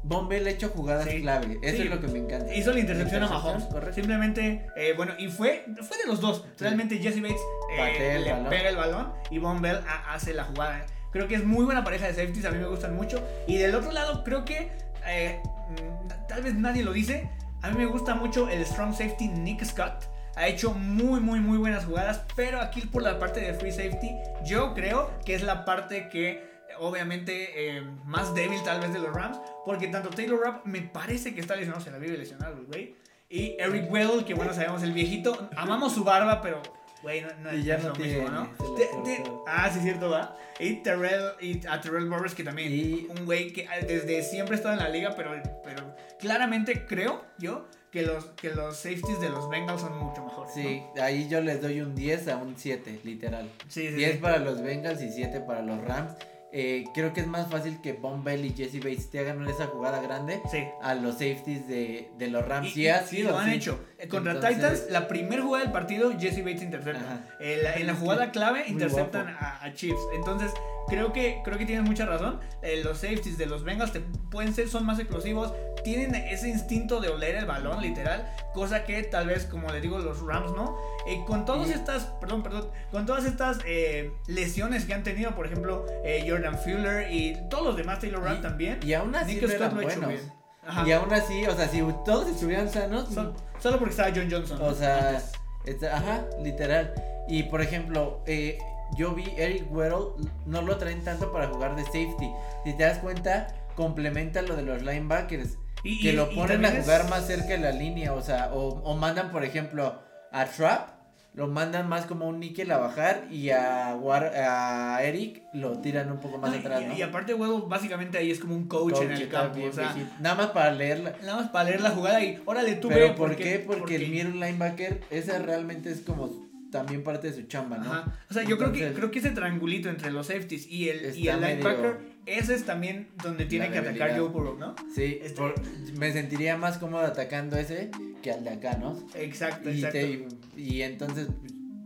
Von 0.03 0.27
Bell 0.27 0.47
ha 0.47 0.49
hecho 0.49 0.69
jugadas 0.69 1.05
Sí. 1.07 1.21
clave. 1.21 1.59
Eso 1.61 1.77
Sí. 1.77 1.83
es 1.83 1.89
lo 1.91 2.01
que 2.01 2.07
me 2.07 2.17
encanta. 2.19 2.53
Hizo 2.55 2.73
la 2.73 2.79
intercepción 2.79 3.23
a 3.23 3.29
Mahomes. 3.29 3.65
correcto. 3.65 3.93
Simplemente, 3.93 4.65
eh, 4.75 4.93
bueno, 4.97 5.13
y 5.19 5.27
fue, 5.27 5.63
fue 5.83 5.97
de 5.99 6.07
los 6.07 6.19
dos. 6.19 6.43
Realmente 6.59 6.97
Jesse 6.97 7.21
Bates 7.21 7.39
eh, 7.77 8.15
el 8.15 8.23
le 8.23 8.31
balón. 8.31 8.49
pega 8.49 8.69
el 8.69 8.75
balón 8.77 9.13
y 9.29 9.37
Von 9.37 9.61
Bell 9.61 9.79
ha- 9.87 10.13
hace 10.15 10.33
la 10.33 10.45
jugada. 10.45 10.85
Creo 11.11 11.27
que 11.27 11.35
es 11.35 11.45
muy 11.45 11.65
buena 11.65 11.83
pareja 11.83 12.07
de 12.07 12.13
safeties, 12.15 12.45
a 12.45 12.51
mí 12.51 12.57
me 12.57 12.67
gustan 12.67 12.95
mucho. 12.95 13.21
Y 13.45 13.57
del 13.57 13.75
otro 13.75 13.91
lado, 13.91 14.23
creo 14.23 14.43
que 14.43 14.71
eh, 15.05 15.41
mm, 15.69 16.27
tal 16.27 16.43
vez 16.43 16.53
nadie 16.55 16.83
lo 16.83 16.93
dice. 16.93 17.29
A 17.61 17.69
mí 17.69 17.77
me 17.77 17.85
gusta 17.85 18.15
mucho 18.15 18.49
el 18.49 18.65
strong 18.65 18.93
safety 18.93 19.27
Nick 19.27 19.63
Scott. 19.63 20.05
Ha 20.35 20.47
hecho 20.47 20.73
muy, 20.73 21.19
muy, 21.19 21.39
muy 21.39 21.57
buenas 21.57 21.85
jugadas. 21.85 22.23
Pero 22.35 22.61
aquí 22.61 22.81
por 22.81 23.03
la 23.03 23.19
parte 23.19 23.39
de 23.39 23.53
free 23.53 23.71
safety, 23.71 24.11
yo 24.45 24.73
creo 24.73 25.11
que 25.25 25.35
es 25.35 25.43
la 25.43 25.65
parte 25.65 26.09
que 26.09 26.49
obviamente 26.79 27.77
eh, 27.77 27.81
más 28.05 28.33
débil 28.33 28.61
tal 28.63 28.79
vez 28.79 28.93
de 28.93 28.99
los 28.99 29.13
Rams. 29.13 29.39
Porque 29.65 29.87
tanto 29.87 30.09
Taylor 30.09 30.39
Rapp 30.39 30.65
me 30.65 30.81
parece 30.81 31.35
que 31.35 31.41
está 31.41 31.55
lesionado, 31.55 31.83
se 31.83 31.91
la 31.91 31.97
vive 31.97 32.17
lesionado, 32.17 32.63
güey. 32.67 32.95
Y 33.29 33.55
Eric 33.59 33.89
Weddle, 33.89 34.25
que 34.25 34.33
bueno, 34.33 34.53
sabemos 34.53 34.83
el 34.83 34.91
viejito. 34.91 35.49
Amamos 35.55 35.93
su 35.93 36.03
barba, 36.03 36.41
pero, 36.41 36.61
güey, 37.01 37.21
no, 37.21 37.27
no 37.41 37.53
Y 37.53 37.63
ya 37.63 37.77
no 37.77 37.89
lo 37.89 37.93
tiene, 37.93 38.13
mismo, 38.19 38.29
¿no? 38.29 38.49
Te- 38.75 38.85
te- 39.03 39.23
ah, 39.47 39.69
sí, 39.73 39.79
cierto, 39.81 40.09
va. 40.09 40.37
Y 40.59 40.75
Terrell, 40.83 41.31
y 41.39 41.65
a 41.67 41.81
Terrell 41.81 42.05
Morris, 42.05 42.33
que 42.35 42.43
también, 42.43 42.71
Y- 42.71 43.07
un 43.09 43.25
güey 43.25 43.51
que 43.51 43.67
ah, 43.67 43.79
desde 43.85 44.23
siempre 44.23 44.55
ha 44.55 44.57
estado 44.57 44.75
en 44.75 44.79
la 44.83 44.89
liga, 44.89 45.13
pero, 45.15 45.31
pero 45.63 45.95
claramente 46.19 46.85
creo 46.85 47.23
yo 47.37 47.65
que 47.91 48.03
los, 48.03 48.25
que 48.37 48.51
los 48.51 48.77
safeties 48.77 49.19
de 49.19 49.29
los 49.29 49.49
Bengals 49.49 49.81
son 49.81 49.97
mucho 49.97 50.23
mejores. 50.23 50.53
Sí, 50.53 50.81
ahí 51.01 51.27
yo 51.27 51.41
les 51.41 51.61
doy 51.61 51.81
un 51.81 51.93
10 51.93 52.27
a 52.29 52.37
un 52.37 52.55
7, 52.57 53.01
literal. 53.03 53.45
¿no? 53.45 53.51
sí, 53.69 53.87
sí. 53.89 53.95
10 53.95 54.11
sí. 54.13 54.17
para 54.19 54.37
los 54.37 54.61
Bengals 54.61 55.01
y 55.01 55.11
7 55.11 55.41
para 55.41 55.61
los 55.61 55.81
Rams. 55.83 56.13
Eh, 56.53 56.83
creo 56.93 57.13
que 57.13 57.21
es 57.21 57.27
más 57.27 57.49
fácil 57.49 57.79
que 57.81 57.93
Von 57.93 58.23
Bell 58.25 58.43
y 58.45 58.49
Jesse 58.53 58.79
Bates 58.79 59.09
te 59.09 59.19
hagan 59.19 59.47
esa 59.47 59.67
jugada 59.67 60.01
grande 60.01 60.41
Sí. 60.51 60.65
a 60.81 60.95
los 60.95 61.13
safeties 61.13 61.65
de, 61.67 62.09
de 62.17 62.27
los 62.27 62.45
Rams. 62.45 62.67
Y, 62.67 62.71
sí 62.71 62.87
y- 62.87 63.07
sido. 63.07 63.31
lo 63.31 63.39
han 63.39 63.49
sí. 63.49 63.55
hecho. 63.55 63.79
Eh, 63.97 64.07
Contra 64.09 64.33
Entonces- 64.33 64.57
Titans, 64.57 64.83
la 64.89 65.07
primera 65.07 65.41
jugada 65.43 65.63
del 65.63 65.71
partido, 65.73 66.11
Jesse 66.19 66.39
Bates 66.43 66.61
intercepta. 66.63 67.25
Eh, 67.39 67.59
la- 67.63 67.75
en 67.75 67.87
la 67.87 67.95
jugada 67.95 68.31
clave 68.31 68.65
interceptan 68.67 69.29
a, 69.29 69.63
a 69.63 69.73
Chiefs. 69.73 70.01
Entonces, 70.13 70.51
creo 70.91 71.11
que, 71.11 71.41
creo 71.43 71.57
que 71.57 71.65
tienes 71.65 71.83
mucha 71.83 72.05
razón. 72.05 72.39
Eh, 72.61 72.81
los 72.83 72.99
safeties 72.99 73.37
de 73.39 73.47
los 73.47 73.63
Bengals 73.63 73.91
te 73.93 74.01
pueden 74.29 74.53
ser, 74.53 74.67
son 74.69 74.85
más 74.85 74.99
explosivos. 74.99 75.53
Tienen 75.83 76.13
ese 76.13 76.49
instinto 76.49 76.99
de 77.01 77.09
oler 77.09 77.35
el 77.35 77.45
balón, 77.45 77.81
literal. 77.81 78.31
Cosa 78.53 78.83
que 78.83 79.01
tal 79.01 79.25
vez, 79.27 79.45
como 79.45 79.71
le 79.71 79.81
digo, 79.81 79.97
los 79.97 80.21
Rams 80.21 80.51
no. 80.51 80.77
Eh, 81.07 81.23
con 81.25 81.45
todas 81.45 81.69
estas, 81.71 82.03
perdón, 82.21 82.43
perdón, 82.43 82.69
con 82.91 83.07
todas 83.07 83.25
estas 83.25 83.57
eh, 83.65 84.11
lesiones 84.27 84.85
que 84.85 84.93
han 84.93 85.01
tenido, 85.03 85.33
por 85.33 85.47
ejemplo, 85.47 85.85
eh, 86.05 86.23
Jordan 86.29 86.59
Fuller 86.59 87.11
y 87.11 87.37
todos 87.49 87.65
los 87.65 87.77
demás, 87.77 87.99
Taylor 87.99 88.21
Rapp 88.23 88.41
también. 88.41 88.79
Y 88.83 88.93
aún 88.93 89.15
así 89.15 89.35
Nick 89.35 89.47
Scott 89.49 89.73
lo 89.73 89.81
buenos. 89.81 90.07
bien. 90.09 90.21
Ajá. 90.67 90.87
Y 90.87 90.91
aún 90.91 91.11
así, 91.11 91.43
o 91.47 91.55
sea, 91.55 91.67
si 91.67 91.79
todos 92.05 92.27
estuvieran 92.29 92.69
sanos, 92.69 93.09
Sol- 93.09 93.33
solo 93.59 93.79
porque 93.79 93.91
estaba 93.91 94.11
John 94.15 94.27
Johnson. 94.29 94.61
o 94.61 94.75
sea, 94.75 95.19
está- 95.65 95.97
ajá, 95.97 96.25
literal. 96.43 96.93
Y 97.27 97.43
por 97.43 97.61
ejemplo, 97.63 98.21
eh, 98.27 98.59
yo 98.97 99.13
vi 99.13 99.25
Eric 99.37 99.65
Weddle, 99.71 100.27
no 100.45 100.61
lo 100.61 100.77
traen 100.77 101.03
tanto 101.03 101.31
para 101.31 101.47
jugar 101.47 101.75
de 101.75 101.83
safety. 101.85 102.29
Si 102.65 102.73
te 102.77 102.83
das 102.83 102.99
cuenta, 102.99 103.47
complementa 103.75 104.41
lo 104.41 104.55
de 104.55 104.63
los 104.63 104.81
linebackers. 104.81 105.57
Y- 105.83 105.99
que 106.01 106.09
y- 106.09 106.11
lo 106.15 106.29
ponen 106.29 106.63
a 106.65 106.69
es- 106.69 106.83
jugar 106.83 107.09
más 107.09 107.25
cerca 107.25 107.47
de 107.49 107.57
la 107.59 107.71
línea, 107.71 108.13
o 108.13 108.21
sea, 108.21 108.51
o, 108.53 108.67
o 108.83 108.95
mandan, 108.95 109.31
por 109.31 109.43
ejemplo, 109.43 109.99
a 110.31 110.45
Trap, 110.45 110.89
lo 111.33 111.47
mandan 111.47 111.87
más 111.87 112.05
como 112.05 112.27
un 112.27 112.39
níquel 112.41 112.69
a 112.71 112.77
bajar 112.77 113.23
y 113.31 113.51
a, 113.51 113.95
War- 113.95 114.33
a 114.35 115.01
Eric 115.01 115.41
lo 115.53 115.79
tiran 115.79 116.11
un 116.11 116.19
poco 116.19 116.37
más 116.37 116.51
No, 116.51 116.57
atrás, 116.59 116.81
y, 116.81 116.85
¿no? 116.85 116.93
y 116.93 117.01
aparte, 117.01 117.33
huevo, 117.33 117.67
básicamente 117.67 118.17
ahí 118.17 118.29
es 118.29 118.39
como 118.39 118.53
un 118.53 118.67
coach, 118.67 118.93
Coach 118.95 119.03
en 119.03 119.11
el 119.13 119.29
campo. 119.29 119.55
bien 119.55 119.69
O 119.69 119.73
sea. 119.73 119.95
Nada 120.19 120.35
más 120.35 120.47
para 120.47 120.71
leerla. 120.73 121.13
nada 121.21 121.37
más 121.37 121.49
para 121.49 121.69
leer 121.69 121.79
la 121.81 121.91
jugada 121.91 122.21
y 122.21 122.39
órale, 122.45 122.75
tú 122.75 122.89
Pero 122.89 123.07
ve, 123.07 123.13
¿por 123.13 123.35
qué? 123.37 123.59
Porque, 123.65 123.95
el 123.95 124.09
middle 124.09 124.45
linebacker, 124.45 125.01
esa 125.09 125.39
realmente 125.39 125.89
es 125.89 126.01
como 126.01 126.29
también 126.71 127.03
parte 127.03 127.29
de 127.29 127.33
su 127.35 127.43
chamba, 127.43 127.77
¿no? 127.77 127.91
Ajá. 127.91 128.17
O 128.29 128.33
sea, 128.33 128.43
yo 128.43 128.57
creo 128.57 128.71
que 128.71 128.91
creo 128.93 129.11
que 129.11 129.19
ese 129.19 129.31
triangulito 129.31 129.89
entre 129.89 130.11
los 130.11 130.27
safeties 130.27 130.67
y 130.67 130.89
el, 130.89 131.15
y 131.17 131.27
el 131.27 131.41
linebacker, 131.41 131.99
ese 132.25 132.55
es 132.55 132.63
también 132.65 133.09
donde 133.21 133.45
tiene 133.45 133.69
que 133.69 133.77
atacar. 133.79 134.17
Joe 134.17 134.29
Burrow, 134.29 134.57
¿no? 134.57 134.75
Sí, 134.95 135.19
Este- 135.21 135.35
por- 135.39 135.53
me 135.97 136.11
sentiría 136.13 136.57
más 136.57 136.77
cómodo 136.77 137.01
atacando 137.05 137.57
ese 137.57 137.91
que 138.23 138.31
al 138.31 138.43
de 138.43 138.51
acá, 138.51 138.77
¿no? 138.77 138.97
Exacto, 139.15 139.69
Y, 139.69 139.75
exacto. 139.83 139.97
te- 139.99 140.27
y 140.61 140.81
entonces, 140.83 141.27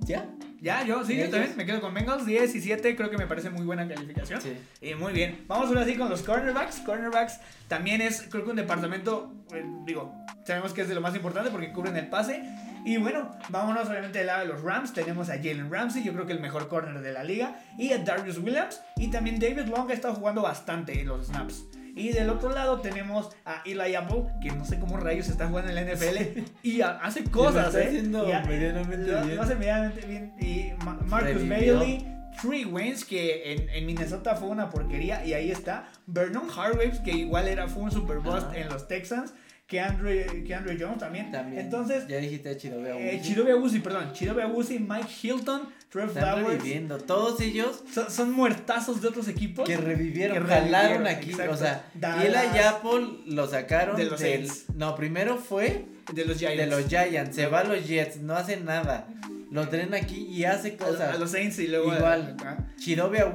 ya. 0.06 0.30
Ya, 0.62 0.84
yo, 0.84 1.04
sí, 1.04 1.16
yo 1.16 1.30
también 1.30 1.56
me 1.56 1.66
quedo 1.66 1.80
con 1.80 1.94
Bengals 1.94 2.26
10 2.26 2.56
y 2.56 2.62
7, 2.62 2.96
creo 2.96 3.10
que 3.12 3.18
me 3.18 3.28
parece 3.28 3.50
muy 3.50 3.66
buena 3.66 3.88
calificación. 3.88 4.42
Sí. 4.42 4.58
Y 4.82 4.96
muy 4.96 5.14
bien. 5.14 5.46
Vamos 5.48 5.68
ahora 5.68 5.86
sí 5.86 5.96
con 5.96 6.10
los 6.10 6.24
cornerbacks. 6.24 6.80
Cornerbacks 6.80 7.40
también 7.68 8.02
es, 8.02 8.24
creo 8.32 8.44
que 8.44 8.50
un 8.50 8.56
departamento, 8.56 9.32
eh, 9.54 9.64
digo, 9.86 10.16
sabemos 10.46 10.74
que 10.74 10.82
es 10.82 10.88
de 10.88 10.96
lo 10.96 11.02
más 11.02 11.16
importante 11.16 11.52
porque 11.52 11.72
cubren 11.72 11.96
el 11.98 12.08
pase. 12.08 12.42
Y 12.86 12.98
bueno, 12.98 13.32
vámonos 13.50 13.88
obviamente 13.90 14.20
del 14.20 14.28
lado 14.28 14.42
de 14.42 14.48
los 14.48 14.62
Rams. 14.64 14.94
Tenemos 14.94 15.30
a 15.30 15.34
Jalen 15.34 15.72
Ramsey, 15.72 16.04
yo 16.04 16.14
creo 16.14 16.26
que 16.26 16.34
el 16.34 16.40
mejor 16.40 16.68
corner 16.68 17.02
de 17.02 17.14
la 17.14 17.24
liga. 17.24 17.60
Y 17.78 17.92
a 17.92 18.00
Darius 18.00 18.38
Williams. 18.40 18.82
Y 18.96 19.12
también 19.12 19.40
David 19.40 19.68
Long 19.68 19.90
ha 19.92 19.94
estado 19.94 20.16
jugando 20.16 20.42
bastante 20.42 21.00
en 21.00 21.08
los 21.08 21.28
snaps. 21.28 21.66
Y 21.96 22.10
del 22.10 22.30
otro 22.30 22.50
lado 22.50 22.82
tenemos 22.82 23.30
a 23.46 23.62
Eli 23.66 23.96
Apple, 23.96 24.26
que 24.42 24.52
no 24.52 24.66
sé 24.66 24.78
cómo 24.80 24.98
rayos 24.98 25.28
está 25.30 25.48
jugando 25.48 25.70
en 25.72 25.76
la 25.76 25.82
NFL. 25.94 26.44
y 26.64 26.82
ha- 26.82 26.98
hace 27.02 27.24
cosas, 27.24 27.68
está 27.68 27.82
¿eh? 27.84 27.88
haciendo 27.88 28.28
Y 28.28 28.32
ha- 28.34 28.42
medianamente 28.42 29.12
lo- 29.12 29.22
bien. 29.24 29.36
lo 29.38 29.42
hace 29.42 29.56
medianamente 29.56 30.06
bien. 30.06 30.34
Y 30.40 30.74
Ma- 30.84 31.00
Marcus. 31.06 31.48
Bailey. 31.48 32.12
Trey 32.42 32.66
Waynes, 32.66 33.06
que 33.06 33.54
en, 33.54 33.70
en 33.70 33.86
Minnesota 33.86 34.36
fue 34.36 34.50
una 34.50 34.70
porquería, 34.70 35.26
y 35.26 35.34
ahí 35.34 35.52
está. 35.52 35.88
Vernon 36.06 36.50
Hargraves, 36.50 37.00
que 37.00 37.12
igual 37.12 37.48
era, 37.48 37.70
fue 37.70 37.84
un 37.84 37.92
super 37.92 38.18
bust 38.20 38.48
Ajá. 38.48 38.58
en 38.58 38.68
los 38.68 38.88
Texans. 38.90 39.34
Que 39.68 39.80
Andre, 39.80 40.44
que 40.44 40.54
Andre 40.54 40.78
Jones 40.80 41.00
también. 41.00 41.32
También. 41.32 41.64
Entonces, 41.64 42.06
ya 42.08 42.18
dijiste 42.18 42.50
a 42.50 42.58
Chido 42.58 42.86
eh, 42.86 43.20
Chidobe 43.24 43.52
Awuzie, 43.54 43.80
perdón. 43.80 44.12
Chidobe 44.14 44.44
Awuzie, 44.44 44.80
Mike 44.80 45.08
Hilton, 45.24 45.70
Trev 45.96 46.08
Están 46.10 46.36
Flowers. 46.40 46.58
reviviendo. 46.58 46.98
Todos 46.98 47.40
ellos 47.42 47.84
Son, 47.94 48.12
son 48.12 48.32
muertazos 48.32 49.02
de 49.02 49.08
otros 49.08 49.28
equipos. 49.28 49.68
que 49.68 49.78
revivieron, 49.78 50.38
Que 50.38 50.44
jalaron 50.54 51.04
revivieron, 51.04 51.08
aquí. 51.08 51.30
exacto. 51.32 51.54
O 51.54 51.58
sea, 51.58 51.86
Dallas. 51.94 52.26
Eli 52.26 52.60
Apple 52.60 53.08
lo 53.28 53.48
sacaron 53.48 53.96
De 53.96 54.06
los 54.06 54.20
del- 54.20 54.48
Saints. 54.50 54.66
No, 54.76 54.96
primero 54.96 55.38
fue 55.38 55.86
de 56.14 56.26
los 56.26 56.38
Giants. 56.38 56.58
de 56.58 56.68
los 56.68 56.88
Giants. 56.88 57.36
Se 57.36 57.48
va 57.48 57.60
a 57.62 57.64
los 57.64 57.88
Jets, 57.88 58.18
no 58.18 58.36
hace 58.36 58.58
nada. 58.58 59.08
Lo 59.56 59.70
traen 59.70 59.94
aquí 59.94 60.26
y 60.28 60.44
hace 60.44 60.76
cosas. 60.76 61.16
a 61.16 61.18
los 61.18 61.32
Saints 61.32 61.58
y 61.60 61.68
luego. 61.68 61.94
Igual. 61.96 62.36
Chidobe 62.78 63.20
En 63.20 63.28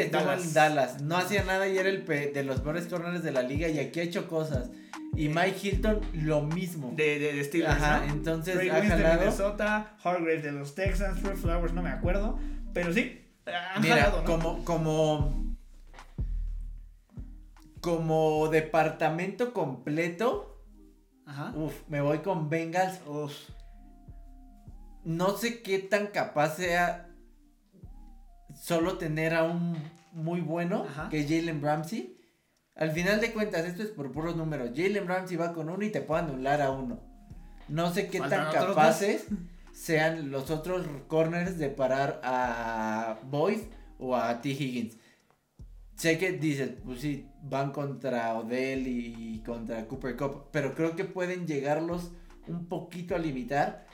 estuvo 0.00 0.20
Dallas. 0.24 0.44
en 0.44 0.52
Dallas. 0.54 1.02
No 1.02 1.16
hacía 1.16 1.44
nada 1.44 1.68
y 1.68 1.78
era 1.78 1.88
el 1.88 2.02
pe- 2.02 2.32
de 2.32 2.42
los 2.42 2.60
peores 2.60 2.86
corners 2.88 3.22
de 3.22 3.30
la 3.30 3.42
liga 3.42 3.68
y 3.68 3.78
aquí 3.78 4.00
ha 4.00 4.02
hecho 4.02 4.26
cosas. 4.28 4.70
Y 5.14 5.26
Eh. 5.26 5.32
Mike 5.34 5.56
Hilton 5.62 6.00
lo 6.14 6.42
mismo. 6.42 6.92
De, 6.96 7.18
de, 7.20 7.32
de 7.32 7.44
Steelers, 7.44 7.74
Ajá, 7.80 8.00
¿no? 8.06 8.12
entonces 8.12 8.54
Trey 8.56 8.68
ha 8.68 8.74
Waynes 8.74 8.90
de 8.98 9.02
jalado. 9.04 9.20
Minnesota, 9.20 9.96
Hargraves 10.02 10.42
de 10.42 10.52
los 10.52 10.74
Texans, 10.74 11.22
Trev 11.22 11.36
Flowers, 11.36 11.72
no 11.72 11.82
me 11.82 11.90
acuerdo. 11.90 12.38
Pero 12.74 12.92
sí, 12.92 13.24
han 13.46 13.80
Mira, 13.80 13.96
jalado, 13.96 14.18
¿no? 14.18 14.24
como, 14.24 14.64
como, 14.64 15.56
como 17.80 18.48
departamento 18.48 19.52
completo, 19.52 20.60
Ajá. 21.26 21.52
uf, 21.54 21.72
me 21.88 22.00
voy 22.00 22.18
con 22.18 22.48
Bengals. 22.50 23.00
Uf. 23.06 23.32
No 25.08 25.38
sé 25.38 25.62
qué 25.62 25.78
tan 25.78 26.08
capaz 26.08 26.56
sea 26.56 27.08
solo 28.54 28.98
tener 28.98 29.32
a 29.32 29.44
un 29.44 29.74
muy 30.12 30.42
bueno 30.42 30.84
Ajá. 30.86 31.08
que 31.08 31.22
Jalen 31.22 31.62
Ramsey. 31.62 32.20
Al 32.74 32.90
final 32.90 33.18
de 33.18 33.32
cuentas, 33.32 33.64
esto 33.64 33.82
es 33.82 33.88
por 33.88 34.12
puros 34.12 34.36
números. 34.36 34.72
Jalen 34.76 35.08
Ramsey 35.08 35.38
va 35.38 35.54
con 35.54 35.70
uno 35.70 35.82
y 35.82 35.88
te 35.88 36.02
puede 36.02 36.24
anular 36.24 36.60
a 36.60 36.72
uno. 36.72 37.00
No 37.68 37.90
sé 37.90 38.08
qué 38.08 38.20
tan 38.20 38.52
capaces 38.52 39.24
sean 39.72 40.30
los 40.30 40.50
otros 40.50 40.86
corners 41.06 41.56
de 41.56 41.70
parar 41.70 42.20
a 42.22 43.16
Boyd 43.30 43.60
o 43.98 44.14
a 44.14 44.42
T. 44.42 44.50
Higgins. 44.50 44.98
sé 45.96 46.18
que 46.18 46.32
dices, 46.32 46.72
pues 46.84 47.00
sí, 47.00 47.30
van 47.42 47.72
contra 47.72 48.34
Odell 48.34 48.86
y 48.86 49.42
contra 49.42 49.86
Cooper 49.86 50.18
Cup, 50.18 50.48
pero 50.52 50.74
creo 50.74 50.96
que 50.96 51.04
pueden 51.04 51.46
llegarlos 51.46 52.12
un 52.46 52.66
poquito 52.66 53.14
a 53.14 53.18
limitar. 53.18 53.87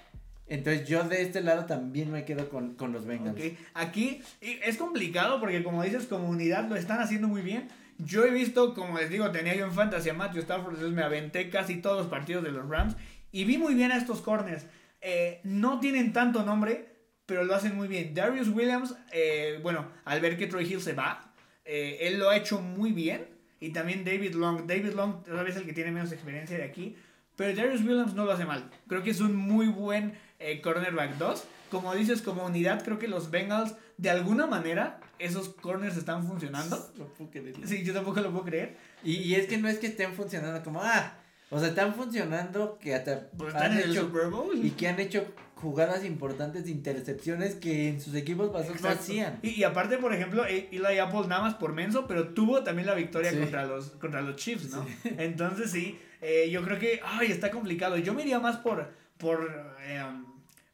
Entonces 0.46 0.86
yo 0.86 1.04
de 1.04 1.22
este 1.22 1.40
lado 1.40 1.64
también 1.64 2.10
me 2.10 2.24
quedo 2.24 2.48
con, 2.48 2.74
con 2.74 2.92
los 2.92 3.06
Bengals. 3.06 3.40
Aquí 3.72 4.20
es 4.40 4.76
complicado 4.76 5.40
porque 5.40 5.62
como 5.62 5.82
dices, 5.82 6.06
como 6.06 6.28
unidad 6.28 6.68
lo 6.68 6.76
están 6.76 7.00
haciendo 7.00 7.28
muy 7.28 7.42
bien. 7.42 7.68
Yo 7.98 8.24
he 8.24 8.30
visto, 8.30 8.74
como 8.74 8.98
les 8.98 9.08
digo, 9.08 9.30
tenía 9.30 9.54
yo 9.54 9.64
en 9.64 9.72
fantasy 9.72 10.10
a 10.10 10.14
Matthew 10.14 10.42
Stafford, 10.42 10.74
entonces 10.74 10.94
me 10.94 11.02
aventé 11.02 11.48
casi 11.48 11.76
todos 11.76 11.98
los 11.98 12.06
partidos 12.08 12.42
de 12.42 12.50
los 12.50 12.68
Rams 12.68 12.96
y 13.30 13.44
vi 13.44 13.56
muy 13.56 13.74
bien 13.74 13.92
a 13.92 13.96
estos 13.96 14.20
corners. 14.20 14.66
Eh, 15.00 15.40
no 15.44 15.80
tienen 15.80 16.12
tanto 16.12 16.44
nombre, 16.44 16.88
pero 17.26 17.44
lo 17.44 17.54
hacen 17.54 17.76
muy 17.76 17.88
bien. 17.88 18.14
Darius 18.14 18.48
Williams, 18.48 18.96
eh, 19.12 19.60
bueno, 19.62 19.86
al 20.04 20.20
ver 20.20 20.36
que 20.36 20.46
Troy 20.46 20.64
Hill 20.64 20.80
se 20.80 20.92
va, 20.92 21.32
eh, 21.64 21.98
él 22.02 22.18
lo 22.18 22.30
ha 22.30 22.36
hecho 22.36 22.60
muy 22.60 22.92
bien. 22.92 23.26
Y 23.60 23.70
también 23.70 24.04
David 24.04 24.34
Long. 24.34 24.66
David 24.66 24.92
Long 24.94 25.22
tal 25.22 25.44
vez 25.44 25.56
el 25.56 25.64
que 25.64 25.72
tiene 25.72 25.90
menos 25.90 26.12
experiencia 26.12 26.58
de 26.58 26.64
aquí. 26.64 26.96
Pero 27.36 27.56
Darius 27.56 27.80
Williams 27.82 28.14
no 28.14 28.24
lo 28.24 28.32
hace 28.32 28.44
mal. 28.44 28.70
Creo 28.86 29.02
que 29.02 29.10
es 29.10 29.20
un 29.20 29.34
muy 29.34 29.68
buen 29.68 30.12
eh, 30.50 30.60
cornerback 30.60 31.16
2. 31.18 31.44
Como 31.70 31.94
dices, 31.94 32.22
como 32.22 32.44
unidad, 32.44 32.84
creo 32.84 32.98
que 32.98 33.08
los 33.08 33.30
Bengals, 33.30 33.74
de 33.96 34.10
alguna 34.10 34.46
manera, 34.46 35.00
esos 35.18 35.48
corners 35.48 35.96
están 35.96 36.24
funcionando. 36.26 36.76
No 36.96 37.06
puedo 37.08 37.30
creerlo. 37.30 37.66
Sí, 37.66 37.82
yo 37.82 37.92
tampoco 37.92 38.20
lo 38.20 38.30
puedo 38.30 38.44
creer. 38.44 38.76
Y, 39.02 39.14
y 39.16 39.34
es 39.34 39.46
que 39.46 39.56
no 39.58 39.68
es 39.68 39.78
que 39.78 39.88
estén 39.88 40.12
funcionando 40.14 40.62
como, 40.62 40.80
ah, 40.82 41.14
o 41.50 41.58
sea, 41.58 41.68
están 41.68 41.94
funcionando 41.94 42.78
que 42.78 42.94
hasta 42.94 43.28
Pues 43.36 43.54
han 43.54 43.62
están 43.62 43.72
en 43.78 43.84
el 43.84 43.90
hecho- 43.90 44.02
Super 44.02 44.28
Bowl. 44.28 44.56
y 44.64 44.70
que 44.70 44.86
han 44.88 45.00
hecho 45.00 45.26
jugadas 45.56 46.04
importantes 46.04 46.66
de 46.66 46.70
intercepciones 46.70 47.54
que 47.54 47.88
en 47.88 48.00
sus 48.00 48.14
equipos 48.14 48.48
pasados 48.50 48.68
no 48.80 48.88
Exacto. 48.88 49.00
hacían. 49.02 49.38
Y, 49.42 49.50
y 49.50 49.64
aparte, 49.64 49.98
por 49.98 50.12
ejemplo, 50.14 50.46
E- 50.46 50.68
Eli 50.70 50.98
Apple 50.98 51.26
nada 51.26 51.42
más 51.42 51.54
por 51.54 51.72
menso, 51.72 52.06
pero 52.06 52.28
tuvo 52.34 52.62
también 52.62 52.86
la 52.86 52.94
victoria 52.94 53.30
Sí. 53.30 53.38
contra, 53.38 53.64
los, 53.64 53.90
contra 53.92 54.20
los 54.22 54.36
Chiefs, 54.36 54.70
¿no? 54.70 54.86
Entonces 55.18 55.70
sí, 55.70 55.98
eh, 56.20 56.50
yo 56.50 56.62
creo 56.62 56.78
que, 56.78 57.00
ay, 57.04 57.32
está 57.32 57.50
complicado. 57.50 57.96
Yo 57.96 58.14
me 58.14 58.22
iría 58.22 58.38
más 58.40 58.58
por, 58.58 58.92
por, 59.16 59.50
eh, 59.86 60.02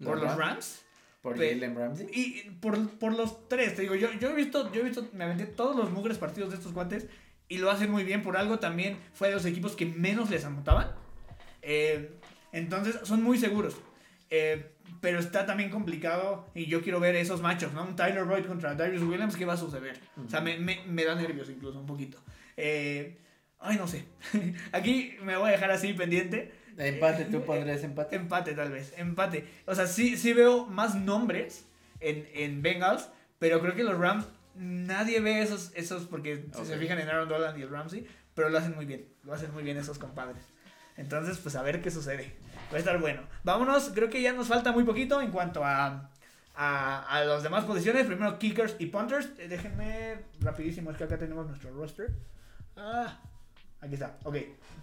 por 0.03 0.21
¿Los 0.21 0.37
Rams? 0.37 0.85
Por 1.23 1.37
Jalen 1.37 1.77
Ramsey. 1.77 2.07
Y 2.13 2.51
por, 2.61 2.89
por 2.99 3.15
los 3.15 3.49
tres, 3.49 3.77
te 3.77 3.83
digo, 3.83 3.95
yo, 3.95 4.11
yo 4.19 4.31
he 4.31 4.35
visto, 4.35 4.73
yo 4.73 4.81
he 4.81 4.85
visto, 4.85 5.07
me 5.13 5.25
aventé 5.25 5.45
todos 5.45 5.77
los 5.77 5.91
mugres 5.91 6.17
partidos 6.17 6.51
de 6.51 6.57
estos 6.57 6.73
guantes 6.73 7.07
y 7.49 7.59
lo 7.59 7.71
hacen 7.71 7.91
muy 7.91 8.05
bien. 8.05 8.23
Por 8.23 8.39
algo 8.39 8.59
también 8.59 8.97
fue 9.13 9.29
de 9.29 9.35
los 9.35 9.45
equipos 9.45 9.77
que 9.77 9.85
menos 9.85 10.31
les 10.31 10.45
anotaban. 10.45 10.93
Eh, 11.61 12.19
entonces 12.53 13.01
son 13.05 13.23
muy 13.23 13.39
seguros. 13.39 13.77
Eh, 14.31 14.73
pero 15.01 15.19
está 15.19 15.45
también 15.45 15.71
complicado 15.71 16.49
y 16.55 16.67
yo 16.67 16.83
quiero 16.83 17.01
ver 17.01 17.17
esos 17.17 17.43
machos, 17.43 17.73
¿no? 17.73 17.85
Un 17.85 17.97
Tyler 17.97 18.25
Boyd 18.25 18.47
contra 18.47 18.75
Darius 18.75 19.03
Williams, 19.03 19.37
¿qué 19.37 19.45
va 19.45 19.55
a 19.55 19.59
suceder? 19.59 20.01
O 20.25 20.29
sea, 20.29 20.41
me, 20.41 20.59
me, 20.59 20.81
me 20.87 21.05
da 21.05 21.15
nervios 21.15 21.51
incluso 21.51 21.81
un 21.81 21.87
poquito. 21.87 22.19
Eh, 22.57 23.19
ay, 23.59 23.77
no 23.77 23.87
sé. 23.87 24.05
Aquí 24.73 25.17
me 25.23 25.37
voy 25.37 25.49
a 25.49 25.53
dejar 25.53 25.71
así 25.71 25.93
pendiente. 25.93 26.53
Empate, 26.77 27.27
tú 27.27 27.45
pondrías 27.45 27.83
empate. 27.83 28.17
Empate, 28.17 28.55
tal 28.55 28.71
vez. 28.71 28.95
Empate. 28.97 29.47
O 29.67 29.75
sea, 29.75 29.87
sí, 29.87 30.17
sí 30.17 30.33
veo 30.33 30.67
más 30.67 30.95
nombres 30.95 31.67
en, 32.01 32.29
en 32.35 32.63
Bengals, 32.63 33.09
pero 33.39 33.61
creo 33.61 33.75
que 33.75 33.85
los 33.85 33.99
Rams, 33.99 34.27
nadie 34.55 35.21
ve 35.21 35.43
esos, 35.43 35.73
esos 35.75 36.07
porque 36.07 36.47
si 36.57 36.65
se 36.65 36.79
fijan 36.79 36.99
en 36.99 37.09
Aaron 37.09 37.29
Donald 37.29 37.59
y 37.59 37.63
el 37.63 37.71
Ramsey, 37.71 38.07
pero 38.35 38.49
lo 38.49 38.59
hacen 38.59 38.75
muy 38.75 38.87
bien. 38.87 39.07
Lo 39.25 39.35
hacen 39.35 39.53
muy 39.53 39.63
bien 39.63 39.77
esos 39.77 39.99
compadres. 39.99 40.43
Entonces, 40.97 41.39
pues 41.39 41.57
a 41.57 41.63
ver 41.63 41.81
qué 41.81 41.91
sucede. 41.91 42.35
Va 42.73 42.77
a 42.77 42.79
estar 42.79 42.99
bueno. 42.99 43.23
Vámonos, 43.43 43.91
creo 43.95 44.11
que 44.11 44.21
ya 44.23 44.33
nos 44.33 44.49
falta 44.49 44.73
muy 44.73 44.85
poquito 44.85 45.21
en 45.21 45.31
cuanto 45.31 45.65
a, 45.65 46.11
a, 46.55 47.03
a 47.03 47.25
las 47.25 47.43
demás 47.43 47.65
posiciones. 47.65 48.07
Primero, 48.07 48.39
kickers 48.39 48.77
y 48.79 48.87
punters. 48.87 49.31
Eh, 49.39 49.49
déjenme 49.49 50.19
rapidísimo, 50.41 50.91
es 50.91 50.97
que 50.97 51.05
acá 51.05 51.17
tenemos 51.19 51.47
nuestro 51.47 51.73
roster. 51.73 52.11
Ah, 52.77 53.19
aquí 53.81 53.95
está. 53.95 54.19
Ok. 54.25 54.37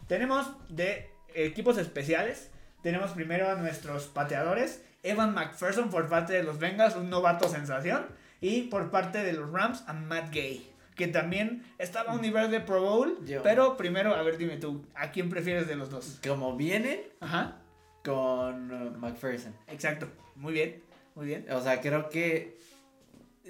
Tenemos 0.08 0.48
de 0.70 1.10
equipos 1.46 1.78
especiales. 1.78 2.50
Tenemos 2.82 3.12
primero 3.12 3.50
a 3.50 3.56
nuestros 3.56 4.08
pateadores. 4.08 4.84
Evan 5.04 5.34
McPherson 5.34 5.90
por 5.90 6.08
parte 6.08 6.34
de 6.34 6.44
los 6.44 6.60
Bengals, 6.60 6.96
un 6.96 7.10
novato 7.10 7.48
sensación. 7.48 8.06
Y 8.42 8.64
por 8.64 8.92
parte 8.92 9.24
de 9.24 9.34
los 9.34 9.52
Rams, 9.52 9.84
a 9.88 9.94
Matt 9.94 10.34
Gay. 10.34 10.72
Que 10.96 11.08
también 11.08 11.64
estaba 11.78 12.12
a 12.12 12.16
un 12.16 12.22
nivel 12.22 12.50
de 12.50 12.60
Pro 12.60 12.82
Bowl. 12.82 13.18
Yo. 13.26 13.44
Pero 13.44 13.78
primero, 13.78 14.16
a 14.16 14.22
ver, 14.24 14.38
dime 14.38 14.58
tú, 14.58 14.84
¿a 14.96 15.12
quién 15.12 15.30
prefieres 15.30 15.68
de 15.68 15.76
los 15.76 15.90
dos? 15.92 16.20
Como 16.28 16.56
vienen 16.58 17.02
Ajá, 17.20 17.58
con 18.04 18.72
uh, 18.72 18.98
McPherson. 18.98 19.54
exacto. 19.68 20.08
Muy 20.36 20.54
bien, 20.54 20.82
muy 21.16 21.28
bien. 21.28 21.46
O 21.52 21.62
sea, 21.62 21.82
creo 21.82 22.10
que 22.10 22.58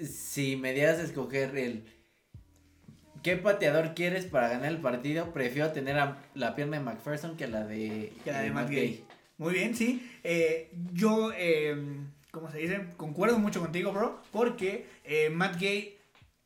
si 0.02 0.56
me 0.56 0.72
dieras 0.74 0.98
a 0.98 1.02
escoger 1.02 1.56
el 1.56 1.84
qué 3.22 3.36
pateador 3.36 3.94
quieres 3.94 4.24
para 4.26 4.48
ganar 4.48 4.68
el 4.68 4.78
partido, 4.78 5.32
prefiero 5.32 5.72
tener 5.72 5.98
a 5.98 6.18
la 6.34 6.54
pierna 6.54 6.78
de 6.78 6.84
McPherson 6.84 7.36
que 7.36 7.46
la 7.46 7.64
de, 7.64 8.12
Que 8.24 8.32
la 8.32 8.40
de 8.40 8.46
eh, 8.48 8.52
Matt 8.52 8.70
Gay. 8.70 9.04
Muy 9.38 9.54
bien, 9.54 9.74
sí. 9.74 10.08
Eh, 10.24 10.70
yo, 10.92 11.30
eh, 11.36 11.76
¿cómo 12.32 12.50
se 12.50 12.58
dice? 12.58 12.86
Concuerdo 12.96 13.38
mucho 13.38 13.60
contigo, 13.60 13.92
bro. 13.92 14.20
Porque 14.32 14.86
eh, 15.04 15.30
Matt 15.30 15.60
Gay 15.60 15.96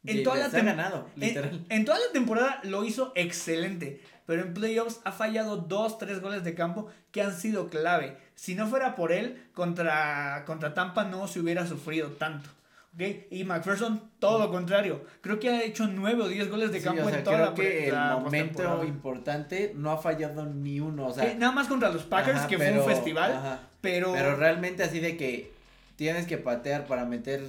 en 0.04 0.18
Y 0.18 0.22
toda, 0.22 0.36
la 0.36 0.48
ganado, 0.48 1.08
en, 1.16 1.20
literal. 1.20 1.64
en 1.68 1.84
toda 1.84 1.98
la 1.98 2.12
temporada 2.12 2.60
lo 2.64 2.84
hizo 2.84 3.12
excelente. 3.14 4.02
Pero 4.26 4.42
en 4.42 4.54
playoffs 4.54 5.00
ha 5.04 5.12
fallado 5.12 5.56
dos, 5.56 5.98
tres 5.98 6.20
goles 6.20 6.44
de 6.44 6.54
campo 6.54 6.90
que 7.10 7.22
han 7.22 7.34
sido 7.36 7.68
clave. 7.68 8.16
Si 8.34 8.54
no 8.54 8.66
fuera 8.66 8.94
por 8.94 9.12
él, 9.12 9.42
contra, 9.54 10.44
contra 10.46 10.74
Tampa 10.74 11.04
no 11.04 11.26
se 11.28 11.40
hubiera 11.40 11.66
sufrido 11.66 12.10
tanto. 12.10 12.50
Y 13.30 13.45
McPherson, 13.45 14.03
todo 14.18 14.38
lo 14.38 14.51
contrario. 14.51 15.05
Creo 15.22 15.40
que 15.40 15.49
ha 15.49 15.62
hecho 15.62 15.86
nueve 15.86 16.22
o 16.22 16.28
diez 16.28 16.51
goles 16.51 16.70
de 16.72 16.78
Sí, 16.78 16.84
campo 16.84 17.07
o 17.07 17.09
sea, 17.09 17.18
en 17.18 17.24
toda 17.24 17.36
creo 17.36 17.49
la 17.49 17.55
que 17.55 17.88
el 17.88 17.95
la 17.95 18.16
momento 18.18 18.84
importante 18.84 19.72
no 19.74 19.90
ha 19.90 19.97
fallado 19.99 20.45
ni 20.45 20.78
uno, 20.78 21.07
o 21.07 21.12
sea, 21.12 21.34
nada 21.34 21.53
más 21.53 21.68
contra 21.68 21.88
los 21.90 22.03
Packers, 22.03 22.40
ajá, 22.40 22.49
que 22.49 22.59
fue 22.59 22.78
un 22.78 22.84
festival. 22.84 23.32
ajá. 23.32 23.61
Pero, 23.80 24.12
Pero 24.12 24.36
realmente 24.36 24.82
así 24.82 25.01
de 25.01 25.16
que 25.16 25.53
tienes 25.97 26.26
que 26.26 26.36
patear 26.36 26.86
para 26.86 27.05
meter 27.07 27.43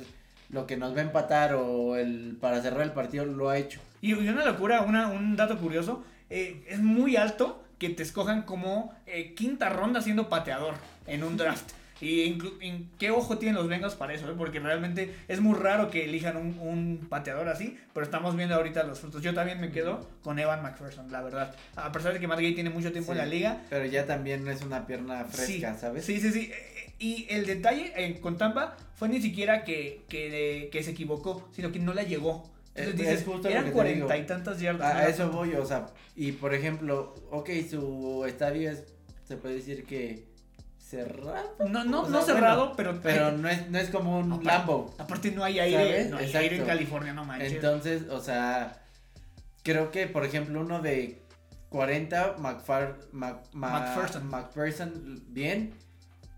lo 0.50 0.66
que 0.66 0.78
nos 0.78 0.96
va 0.96 1.00
a 1.00 1.04
empatar 1.04 1.56
o 1.56 1.98
el 1.98 2.38
para 2.40 2.62
cerrar 2.62 2.82
el 2.84 2.92
partido 2.92 3.26
lo 3.26 3.50
ha 3.50 3.58
hecho. 3.58 3.82
Y, 4.02 4.12
y 4.16 4.30
una 4.30 4.46
locura, 4.46 4.82
una, 4.82 5.10
un 5.10 5.36
dato 5.36 5.58
curioso, 5.58 6.04
eh, 6.30 6.64
es 6.70 6.80
muy 6.80 7.18
alto 7.18 7.62
que 7.80 7.90
te 7.90 8.02
escojan 8.04 8.44
como 8.44 8.94
eh, 9.06 9.34
quinta 9.36 9.70
ronda 9.70 10.02
siendo 10.02 10.30
pateador 10.30 10.76
en 11.06 11.24
un 11.24 11.36
draft. 11.36 11.72
Y 12.02 12.24
en 12.62 12.90
qué 13.00 13.12
ojo 13.12 13.38
tienen 13.38 13.56
los 13.56 13.68
Bengals 13.70 13.96
para 13.96 14.14
eso, 14.14 14.30
eh? 14.30 14.34
porque 14.38 14.60
realmente 14.60 15.16
es 15.28 15.40
muy 15.40 15.58
raro 15.58 15.90
que 15.90 16.04
elijan 16.06 16.36
un, 16.38 16.58
un 16.60 17.08
pateador 17.10 17.48
así, 17.48 17.78
pero 17.94 18.04
estamos 18.06 18.36
viendo 18.36 18.56
ahorita 18.56 18.84
los 18.84 19.00
frutos. 19.00 19.22
Yo 19.22 19.34
también 19.34 19.62
me 19.62 19.72
quedo 19.72 20.06
con 20.22 20.38
Evan 20.40 20.62
McPherson, 20.64 21.12
la 21.12 21.22
verdad. 21.22 21.56
A 21.76 21.92
pesar 21.92 22.14
de 22.14 22.20
que 22.20 22.28
Matt 22.28 22.40
Gay 22.40 22.54
tiene 22.56 22.70
mucho 22.72 22.92
tiempo 22.92 23.14
Sí, 23.14 23.20
en 23.20 23.26
la 23.26 23.30
liga, 23.32 23.62
Pero 23.70 23.86
ya 23.86 24.06
también 24.06 24.46
es 24.48 24.62
una 24.64 24.86
pierna 24.86 25.24
fresca, 25.26 25.74
sí, 25.76 25.80
¿sabes? 25.80 26.04
Sí, 26.06 26.20
sí, 26.20 26.32
sí. 26.32 26.52
Eh, 26.52 26.92
Y 27.00 27.28
el 27.30 27.46
detalle 27.46 27.94
eh, 27.96 28.20
con 28.20 28.38
Tampa 28.38 28.76
fue 28.96 29.08
ni 29.10 29.22
siquiera 29.22 29.64
que, 29.64 30.02
que, 30.10 30.70
que 30.72 30.84
se 30.84 30.92
equivocó, 30.92 31.48
sino 31.54 31.72
que 31.72 31.80
no 31.80 31.94
la 31.94 32.04
llegó. 32.04 32.52
Entonces 32.76 32.94
Es- 32.96 33.00
dices, 33.00 33.20
es 33.22 33.26
justo 33.26 33.48
lo 33.50 33.50
eran 33.56 33.72
cuarenta 33.72 34.18
y 34.18 34.26
tantas 34.26 34.60
yardas. 34.60 34.96
A, 34.96 35.08
eso 35.08 35.30
voy, 35.32 35.54
o 35.54 35.66
sea, 35.66 35.86
y 36.16 36.32
por 36.34 36.54
ejemplo, 36.54 37.14
ok, 37.30 37.50
su 37.70 38.26
estadio 38.28 38.72
es, 38.72 38.84
se 39.28 39.38
puede 39.38 39.56
decir 39.56 39.84
que 39.86 40.24
cerrado, 40.98 41.56
No, 41.70 41.84
no, 41.86 42.02
O 42.02 42.04
sea, 42.06 42.12
no 42.12 42.22
cerrado, 42.22 42.58
bueno, 42.74 42.74
pero, 42.78 43.00
pero 43.02 43.32
no 43.32 43.50
es, 43.50 43.70
no 43.70 43.78
es 43.80 43.90
como 43.90 44.20
un 44.20 44.32
Aparte- 44.34 44.46
Lambo. 44.46 44.96
aparte 44.98 45.32
no 45.32 45.44
hay 45.44 45.60
aire, 45.60 46.06
no 46.10 46.18
hay 46.18 46.34
aire 46.36 46.58
en 46.58 46.66
California, 46.66 47.14
no 47.14 47.26
manches. 47.26 47.54
Entonces, 47.54 48.04
o 48.10 48.20
sea, 48.20 48.82
creo 49.64 49.92
que, 49.92 50.08
por 50.08 50.24
ejemplo, 50.26 50.60
uno 50.62 50.82
de 50.82 51.20
40, 51.70 52.36
McFar, 52.40 53.00
Mac- 53.12 53.44
Ma- 53.54 53.80
McPherson. 53.80 54.28
McPherson, 54.30 55.24
bien. 55.30 55.74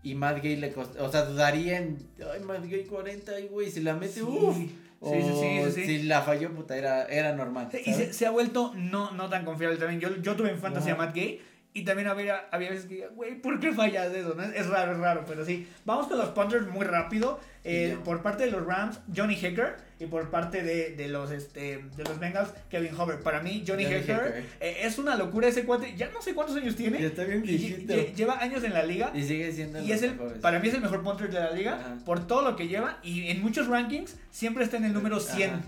Y 0.03 0.13
Matt 0.15 0.41
Gay 0.43 0.55
le 0.57 0.71
costó, 0.71 1.03
o 1.03 1.11
sea, 1.11 1.25
dudaría 1.25 1.77
en, 1.79 1.97
ay, 2.31 2.39
Matt 2.41 2.63
Gay 2.65 2.85
40, 2.85 3.39
y 3.39 3.47
güey, 3.47 3.71
si 3.71 3.81
la 3.81 3.95
mete, 3.95 4.13
Sí, 4.13 4.21
uff. 4.21 4.55
sí, 4.55 4.75
O 5.01 5.11
sí, 5.11 5.21
sí, 5.21 5.71
sí, 5.71 5.85
si 5.85 6.03
la 6.03 6.21
falló, 6.21 6.53
puta, 6.53 6.77
era, 6.77 7.05
era 7.05 7.33
normal. 7.35 7.69
Y 7.85 7.91
se, 7.93 8.25
ha 8.25 8.29
vuelto 8.31 8.71
no, 8.75 9.11
no 9.11 9.29
tan 9.29 9.43
confiable 9.43 9.77
también. 9.77 9.99
Yo, 9.99 10.15
yo 10.21 10.35
tuve 10.35 10.51
en 10.51 10.59
fantasy 10.59 10.91
a. 10.91 10.95
Matt 10.95 11.13
Gay 11.15 11.41
y 11.75 11.83
también 11.83 12.07
había, 12.07 12.47
había 12.51 12.69
veces 12.71 12.85
que, 12.85 13.05
güey, 13.09 13.35
¿por 13.41 13.59
qué 13.59 13.71
fallas 13.73 14.11
eso? 14.13 14.33
no? 14.33 14.41
Es, 14.43 14.55
es 14.55 14.67
raro, 14.67 14.93
es 14.93 14.97
raro, 14.97 15.25
pero 15.27 15.43
sí. 15.45 15.67
Vamos 15.83 16.07
con 16.07 16.17
los 16.17 16.29
punters 16.29 16.65
muy 16.67 16.85
rápido. 16.85 17.39
Eh, 17.65 17.95
Y 17.99 18.03
por 18.05 18.21
parte 18.21 18.45
de 18.45 18.51
los 18.51 18.65
Rams, 18.65 18.99
Johnny 19.13 19.35
Hacker. 19.35 19.75
Y 19.99 20.05
por 20.05 20.29
parte 20.29 20.63
de, 20.63 20.95
de 20.95 21.07
los, 21.09 21.31
este, 21.31 21.83
de 21.97 22.03
los 22.05 22.17
Bengals, 22.19 22.49
Kevin 22.69 22.95
Hover. 22.97 23.19
Para 23.19 23.41
mí, 23.41 23.63
Johnny, 23.67 23.83
Johnny 23.83 23.97
Hacker. 24.07 24.45
eh, 24.61 24.77
es 24.83 24.97
una 24.97 25.15
locura 25.17 25.47
ese 25.49 25.65
cuate. 25.65 25.93
Ya 25.97 26.09
no 26.11 26.21
sé 26.21 26.33
cuántos 26.33 26.55
años 26.55 26.75
tiene. 26.77 27.01
Ya 27.01 27.07
está 27.07 27.23
bien 27.25 27.39
y 27.43 27.47
viejito. 27.57 27.93
lle- 27.93 28.13
lleva 28.15 28.39
años 28.39 28.63
en 28.63 28.73
la 28.73 28.83
liga. 28.83 29.11
Y 29.13 29.23
sigue 29.23 29.51
siendo 29.51 29.81
Y 29.83 29.91
es 29.91 30.01
el, 30.01 30.11
mejores. 30.15 30.37
para 30.39 30.59
mí 30.59 30.67
es 30.69 30.73
el 30.75 30.81
mejor 30.81 31.03
punter 31.03 31.29
de 31.29 31.39
la 31.41 31.51
liga 31.51 31.73
Ajá. 31.75 31.97
por 32.05 32.25
todo 32.25 32.41
lo 32.41 32.55
que 32.55 32.67
lleva 32.69 32.99
y 33.03 33.29
en 33.29 33.41
muchos 33.41 33.67
rankings 33.67 34.15
siempre 34.31 34.63
está 34.63 34.77
en 34.77 34.85
el 34.85 34.93
número 34.93 35.19
100. 35.19 35.49
Ajá. 35.49 35.61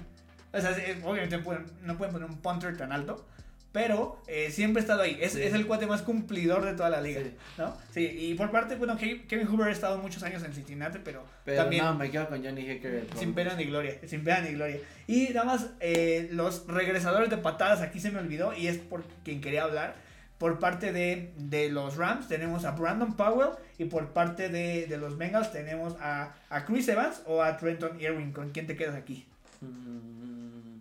O 0.54 0.62
sea, 0.62 0.72
obviamente 1.04 1.38
no 1.84 1.98
pueden 1.98 2.14
poner 2.14 2.30
un 2.30 2.38
punter 2.38 2.78
tan 2.78 2.92
alto, 2.94 3.28
pero 3.72 4.22
eh, 4.28 4.50
siempre 4.52 4.80
ha 4.80 4.84
estado 4.84 5.02
ahí. 5.04 5.18
Es, 5.22 5.34
Sí. 5.34 5.44
es 5.44 5.54
el 5.54 5.68
cuate 5.68 5.86
más 5.86 6.02
cumplidor 6.02 6.66
de 6.66 6.74
toda 6.74 6.90
la 6.90 7.02
liga, 7.02 7.22
Sí. 7.22 7.32
¿no? 7.58 7.76
Sí, 7.92 8.06
y 8.06 8.34
por 8.34 8.50
parte, 8.50 8.76
bueno, 8.76 8.98
Ke- 8.98 9.28
Kevin 9.28 9.48
Hoover 9.48 9.68
ha 9.68 9.72
estado 9.72 9.98
muchos 10.00 10.24
años 10.24 10.42
en 10.44 10.54
Cincinnati, 10.54 11.00
pero, 11.04 11.24
Pero 11.46 11.62
también 11.62 11.84
no, 11.86 11.94
me 11.96 12.10
quedo 12.10 12.28
con 12.30 12.44
Johnny 12.44 12.82
sin 13.18 13.34
pena 13.34 13.54
ni 13.56 13.66
gloria, 13.66 13.96
sin 14.08 14.24
pena 14.24 14.42
ni 14.42 14.54
gloria. 14.54 14.80
Y 15.06 15.28
nada 15.30 15.44
más, 15.46 15.68
eh, 15.80 16.28
los 16.32 16.66
regresadores 16.68 17.30
de 17.30 17.38
patadas, 17.38 17.82
aquí 17.82 18.00
se 18.00 18.10
me 18.12 18.20
olvidó, 18.20 18.54
y 18.54 18.68
es 18.68 18.78
por 18.78 19.04
quien 19.24 19.42
quería 19.42 19.64
hablar. 19.64 19.96
Por 20.40 20.60
parte 20.60 20.92
de, 20.94 21.34
de 21.38 21.70
los 21.70 21.98
Rams 21.98 22.28
tenemos 22.28 22.64
a 22.64 22.72
Brandon 22.72 23.16
Powell 23.16 23.50
y 23.80 23.86
por 23.86 24.10
parte 24.10 24.50
de, 24.50 24.86
de 24.86 24.98
los 24.98 25.18
Bengals 25.18 25.52
tenemos 25.52 25.96
a, 26.00 26.36
a 26.52 26.64
Chris 26.66 26.88
Evans 26.90 27.24
o 27.26 27.42
a 27.42 27.58
Trenton 27.58 28.00
Irwin. 28.00 28.32
¿Con 28.34 28.52
quién 28.52 28.68
te 28.68 28.76
quedas 28.78 28.94
aquí? 28.96 29.26
Mm, 29.62 30.78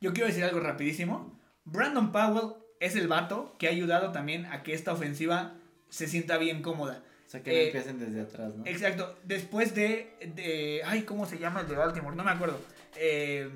Yo 0.00 0.12
quiero 0.14 0.28
decir 0.28 0.44
algo 0.44 0.60
rapidísimo. 0.60 1.38
Brandon 1.64 2.12
Powell 2.12 2.54
es 2.80 2.96
el 2.96 3.08
vato 3.08 3.54
que 3.58 3.68
ha 3.68 3.70
ayudado 3.70 4.12
también 4.12 4.46
a 4.46 4.62
que 4.62 4.74
esta 4.74 4.92
ofensiva 4.92 5.54
se 5.88 6.06
sienta 6.08 6.38
bien 6.38 6.62
cómoda. 6.62 7.02
o 7.26 7.30
sea, 7.32 7.42
que 7.42 7.50
no 7.50 7.56
Eh, 7.56 7.66
empiecen 7.66 7.98
desde 7.98 8.20
atrás, 8.20 8.54
¿no? 8.54 8.66
Exacto. 8.66 9.16
Después 9.24 9.74
de, 9.74 10.14
de- 10.34 10.82
Ay, 10.84 11.02
¿cómo 11.02 11.24
se 11.26 11.38
llama 11.38 11.60
el 11.62 11.68
de 11.68 11.76
Baltimore? 11.76 12.14
No 12.16 12.24
me 12.24 12.30
acuerdo. 12.30 12.58
Eh, 12.96 13.48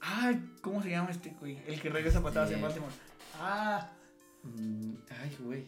ay, 0.00 0.40
¿cómo 0.62 0.82
se 0.82 0.88
llama 0.90 1.10
este 1.10 1.30
güey? 1.38 1.58
El 1.66 1.78
que 1.80 1.90
regresa 1.90 2.22
patadas 2.22 2.50
en. 2.52 2.62
Baltimore. 2.62 2.92
Ah, 3.38 3.90
Mm, 4.42 4.94
ay, 5.22 5.36
güey. 5.40 5.64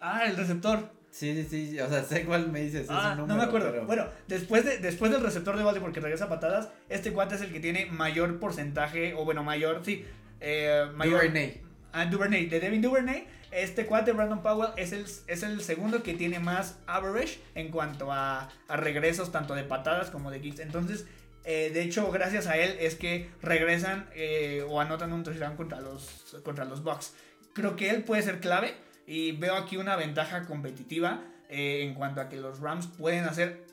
ah, 0.00 0.24
el 0.26 0.36
receptor. 0.36 0.90
Sí, 1.12 1.44
sí, 1.48 1.68
sí, 1.70 1.78
o 1.80 1.88
sea, 1.88 2.02
sé 2.02 2.24
cuál 2.24 2.50
me 2.50 2.60
dices. 2.62 2.82
es 2.82 2.90
Ah, 2.90 3.14
no 3.16 3.22
número, 3.22 3.36
me 3.38 3.44
acuerdo. 3.44 3.70
pero- 3.70 3.86
Bueno, 3.86 4.06
después, 4.26 4.64
de, 4.64 4.78
después 4.78 5.12
del 5.12 5.22
receptor 5.22 5.56
de 5.56 5.62
Baltimore 5.62 5.92
que 5.92 6.00
regresa 6.00 6.28
patadas, 6.28 6.70
este 6.88 7.12
cuate 7.12 7.36
es 7.36 7.40
el 7.42 7.52
que 7.52 7.60
tiene 7.60 7.86
mayor 7.86 8.40
porcentaje, 8.40 9.14
o 9.14 9.24
bueno, 9.24 9.44
mayor, 9.44 9.82
sí, 9.84 10.04
eh, 10.40 10.86
mayor... 10.94 11.20
Duvernay. 11.20 11.62
Ah, 11.92 12.06
Duvernay, 12.06 12.46
de 12.46 12.60
Devin 12.60 12.82
Duvernay. 12.82 13.26
Este 13.50 13.86
cuate, 13.86 14.12
Brandon 14.12 14.42
Powell, 14.42 14.70
es 14.76 14.92
el, 14.92 15.06
es 15.28 15.42
el 15.42 15.62
segundo 15.62 16.02
que 16.02 16.14
tiene 16.14 16.40
más 16.40 16.78
average 16.86 17.38
en 17.54 17.70
cuanto 17.70 18.12
a, 18.12 18.50
a 18.68 18.76
regresos, 18.76 19.32
tanto 19.32 19.54
de 19.54 19.64
patadas 19.64 20.10
como 20.10 20.30
de 20.30 20.40
kicks. 20.40 20.60
Entonces, 20.60 21.06
eh, 21.44 21.70
de 21.72 21.82
hecho, 21.82 22.10
gracias 22.10 22.48
a 22.48 22.58
él 22.58 22.76
es 22.80 22.96
que 22.96 23.30
regresan 23.40 24.10
eh, 24.14 24.66
o 24.68 24.80
anotan 24.80 25.12
un 25.12 25.22
touchdown 25.22 25.56
contra 25.56 25.80
los, 25.80 26.36
contra 26.42 26.64
los 26.64 26.82
Bucks. 26.82 27.14
Creo 27.52 27.76
que 27.76 27.88
él 27.90 28.02
puede 28.02 28.22
ser 28.22 28.40
clave 28.40 28.74
y 29.06 29.30
veo 29.32 29.54
aquí 29.54 29.76
una 29.76 29.94
ventaja 29.94 30.44
competitiva 30.44 31.22
eh, 31.48 31.82
en 31.84 31.94
cuanto 31.94 32.20
a 32.20 32.28
que 32.28 32.36
los 32.36 32.58
Rams 32.58 32.88
pueden 32.88 33.24
hacer 33.24 33.64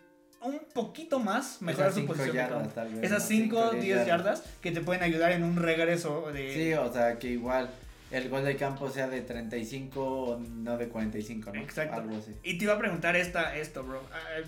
un 0.43 0.59
poquito 0.73 1.19
más, 1.19 1.61
mejorar 1.61 1.89
Esas 1.89 2.01
su 2.01 2.07
posición. 2.07 2.35
yardas, 2.35 2.73
tal 2.73 2.89
vez, 2.93 3.03
Esas 3.03 3.21
¿no? 3.23 3.27
5 3.27 3.55
Cinco, 3.61 3.71
10 3.71 3.83
diez 3.83 4.07
yardas 4.07 4.43
que 4.61 4.71
te 4.71 4.81
pueden 4.81 5.03
ayudar 5.03 5.31
en 5.31 5.43
un 5.43 5.55
regreso 5.55 6.31
de... 6.31 6.53
Sí, 6.53 6.73
o 6.73 6.91
sea, 6.91 7.17
que 7.19 7.27
igual 7.29 7.69
el 8.11 8.29
gol 8.29 8.43
de 8.43 8.55
campo 8.55 8.89
sea 8.89 9.07
de 9.07 9.21
35 9.21 10.01
o 10.03 10.39
no 10.39 10.77
de 10.77 10.87
45, 10.87 11.51
¿no? 11.53 11.61
Exacto. 11.61 11.95
Algo 11.95 12.17
así. 12.17 12.35
Y 12.43 12.57
te 12.57 12.65
iba 12.65 12.73
a 12.73 12.77
preguntar 12.77 13.15
esta, 13.15 13.55
esto, 13.57 13.83
bro. 13.83 14.01
Ah, 14.11 14.41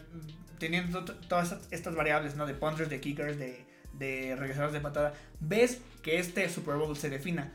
teniendo 0.60 1.04
to- 1.04 1.16
todas 1.28 1.56
estas- 1.72 1.96
variables, 1.96 2.36
¿no? 2.36 2.46
De 2.46 2.54
punters, 2.54 2.90
de 2.90 3.00
kickers, 3.00 3.38
de, 3.40 3.66
de 3.94 4.36
regresadores 4.36 4.74
de 4.74 4.82
patada. 4.82 5.14
¿Ves 5.40 5.80
que 6.04 6.20
este 6.20 6.48
Super 6.50 6.76
Bowl 6.76 6.96
se 6.96 7.10
defina 7.10 7.52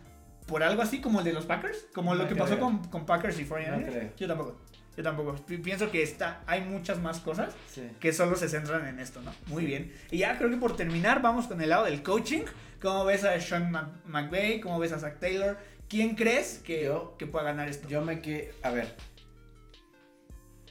por 0.47 0.63
algo 0.65 0.83
así 0.83 1.01
como 1.01 1.21
el 1.21 1.25
de 1.25 1.33
los 1.33 1.47
Packers? 1.47 1.87
Como 1.95 2.15
lo 2.15 2.25
No 2.25 2.29
que 2.29 2.35
pasó 2.35 2.55
creo. 2.55 2.65
con, 2.65 2.85
con 2.89 3.07
Packers 3.07 3.39
y 3.39 3.45
49ers. 3.47 4.03
No. 4.05 4.11
Yo 4.19 4.27
tampoco. 4.27 4.61
Yo 5.01 5.05
tampoco. 5.05 5.35
Pi- 5.47 5.57
Pienso 5.57 5.91
que 5.91 6.03
está, 6.03 6.43
hay 6.47 6.61
muchas 6.61 7.01
más 7.01 7.21
cosas 7.21 7.55
Sí. 7.73 7.89
que 7.99 8.13
solo 8.13 8.37
se 8.37 8.51
centran 8.51 8.87
en 8.87 8.99
esto, 9.01 9.23
¿no? 9.23 9.33
Muy 9.47 9.65
bien. 9.65 9.91
Y 10.11 10.19
ya 10.19 10.37
creo 10.37 10.51
que 10.51 10.59
por 10.59 10.77
terminar, 10.77 11.23
vamos 11.23 11.47
con 11.47 11.59
el 11.63 11.71
lado 11.71 11.87
del 11.87 12.03
coaching. 12.03 12.43
¿Cómo 12.83 13.07
ves 13.07 13.25
a 13.25 13.41
Sean 13.41 13.73
Mc- 13.73 14.05
McVay? 14.05 14.61
¿Cómo 14.61 14.79
ves 14.79 14.93
a 14.93 14.99
Zach 14.99 15.19
Taylor? 15.19 15.57
¿Quién 15.89 16.17
crees 16.17 16.59
que, 16.59 16.85
Yo- 16.85 17.17
que 17.19 17.27
pueda 17.27 17.47
ganar 17.47 17.67
esto? 17.71 17.89
Yo 17.89 18.03
me 18.03 18.21
que, 18.21 18.53
a 18.63 18.71
ver, 18.73 18.95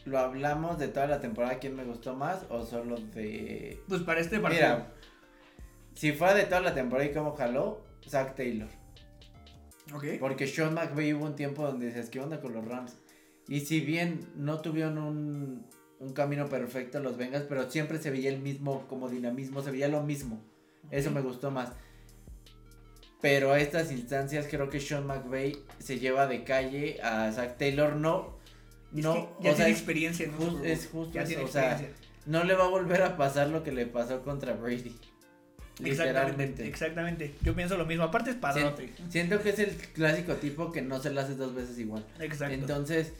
¿lo 0.05 0.19
hablamos 0.19 0.77
de 0.77 0.89
toda 0.89 1.07
la 1.07 1.19
temporada 1.19 1.57
quién 1.57 1.75
me 1.75 1.83
gustó 1.83 2.15
más 2.15 2.45
o 2.49 2.63
solo 2.65 2.97
de... 2.97 3.81
Pues 3.87 4.01
para 4.03 4.19
este 4.19 4.39
partido. 4.39 4.61
Mira, 4.61 4.87
si 5.95 6.11
fuera 6.11 6.35
de 6.35 6.43
toda 6.43 6.61
la 6.61 6.75
temporada 6.75 7.09
y 7.09 7.13
cómo 7.13 7.35
jaló, 7.35 7.83
Zach 8.07 8.35
Taylor. 8.35 8.69
ok. 9.91 10.03
Porque 10.19 10.45
Sean 10.45 10.75
McVay 10.75 11.13
hubo 11.15 11.25
un 11.25 11.35
tiempo 11.35 11.63
donde 11.63 11.87
decías, 11.87 12.09
¿qué 12.11 12.19
onda 12.19 12.39
con 12.39 12.53
los 12.53 12.63
Rams? 12.63 12.95
Y 13.49 13.61
si 13.61 13.81
bien 13.81 14.27
no 14.35 14.59
tuvieron 14.61 14.97
un, 14.99 15.65
un 15.99 16.13
camino 16.13 16.47
perfecto 16.47 16.99
los 16.99 17.17
Bengals, 17.17 17.45
pero 17.49 17.69
siempre 17.69 17.97
se 17.99 18.11
veía 18.11 18.29
el 18.29 18.39
mismo 18.39 18.87
como 18.87 19.09
dinamismo, 19.09 19.61
se 19.61 19.71
veía 19.71 19.87
lo 19.87 20.03
mismo. 20.03 20.39
Eso 20.91 21.11
me 21.11 21.21
gustó 21.21 21.51
más. 21.51 21.69
Pero 23.21 23.51
a 23.51 23.59
estas 23.59 23.91
instancias 23.91 24.47
creo 24.49 24.69
que 24.69 24.79
Sean 24.79 25.05
McVay 25.05 25.57
se 25.79 25.99
lleva 25.99 26.27
de 26.27 26.43
calle 26.43 27.01
a 27.01 27.31
Zach 27.33 27.57
Taylor. 27.57 27.95
No, 27.95 28.37
Es 28.95 29.03
no, 29.03 29.13
que 29.13 29.19
ya 29.19 29.27
o 29.27 29.39
tiene 29.39 29.55
sea, 29.55 29.67
experiencia 29.69 30.31
Bowl. 30.37 30.65
es 30.65 30.87
justo 30.87 31.13
Ya 31.13 31.21
eso, 31.23 31.27
tiene 31.29 31.43
o 31.43 31.47
sea, 31.47 31.81
no 32.25 32.43
le 32.45 32.53
va 32.53 32.65
a 32.65 32.69
volver 32.69 33.01
a 33.01 33.17
pasar 33.17 33.49
lo 33.49 33.63
que 33.63 33.71
le 33.71 33.85
pasó 33.87 34.21
contra 34.21 34.53
Brady. 34.53 34.95
Exactamente, 35.81 35.83
Literalmente. 35.83 36.67
exactamente. 36.67 37.35
Yo 37.41 37.55
pienso 37.55 37.77
lo 37.77 37.85
mismo. 37.85 38.03
Aparte 38.03 38.31
es 38.31 38.35
padrote. 38.37 38.93
Siento 39.09 39.41
que 39.41 39.49
es 39.49 39.59
el 39.59 39.75
clásico 39.75 40.33
tipo 40.35 40.71
que 40.71 40.81
no 40.81 40.99
se 41.01 41.09
lo 41.09 41.21
hace 41.21 41.35
dos 41.35 41.53
veces 41.55 41.77
igual. 41.79 42.05
Exacto. 42.19 42.53
Entonces, 42.53 43.13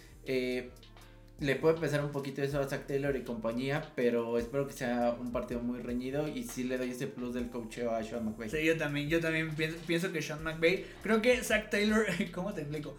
le 1.40 1.56
puede 1.56 1.76
pesar 1.80 2.04
un 2.04 2.12
poquito 2.12 2.42
eso 2.44 2.60
a 2.60 2.68
Zach 2.68 2.86
Taylor 2.86 3.16
y 3.16 3.24
compañía, 3.24 3.82
pero 3.96 4.38
espero 4.38 4.68
que 4.68 4.74
sea 4.74 5.16
un 5.20 5.32
partido 5.32 5.62
muy 5.62 5.80
reñido 5.80 6.28
y 6.28 6.44
sí 6.44 6.66
le 6.66 6.78
doy 6.78 6.92
ese 6.92 7.08
plus 7.08 7.34
del 7.34 7.50
coacheo 7.50 7.92
a 7.96 8.04
Sean 8.04 8.26
McVay. 8.26 8.50
Sí, 8.50 8.64
yo 8.66 8.78
también, 8.78 9.08
yo 9.08 9.20
también 9.22 9.56
pienso, 9.88 10.12
que 10.12 10.22
Sean 10.22 10.44
McVay, 10.44 10.86
creo 11.02 11.22
que 11.22 11.42
Zach 11.44 11.70
Taylor, 11.70 12.06
¿cómo 12.34 12.54
te 12.54 12.62
explico? 12.62 12.98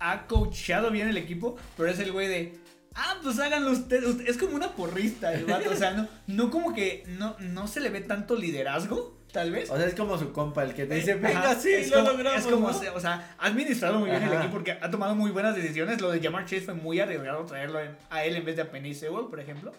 Ha 0.00 0.26
coachado 0.26 0.90
bien 0.90 1.08
el 1.08 1.16
equipo, 1.18 1.56
pero 1.76 1.90
es 1.90 1.98
el 1.98 2.12
güey 2.12 2.28
de, 2.28 2.54
ah, 2.94 3.18
pues 3.22 3.38
háganlo 3.38 3.70
ustedes, 3.72 4.04
usted- 4.06 4.26
es 4.26 4.38
como 4.38 4.56
una 4.56 4.74
porrista 4.74 5.32
el 5.34 5.44
o 5.50 5.76
sea, 5.76 5.92
no, 5.92 6.08
no 6.26 6.50
como 6.50 6.74
que, 6.74 7.04
no, 7.18 7.36
no 7.40 7.68
se 7.68 7.80
le 7.80 7.90
ve 7.90 8.00
tanto 8.00 8.36
liderazgo, 8.36 9.18
tal 9.32 9.50
vez. 9.50 9.70
O 9.70 9.76
sea, 9.76 9.86
es 9.86 9.94
como 9.94 10.18
su 10.18 10.32
compa, 10.32 10.62
el 10.64 10.74
que 10.74 10.86
te 10.86 10.94
dice, 10.94 11.12
Ajá, 11.12 11.20
venga, 11.20 11.54
sí, 11.56 11.72
es 11.72 11.90
lo 11.90 11.96
como, 11.98 12.10
logramos. 12.12 12.40
Es 12.40 12.46
como, 12.46 12.68
¿no?". 12.68 12.74
se- 12.74 12.90
o 12.90 13.00
sea, 13.00 13.34
ha 13.38 13.46
administrado 13.46 13.98
muy 13.98 14.10
bien 14.10 14.22
el 14.22 14.32
equipo 14.34 14.52
porque 14.52 14.72
ha 14.72 14.90
tomado 14.90 15.14
muy 15.14 15.30
buenas 15.30 15.56
decisiones. 15.56 16.00
Lo 16.00 16.10
de 16.10 16.20
Jamar 16.20 16.44
Chase 16.44 16.62
fue 16.62 16.74
muy 16.74 17.00
arriesgado 17.00 17.44
traerlo 17.44 17.80
en- 17.80 17.96
a 18.10 18.24
él 18.24 18.36
en 18.36 18.44
vez 18.44 18.56
de 18.56 18.62
a 18.62 18.70
Penny 18.70 18.94
Sewell, 18.94 19.26
por 19.28 19.40
ejemplo. 19.40 19.72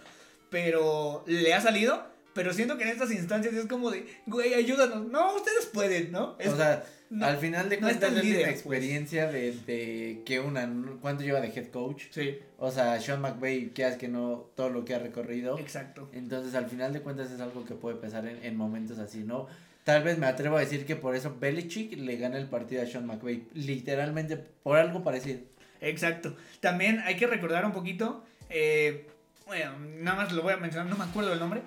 Pero 0.49 1.23
le 1.27 1.53
ha 1.53 1.61
salido. 1.61 2.12
Pero 2.33 2.53
siento 2.53 2.77
que 2.77 2.83
en 2.83 2.89
estas 2.89 3.11
instancias 3.11 3.53
es 3.53 3.65
como 3.67 3.91
de, 3.91 4.07
güey, 4.25 4.53
ayúdanos. 4.53 5.05
No, 5.07 5.35
ustedes 5.35 5.65
pueden, 5.67 6.11
¿no? 6.11 6.35
Es- 6.39 6.51
o 6.51 6.57
sea, 6.57 6.83
no- 7.09 7.25
al 7.27 7.37
final 7.37 7.69
de 7.69 7.79
no 7.79 7.87
es 7.87 7.93
cuentas 7.97 8.09
tan 8.09 8.17
es 8.19 8.23
líder, 8.25 8.39
una 8.39 8.47
pues. 8.47 8.59
experiencia 8.59 9.31
de, 9.31 9.51
de 9.67 10.21
que 10.25 10.39
una, 10.39 10.65
¿no? 10.65 10.99
¿cuánto 10.99 11.23
lleva 11.23 11.41
de 11.41 11.49
head 11.49 11.67
coach? 11.67 12.05
Sí, 12.09 12.39
O 12.57 12.71
sea, 12.71 12.99
Sean 12.99 13.21
McVay, 13.21 13.69
que 13.69 13.85
hace 13.85 13.97
que 13.99 14.07
no, 14.07 14.49
todo 14.55 14.69
lo 14.69 14.83
que 14.83 14.95
ha 14.95 14.99
recorrido. 14.99 15.59
exacto. 15.59 16.09
Entonces, 16.13 16.55
al 16.55 16.65
final 16.67 16.91
de 16.93 17.01
cuentas 17.01 17.29
es 17.31 17.39
algo 17.39 17.65
que 17.65 17.75
puede 17.75 17.97
pesar 17.97 18.25
en, 18.25 18.43
en 18.43 18.55
momentos 18.57 18.97
así, 18.99 19.19
¿no? 19.19 19.47
Tal 19.83 20.01
vez 20.01 20.17
me 20.17 20.25
atrevo 20.27 20.55
a 20.57 20.61
decir 20.61 20.85
que 20.85 20.95
por 20.95 21.13
eso 21.15 21.35
Belichick 21.39 21.97
le 21.99 22.15
gana 22.17 22.37
el 22.37 22.47
partido 22.47 22.81
a 22.81 22.85
Sean 22.87 23.05
McVay. 23.05 23.43
Literalmente, 23.53 24.37
por 24.37 24.77
algo 24.77 25.03
parecido. 25.03 25.39
Exacto. 25.81 26.35
También 26.61 26.99
hay 27.01 27.17
que 27.17 27.27
recordar 27.27 27.65
un 27.65 27.73
poquito, 27.73 28.23
eh, 28.49 29.05
bueno, 29.45 29.73
nada 29.99 30.15
más 30.17 30.31
lo 30.31 30.41
voy 30.41 30.53
a 30.53 30.57
mencionar, 30.57 30.87
no 30.87 30.95
me 30.95 31.03
acuerdo 31.03 31.31
del 31.31 31.39
nombre, 31.39 31.61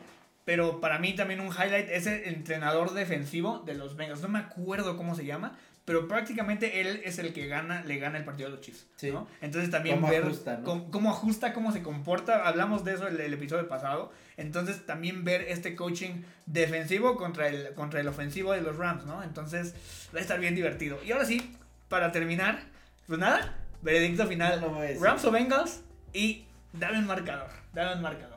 pero 0.47 0.81
para 0.81 1.01
mí 1.01 1.13
también 1.15 1.41
un 1.41 1.49
highlight 1.49 1.91
es 1.91 2.07
el 2.07 2.23
entrenador 2.23 2.95
defensivo 2.95 3.65
de 3.67 3.75
los 3.75 3.97
Bengals. 3.97 4.23
No 4.23 4.29
me 4.29 4.39
acuerdo 4.39 4.97
cómo 4.97 5.17
se 5.17 5.27
llama, 5.27 5.59
pero 5.85 6.07
prácticamente 6.07 6.81
él 6.81 7.01
es 7.05 7.19
el 7.19 7.33
que 7.33 7.49
gana, 7.49 7.83
le 7.85 7.99
gana 7.99 8.17
el 8.17 8.25
partido 8.25 8.47
a 8.49 8.53
los 8.53 8.61
Chiefs. 8.61 8.87
Sí. 8.95 9.11
¿no? 9.11 9.27
Entonces 9.41 9.73
también 9.73 9.97
Cómo 9.97 10.09
ver 10.09 10.23
ajusta, 10.23 10.59
¿no? 10.59 10.65
cómo, 10.65 10.91
cómo 10.93 11.11
ajusta, 11.11 11.53
cómo 11.53 11.73
se 11.73 11.83
comporta. 11.83 12.47
Hablamos 12.47 12.85
de 12.85 12.95
eso 12.95 13.09
el, 13.09 13.21
el 13.21 13.35
episodio 13.35 13.67
pasado. 13.67 14.13
Entonces 14.37 14.87
también 14.87 15.25
ver 15.25 15.43
este 15.43 15.75
coaching 15.75 16.23
defensivo 16.47 17.17
contra 17.17 17.49
el, 17.49 17.75
contra 17.75 17.99
el 17.99 18.07
ofensivo 18.07 18.53
de 18.53 18.61
los 18.61 18.77
Rams, 18.77 19.05
¿no? 19.05 19.25
Entonces 19.25 19.75
va 20.15 20.21
a 20.21 20.23
estar 20.23 20.39
bien 20.39 20.55
divertido. 20.55 20.97
Y 21.05 21.11
ahora 21.11 21.25
sí, 21.25 21.57
para 21.89 22.13
terminar, 22.13 22.61
pues 23.09 23.19
nada, 23.19 23.53
veredicto 23.83 24.29
final. 24.29 24.61
No. 24.61 24.81
Rams 25.01 25.25
o 25.25 25.33
Bengals 25.33 25.83
y 26.13 26.47
dame 26.73 27.01
un 27.01 27.07
marcador, 27.07 27.51
dame 27.73 27.95
un 27.95 28.03
marcador. 28.03 28.36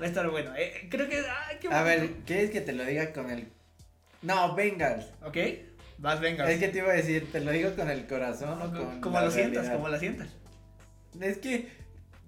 Va 0.00 0.04
a 0.04 0.08
estar 0.08 0.28
bueno. 0.30 0.52
Eh, 0.56 0.86
creo 0.90 1.08
que... 1.08 1.22
qué 1.60 1.68
A 1.68 1.82
ver. 1.82 2.10
¿quieres 2.24 2.50
que 2.50 2.60
te 2.60 2.72
lo 2.72 2.84
diga 2.84 3.12
con 3.12 3.30
el... 3.30 3.48
No, 4.22 4.54
Bengals. 4.54 5.06
¿Ok? 5.24 5.36
Vas 5.98 6.20
Bengals. 6.20 6.50
Es 6.50 6.58
que 6.58 6.68
te 6.68 6.78
iba 6.78 6.90
a 6.90 6.94
decir, 6.94 7.30
¿te 7.32 7.40
lo 7.40 7.50
digo 7.50 7.74
con 7.74 7.90
el 7.90 8.06
corazón 8.06 8.62
o 8.62 8.72
con 8.72 9.00
como 9.00 9.18
la 9.18 9.26
lo 9.26 9.30
sientas, 9.30 9.68
como 9.68 9.88
lo 9.88 9.98
sientas. 9.98 10.28
Es 11.20 11.38
que 11.38 11.68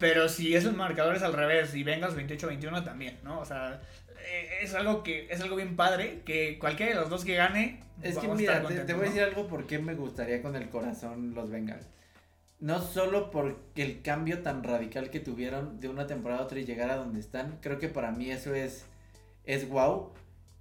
Pero 0.00 0.28
si 0.28 0.56
esos 0.56 0.74
marcadores 0.74 1.22
al 1.22 1.32
revés 1.34 1.74
y 1.76 1.84
vengas 1.84 2.16
28-21 2.16 2.84
también, 2.84 3.18
¿no? 3.22 3.38
O 3.38 3.44
sea, 3.44 3.80
eh, 4.26 4.48
es 4.62 4.74
algo 4.74 5.02
que 5.04 5.28
es 5.30 5.40
algo 5.40 5.54
bien 5.56 5.76
padre 5.76 6.22
que 6.24 6.58
cualquiera 6.58 6.94
de 6.94 7.00
los 7.00 7.10
dos 7.10 7.24
que 7.24 7.36
gane 7.36 7.80
Es 8.02 8.16
que 8.22 8.26
mira, 8.40 8.54
te, 8.68 8.74
te 8.86 8.92
voy 8.94 9.02
a 9.02 9.04
decir 9.10 9.22
algo 9.22 9.46
por 9.46 9.66
qué 9.66 9.78
me 9.78 9.94
gustaría 9.94 10.42
con 10.42 10.56
el 10.56 10.68
corazón 10.70 11.34
los 11.34 11.50
Bengals. 11.50 11.86
No 12.60 12.82
solo 12.82 13.30
porque 13.30 13.82
el 13.82 14.02
cambio 14.02 14.40
tan 14.42 14.62
radical 14.64 15.10
que 15.10 15.20
tuvieron 15.20 15.80
de 15.80 15.88
una 15.88 16.06
temporada 16.06 16.40
a 16.40 16.44
otra 16.44 16.58
y 16.58 16.64
llegar 16.64 16.90
a 16.90 16.96
donde 16.96 17.20
están, 17.20 17.58
creo 17.62 17.78
que 17.78 17.88
para 17.88 18.10
mí 18.10 18.30
eso 18.30 18.54
es, 18.54 18.86
es 19.44 19.68
wow. 19.68 20.12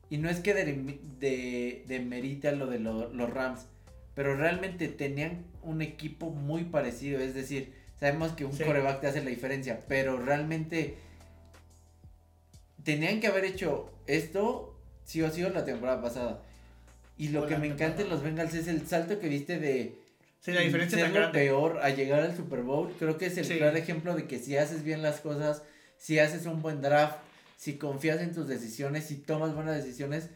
Y 0.10 0.18
no 0.18 0.30
es 0.30 0.40
que 0.40 0.54
de, 0.54 1.00
de, 1.20 2.48
a 2.48 2.52
lo 2.52 2.68
de 2.68 2.80
lo- 2.80 3.10
los 3.14 3.30
Rams, 3.30 3.68
pero 4.16 4.36
realmente 4.36 4.88
tenían 4.88 5.46
un 5.62 5.82
equipo 5.82 6.30
muy 6.32 6.64
parecido. 6.66 7.20
Es 7.20 7.34
decir, 7.34 7.74
sabemos 8.00 8.32
que 8.34 8.46
un 8.46 8.54
Sí. 8.54 8.64
coreback 8.64 9.02
te 9.02 9.08
hace 9.08 9.24
la 9.24 9.30
diferencia, 9.30 9.80
pero 9.88 10.18
realmente 10.18 10.96
tenían 12.84 13.20
que 13.20 13.28
haber 13.28 13.46
hecho 13.46 13.90
esto 14.08 14.76
sí 15.06 15.22
o 15.22 15.32
sí 15.32 15.44
o 15.44 15.50
la 15.50 15.66
temporada 15.66 16.02
pasada. 16.02 16.42
Y 17.18 17.30
lo 17.30 17.44
O 17.44 17.48
que 17.48 17.58
me 17.58 17.68
encanta 17.68 18.02
en 18.02 18.10
los 18.10 18.24
Bengals 18.24 18.54
es 18.54 18.68
el 18.68 18.88
salto 18.88 19.20
que 19.20 19.28
viste 19.28 19.60
de 19.60 19.96
Sí, 20.42 20.54
la 20.54 20.62
diferencia 20.62 20.98
ser 21.00 21.12
lo 21.14 21.32
peor 21.34 21.80
a 21.82 21.90
llegar 21.90 22.22
al 22.22 22.36
Super 22.36 22.62
Bowl. 22.62 22.94
Creo 22.98 23.18
que 23.18 23.26
es 23.26 23.38
el 23.38 23.46
Sí. 23.46 23.58
claro 23.58 23.76
ejemplo 23.76 24.16
de 24.16 24.26
que 24.26 24.40
si 24.40 24.56
haces 24.56 24.84
bien 24.84 25.02
las 25.02 25.20
cosas, 25.20 25.64
si 25.98 26.18
haces 26.20 26.46
un 26.46 26.62
buen 26.62 26.82
draft, 26.82 27.18
si 27.58 27.74
confías 27.78 28.22
en 28.22 28.34
tus 28.34 28.48
decisiones, 28.48 29.04
si 29.06 29.18
tomas 29.18 29.54
buenas 29.54 29.76
decisiones, 29.76 30.30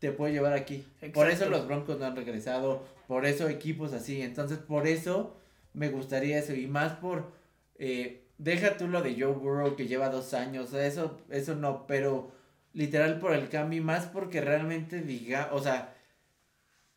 te 0.00 0.12
puede 0.12 0.34
llevar 0.34 0.52
aquí. 0.52 0.86
Por 1.14 1.28
eso 1.28 1.44
Exacto. 1.44 1.50
los 1.50 1.66
Broncos 1.66 1.98
no 1.98 2.04
han 2.04 2.14
regresado, 2.16 2.84
por 3.06 3.24
eso 3.24 3.48
equipos 3.48 3.94
así. 3.94 4.20
Entonces, 4.20 4.58
por 4.58 4.86
eso 4.86 5.34
me 5.78 5.88
gustaría 5.88 6.38
eso. 6.38 6.54
Y 6.54 6.66
más 6.66 6.92
por. 6.94 7.32
eh, 7.78 8.24
deja 8.38 8.76
tú 8.76 8.88
lo 8.88 9.02
de 9.02 9.14
Joe 9.20 9.32
Burrow 9.34 9.76
que 9.76 9.86
lleva 9.88 10.10
dos 10.10 10.34
años. 10.34 10.72
Eso, 10.74 11.18
eso 11.30 11.54
no, 11.54 11.86
pero 11.86 12.32
literal 12.72 13.18
por 13.18 13.32
el 13.34 13.48
cambio. 13.48 13.80
Y 13.80 13.84
más 13.84 14.06
porque 14.06 14.40
realmente 14.40 15.00
diga. 15.02 15.50
O 15.52 15.60
sea, 15.62 15.94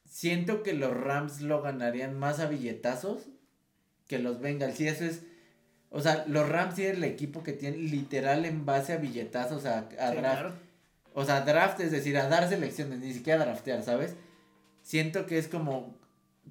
siento 0.05 0.63
que 0.63 0.73
los 0.73 0.95
Rams 0.95 1.41
lo 1.41 1.61
ganarían 1.61 2.17
más 2.17 2.39
a 2.39 2.47
billetazos 2.47 3.27
que 4.07 4.19
los 4.19 4.39
Bengals. 4.41 4.79
Y 4.79 4.88
eso 4.88 5.05
es. 5.05 5.23
O 5.89 5.99
sea, 6.01 6.23
los 6.27 6.47
Rams 6.47 6.75
sí 6.75 6.86
es 6.86 6.95
el 6.95 7.03
equipo 7.03 7.43
que 7.43 7.51
tiene 7.53 7.77
literal 7.77 8.45
en 8.45 8.65
base 8.65 8.93
a 8.93 8.97
billetazos 8.97 9.65
a, 9.65 9.79
a 9.79 10.11
Sí, 10.11 10.17
draft. 10.17 10.17
claro. 10.17 10.53
O 11.13 11.25
sea, 11.25 11.41
draft, 11.41 11.79
es 11.82 11.91
decir, 11.91 12.17
a 12.17 12.29
dar 12.29 12.47
selecciones, 12.47 12.99
ni 12.99 13.13
siquiera 13.13 13.41
a 13.41 13.45
draftear, 13.45 13.84
¿sabes? 13.84 14.15
Siento 14.82 15.25
que 15.25 15.38
es 15.38 15.49
como, 15.49 15.93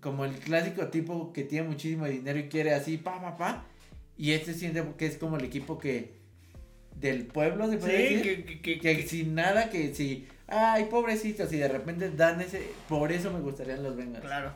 como 0.00 0.24
el 0.24 0.32
clásico 0.38 0.86
tipo 0.88 1.32
que 1.32 1.44
tiene 1.44 1.68
muchísimo 1.68 2.06
dinero 2.06 2.38
y 2.38 2.48
quiere 2.48 2.72
así, 2.74 2.96
pa, 2.96 3.20
pa, 3.20 3.36
pa. 3.36 3.64
Y 4.16 4.32
este 4.32 4.54
siente 4.54 4.84
que 4.96 5.06
es 5.06 5.16
como 5.16 5.36
el 5.36 5.44
equipo 5.44 5.78
que, 5.78 6.12
del 6.96 7.26
pueblo, 7.26 7.66
se 7.66 7.72
Sí, 7.74 7.78
puede 7.78 8.02
decir. 8.02 8.22
que, 8.22 8.44
que, 8.44 8.60
que- 8.60 8.80
Que 8.80 8.96
que- 8.98 9.08
sin 9.08 9.34
nada, 9.34 9.70
que 9.70 9.94
si, 9.94 10.28
ay, 10.46 10.84
pobrecitos, 10.84 11.52
y 11.52 11.56
de 11.58 11.68
repente 11.68 12.10
dan 12.10 12.40
ese, 12.40 12.62
por 12.88 13.12
eso 13.12 13.32
me 13.32 13.40
gustarían 13.40 13.82
los 13.82 13.96
Bengals. 13.96 14.24
Claro. 14.24 14.52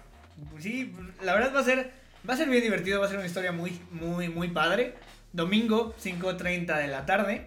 Pues 0.51 0.63
sí, 0.65 0.93
la 1.23 1.35
verdad 1.35 1.55
va 1.55 1.61
a 1.61 1.65
ser 1.65 1.91
va 2.29 2.35
a 2.35 2.37
ser 2.37 2.49
bien 2.49 2.63
divertido, 2.63 3.01
va 3.01 3.07
a 3.07 3.09
ser 3.09 3.19
una 3.19 3.27
historia 3.27 3.53
muy 3.53 3.79
muy 3.91 4.29
muy 4.29 4.49
padre. 4.49 4.95
Domingo 5.33 5.95
5:30 5.99 6.79
de 6.79 6.89
la 6.89 7.07
tarde. 7.07 7.47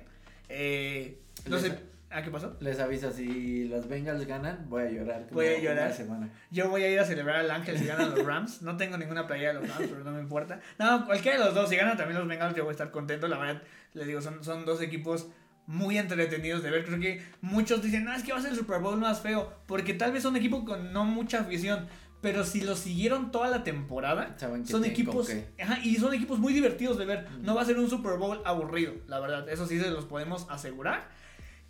Eh, 0.49 1.17
no 1.49 1.57
sé, 1.59 1.73
Les- 2.09 2.17
¿a 2.17 2.23
qué 2.23 2.31
pasó? 2.31 2.55
Les 2.59 2.79
aviso, 2.79 3.11
si 3.11 3.65
los 3.67 3.87
Bengals 3.87 4.25
ganan, 4.25 4.65
voy 4.69 4.83
a 4.83 4.89
llorar. 4.91 5.27
Voy 5.31 5.45
a 5.47 5.59
llorar. 5.59 5.87
Una 5.87 5.95
semana. 5.95 6.29
Yo 6.51 6.69
voy 6.69 6.83
a 6.83 6.89
ir 6.91 6.99
a 6.99 7.05
celebrar 7.05 7.37
al 7.37 7.51
Ángel 7.51 7.77
si 7.77 7.85
ganan 7.85 8.09
los 8.15 8.25
Rams. 8.25 8.61
No 8.61 8.77
tengo 8.77 8.97
ninguna 8.97 9.27
playera 9.27 9.53
de 9.53 9.59
los 9.59 9.69
Rams, 9.69 9.87
pero 9.89 10.03
no 10.03 10.11
me 10.11 10.19
importa. 10.21 10.59
No, 10.79 11.05
cualquiera 11.05 11.37
de 11.37 11.45
los 11.45 11.53
dos. 11.53 11.69
Si 11.69 11.75
ganan 11.75 11.97
también 11.97 12.19
los 12.19 12.27
Bengals, 12.27 12.55
yo 12.55 12.63
voy 12.63 12.71
a 12.71 12.73
estar 12.73 12.91
contento. 12.91 13.27
La 13.27 13.37
verdad, 13.37 13.61
les 13.93 14.07
digo, 14.07 14.21
son, 14.21 14.43
son 14.43 14.65
dos 14.65 14.81
equipos 14.81 15.27
muy 15.65 15.97
entretenidos 15.97 16.63
de 16.63 16.71
ver. 16.71 16.85
Creo 16.85 16.99
que 16.99 17.21
muchos 17.41 17.81
dicen, 17.81 18.05
no, 18.05 18.13
es 18.13 18.23
que 18.23 18.31
va 18.31 18.39
a 18.39 18.41
ser 18.41 18.51
el 18.51 18.57
Super 18.57 18.79
Bowl 18.79 18.97
más 18.97 19.21
feo. 19.21 19.53
Porque 19.65 19.93
tal 19.93 20.11
vez 20.13 20.23
son 20.23 20.35
equipos 20.35 20.63
con 20.63 20.93
no 20.93 21.03
mucha 21.05 21.41
afición. 21.41 21.87
Pero 22.21 22.43
si 22.43 22.61
los 22.61 22.79
siguieron 22.79 23.31
toda 23.31 23.47
la 23.47 23.63
temporada, 23.63 24.33
Saben 24.37 24.63
que 24.63 24.71
son 24.71 24.83
equipos. 24.85 25.29
Ajá, 25.61 25.77
y 25.83 25.95
son 25.97 26.13
equipos 26.15 26.39
muy 26.39 26.51
divertidos 26.51 26.97
de 26.97 27.05
ver. 27.05 27.27
Mm. 27.29 27.43
No 27.45 27.53
va 27.53 27.61
a 27.61 27.65
ser 27.65 27.77
un 27.77 27.89
Super 27.89 28.17
Bowl 28.17 28.41
aburrido, 28.43 28.93
la 29.07 29.19
verdad. 29.19 29.47
Eso 29.49 29.67
sí 29.67 29.79
se 29.79 29.91
los 29.91 30.05
podemos 30.05 30.47
asegurar. 30.49 31.09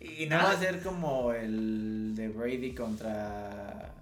Y 0.00 0.26
No 0.26 0.36
va 0.36 0.52
a 0.52 0.56
ser 0.56 0.80
como 0.80 1.32
el 1.32 2.14
de 2.14 2.28
Brady 2.28 2.74
contra. 2.74 3.92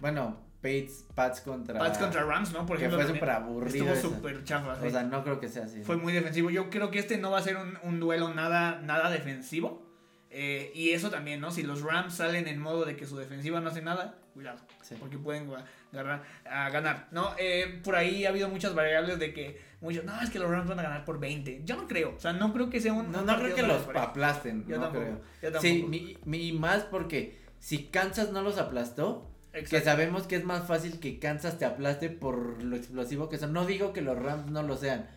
Bueno, 0.00 0.36
Pates, 0.60 1.06
Pats 1.14 1.40
contra. 1.40 1.78
Pats 1.78 1.98
contra 1.98 2.24
Rams, 2.24 2.52
¿no? 2.52 2.66
Por 2.66 2.76
que 2.78 2.84
ejemplo. 2.86 2.98
fue 2.98 3.04
también 3.06 3.20
súper 3.20 3.30
aburrido. 3.30 3.92
Estuvo 3.92 4.14
súper 4.14 4.44
chafa. 4.44 4.78
O 4.84 4.90
sea, 4.90 5.04
no 5.04 5.22
creo 5.22 5.38
que 5.38 5.48
sea 5.48 5.64
así. 5.64 5.82
Fue 5.82 5.96
muy 5.96 6.12
defensivo. 6.12 6.50
Yo 6.50 6.70
creo 6.70 6.90
que 6.90 6.98
este 6.98 7.18
no 7.18 7.30
va 7.30 7.38
a 7.38 7.42
ser 7.42 7.56
un, 7.56 7.78
un 7.82 8.00
duelo 8.00 8.34
nada, 8.34 8.80
nada 8.82 9.10
defensivo. 9.10 9.86
Eh, 10.30 10.72
y 10.74 10.90
eso 10.90 11.10
también, 11.10 11.40
¿no? 11.40 11.50
Si 11.50 11.62
los 11.62 11.82
Rams 11.82 12.14
salen 12.14 12.48
en 12.48 12.58
modo 12.60 12.84
de 12.84 12.96
que 12.96 13.06
su 13.06 13.16
defensiva 13.16 13.60
no 13.60 13.70
hace 13.70 13.82
nada, 13.82 14.18
cuidado. 14.38 14.60
Sí. 14.82 14.94
Porque 15.00 15.18
pueden 15.18 15.50
ganar, 15.90 16.22
a 16.48 16.70
ganar, 16.70 17.08
¿no? 17.10 17.34
Eh, 17.38 17.80
por 17.82 17.96
ahí 17.96 18.24
ha 18.24 18.28
habido 18.28 18.48
muchas 18.48 18.72
variables 18.72 19.18
de 19.18 19.34
que 19.34 19.60
muchos, 19.80 20.04
no, 20.04 20.20
es 20.20 20.30
que 20.30 20.38
los 20.38 20.48
Rams 20.48 20.68
van 20.68 20.78
a 20.78 20.82
ganar 20.84 21.04
por 21.04 21.18
20. 21.18 21.62
Yo 21.64 21.74
no 21.74 21.88
creo. 21.88 22.14
O 22.16 22.20
sea, 22.20 22.32
no 22.32 22.52
creo 22.52 22.70
que 22.70 22.80
sea 22.80 22.92
un. 22.92 23.10
No, 23.10 23.22
no 23.22 23.36
creo 23.36 23.56
que 23.56 23.62
los 23.64 23.88
aplasten. 23.88 24.64
Yo 24.68 24.76
no 24.76 24.84
tampoco. 24.84 25.04
creo. 25.04 25.20
Yo 25.42 25.52
tampoco. 25.52 25.60
Sí, 25.62 26.18
mi, 26.24 26.52
más 26.52 26.84
porque 26.84 27.36
si 27.58 27.86
Kansas 27.86 28.30
no 28.30 28.42
los 28.42 28.58
aplastó, 28.58 29.28
que 29.52 29.80
sabemos 29.80 30.28
que 30.28 30.36
es 30.36 30.44
más 30.44 30.68
fácil 30.68 31.00
que 31.00 31.18
Kansas 31.18 31.58
te 31.58 31.64
aplaste 31.64 32.08
por 32.08 32.62
lo 32.62 32.76
explosivo 32.76 33.28
que 33.28 33.38
son. 33.38 33.52
No 33.52 33.66
digo 33.66 33.92
que 33.92 34.02
los 34.02 34.16
Rams 34.16 34.52
no 34.52 34.62
lo 34.62 34.76
sean, 34.76 35.08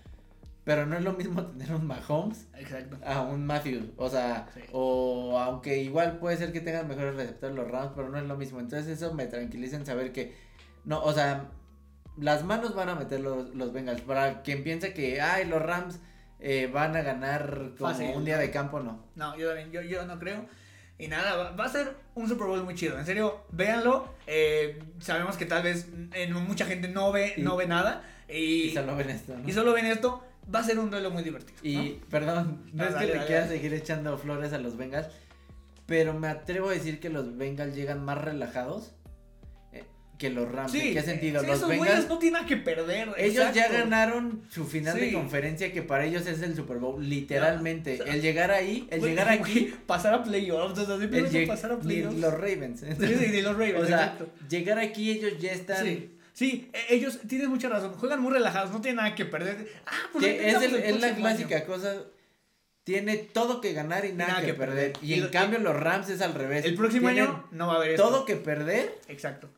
pero 0.63 0.85
no 0.85 0.95
es 0.97 1.03
lo 1.03 1.13
mismo 1.13 1.43
tener 1.57 1.73
un 1.73 1.87
Mahomes 1.87 2.47
Exacto. 2.57 2.97
a 3.05 3.21
un 3.21 3.45
Matthews. 3.45 3.85
O 3.97 4.09
sea, 4.09 4.47
Sí. 4.53 4.61
o 4.71 5.39
aunque 5.39 5.77
igual 5.79 6.17
puede 6.19 6.37
ser 6.37 6.51
que 6.51 6.61
tengan 6.61 6.87
mejores 6.87 7.15
receptores 7.15 7.55
los 7.55 7.69
Rams, 7.69 7.91
pero 7.95 8.09
no 8.09 8.17
es 8.17 8.25
lo 8.25 8.37
mismo. 8.37 8.59
Entonces 8.59 8.87
eso 8.87 9.13
me 9.13 9.25
tranquiliza 9.27 9.75
en 9.75 9.85
saber 9.85 10.11
que, 10.11 10.35
no, 10.85 11.01
o 11.03 11.13
sea, 11.13 11.49
las 12.17 12.43
manos 12.43 12.75
van 12.75 12.89
a 12.89 12.95
meter 12.95 13.19
los, 13.21 13.55
los 13.55 13.73
Bengals. 13.73 14.01
Para 14.01 14.41
quien 14.43 14.63
piense 14.63 14.93
que, 14.93 15.21
ay, 15.21 15.45
los 15.47 15.61
Rams 15.61 15.99
eh, 16.39 16.69
van 16.71 16.95
a 16.95 17.01
ganar 17.01 17.71
como 17.77 17.91
Fácil. 17.91 18.11
un 18.15 18.25
día 18.25 18.37
de 18.37 18.51
campo, 18.51 18.79
no. 18.79 19.05
No, 19.15 19.35
yo 19.37 19.47
también, 19.47 19.71
yo, 19.71 19.81
yo 19.81 20.05
no 20.05 20.19
creo. 20.19 20.45
Y 20.97 21.07
nada, 21.07 21.35
va, 21.35 21.51
va 21.51 21.65
a 21.65 21.69
ser 21.69 21.95
un 22.13 22.27
Super 22.27 22.45
Bowl 22.47 22.63
muy 22.63 22.75
chido. 22.75 22.99
En 22.99 23.05
serio, 23.07 23.45
véanlo. 23.51 24.13
Eh, 24.27 24.77
sabemos 24.99 25.35
que 25.37 25.45
tal 25.47 25.63
vez 25.63 25.87
en 26.13 26.33
mucha 26.33 26.65
gente 26.65 26.87
no 26.89 27.11
ve, 27.11 27.33
no 27.37 27.55
ve 27.57 27.65
nada. 27.65 28.03
Y, 28.29 28.65
Y 28.65 28.73
solo 28.73 28.95
ven 28.95 29.09
esto, 29.09 29.35
¿no? 29.35 29.47
y 29.49 29.51
solo 29.51 29.73
ven 29.73 29.87
esto. 29.87 30.23
Va 30.53 30.59
a 30.59 30.63
ser 30.63 30.79
un 30.79 30.89
duelo 30.89 31.11
muy 31.11 31.23
divertido. 31.23 31.59
¿no? 31.63 31.69
Y, 31.69 32.01
perdón, 32.09 32.63
no 32.73 32.83
Ah, 32.83 32.87
es 32.87 32.93
dale, 32.93 33.11
que 33.13 33.19
le 33.19 33.25
quiera 33.25 33.47
seguir 33.47 33.73
echando 33.73 34.17
flores 34.17 34.53
a 34.53 34.57
los 34.57 34.75
Bengals, 34.77 35.07
pero 35.85 36.13
me 36.13 36.27
atrevo 36.27 36.69
a 36.69 36.73
decir 36.73 36.99
que 36.99 37.09
los 37.09 37.37
Bengals 37.37 37.75
llegan 37.75 38.03
más 38.03 38.17
relajados 38.17 38.91
eh, 39.71 39.83
que 40.17 40.29
los 40.29 40.51
Rams. 40.51 40.73
¿En 40.75 40.93
qué 40.93 41.01
sentido? 41.01 41.41
sí, 41.41 41.47
los 41.47 41.57
esos 41.57 41.69
Bengals, 41.69 42.07
no 42.09 42.17
tienen 42.19 42.45
que 42.45 42.57
perder. 42.57 43.09
ellos 43.17 43.53
ya 43.53 43.69
ganaron 43.69 44.41
su 44.49 44.65
final 44.65 44.99
de 44.99 45.13
conferencia 45.13 45.71
que 45.71 45.81
para 45.83 46.05
ellos 46.05 46.25
es 46.27 46.41
el 46.41 46.55
Super 46.55 46.77
Bowl, 46.79 47.07
literalmente. 47.07 47.97
Ya, 47.97 48.03
o 48.03 48.05
sea, 48.07 48.15
el 48.15 48.21
llegar 48.21 48.51
ahí, 48.51 48.87
el 48.89 49.01
llegar 49.01 49.29
aquí, 49.29 49.73
Pasar 49.85 50.13
a 50.13 50.23
playoffs. 50.23 50.79
O 50.79 50.85
sea, 50.85 50.95
el 50.95 51.47
pasar 51.47 51.71
a 51.73 51.79
playoffs. 51.79 52.17
los 52.19 52.33
Ravens. 52.33 52.79
Sí, 52.81 52.87
sí, 52.97 53.25
ni 53.31 53.41
los 53.41 53.53
Ravens, 53.57 53.83
o 53.83 53.85
sea, 53.87 54.17
llegar 54.49 54.79
aquí 54.79 55.11
ellos 55.11 55.33
ya 55.39 55.51
están... 55.53 55.85
Sí, 56.41 56.71
e- 56.73 56.95
ellos 56.95 57.19
tienes 57.27 57.49
mucha 57.49 57.69
razón. 57.69 57.93
Juegan 57.93 58.19
muy 58.19 58.33
relajados, 58.33 58.71
no 58.71 58.81
tienen 58.81 58.95
nada 58.97 59.13
que 59.13 59.25
perder. 59.25 59.71
Ah, 59.85 59.91
pues 60.11 60.25
es, 60.25 60.33
intentamos 60.37 60.63
el- 60.73 60.75
es 60.95 60.99
la 61.01 61.07
año. 61.07 61.15
clásica 61.17 61.65
cosa. 61.65 62.01
Tiene 62.83 63.17
todo 63.17 63.61
que 63.61 63.73
ganar 63.73 64.05
y 64.05 64.13
nada, 64.13 64.41
que, 64.43 64.55
perder. 64.55 64.93
Y, 65.03 65.11
Y 65.11 65.13
en 65.13 65.25
lo- 65.25 65.29
cambio 65.31 65.59
los 65.59 65.75
Rams 65.79 66.09
es 66.09 66.19
al 66.21 66.33
revés. 66.33 66.65
El 66.65 66.73
próximo 66.73 67.09
Tienen 67.09 67.29
año 67.29 67.47
no 67.51 67.67
va 67.67 67.73
a 67.73 67.75
haber 67.77 67.91
esto. 67.91 68.01
todo 68.07 68.25
que 68.25 68.37
perder 68.37 68.97
Exacto. 69.07 69.49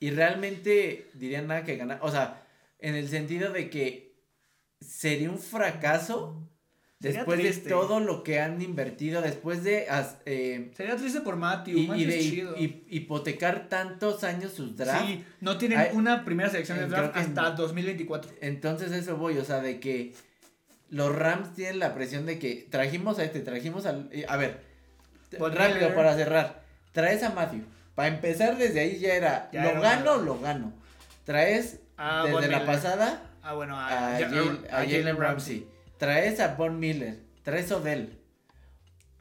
y 0.00 0.10
realmente 0.12 1.10
dirían 1.12 1.46
nada 1.46 1.64
que 1.64 1.76
ganar. 1.76 1.98
O 2.00 2.10
sea, 2.10 2.42
en 2.78 2.94
el 2.94 3.06
sentido 3.10 3.52
de 3.52 3.68
que 3.68 4.14
sería 4.80 5.30
un 5.30 5.38
fracaso 5.38 6.48
Sería 7.00 7.18
después 7.20 7.38
triste. 7.40 7.64
de 7.64 7.70
todo 7.70 8.00
lo 8.00 8.24
que 8.24 8.40
han 8.40 8.60
invertido, 8.60 9.22
después 9.22 9.62
de 9.62 9.88
as- 9.88 10.16
eh, 10.26 10.72
Sería 10.76 10.96
triste 10.96 11.20
por 11.20 11.36
Matthew. 11.36 11.78
y, 11.78 11.86
Matthew 11.86 12.02
y 12.02 12.06
de 12.06 12.18
es 12.18 12.24
chido. 12.30 12.54
hipotecar 12.58 13.68
tantos 13.68 14.24
años 14.24 14.52
sus 14.52 14.76
drafts. 14.76 15.06
Sí, 15.06 15.24
no 15.40 15.58
tienen 15.58 15.78
una 15.94 16.24
primera 16.24 16.50
selección 16.50 16.78
de 16.78 16.84
eh, 16.84 16.88
draft 16.88 17.16
hasta 17.16 17.42
no. 17.50 17.56
2024. 17.56 18.32
Entonces 18.40 18.90
eso 18.92 19.16
voy, 19.16 19.38
o 19.38 19.44
sea, 19.44 19.60
de 19.60 19.78
que 19.78 20.12
los 20.90 21.14
Rams 21.14 21.54
tienen 21.54 21.78
la 21.78 21.94
presión 21.94 22.26
de 22.26 22.38
que 22.40 22.66
trajimos 22.68 23.18
a 23.20 23.24
este, 23.24 23.40
trajimos 23.40 23.86
al... 23.86 24.08
eh, 24.10 24.24
a 24.28 24.36
ver, 24.36 24.60
rápido 25.38 25.94
para 25.94 26.16
cerrar. 26.16 26.62
Traes 26.92 27.22
a 27.22 27.30
Matthew. 27.30 27.62
Para 27.94 28.08
empezar 28.08 28.56
desde 28.58 28.80
ahí 28.80 28.98
ya 28.98 29.14
era, 29.14 29.50
Ya 29.52 29.62
lo 29.64 29.70
era 29.70 29.80
gano, 29.80 30.14
una- 30.14 30.24
lo 30.24 30.40
gano. 30.40 30.72
Traes 31.24 31.78
Ah, 31.96 32.24
desde 32.26 32.48
la 32.48 32.64
pasada 32.64 33.22
Ah, 33.42 33.54
bueno, 33.54 33.76
a, 33.78 34.16
a, 34.16 34.18
Jal- 34.20 34.66
a 34.70 34.76
Jalen 34.78 35.16
Ramsey. 35.16 35.66
Traes 35.98 36.40
a 36.40 36.54
Von 36.54 36.78
Miller. 36.78 37.18
Traes 37.42 37.70
a 37.72 37.76
Odell. 37.76 38.18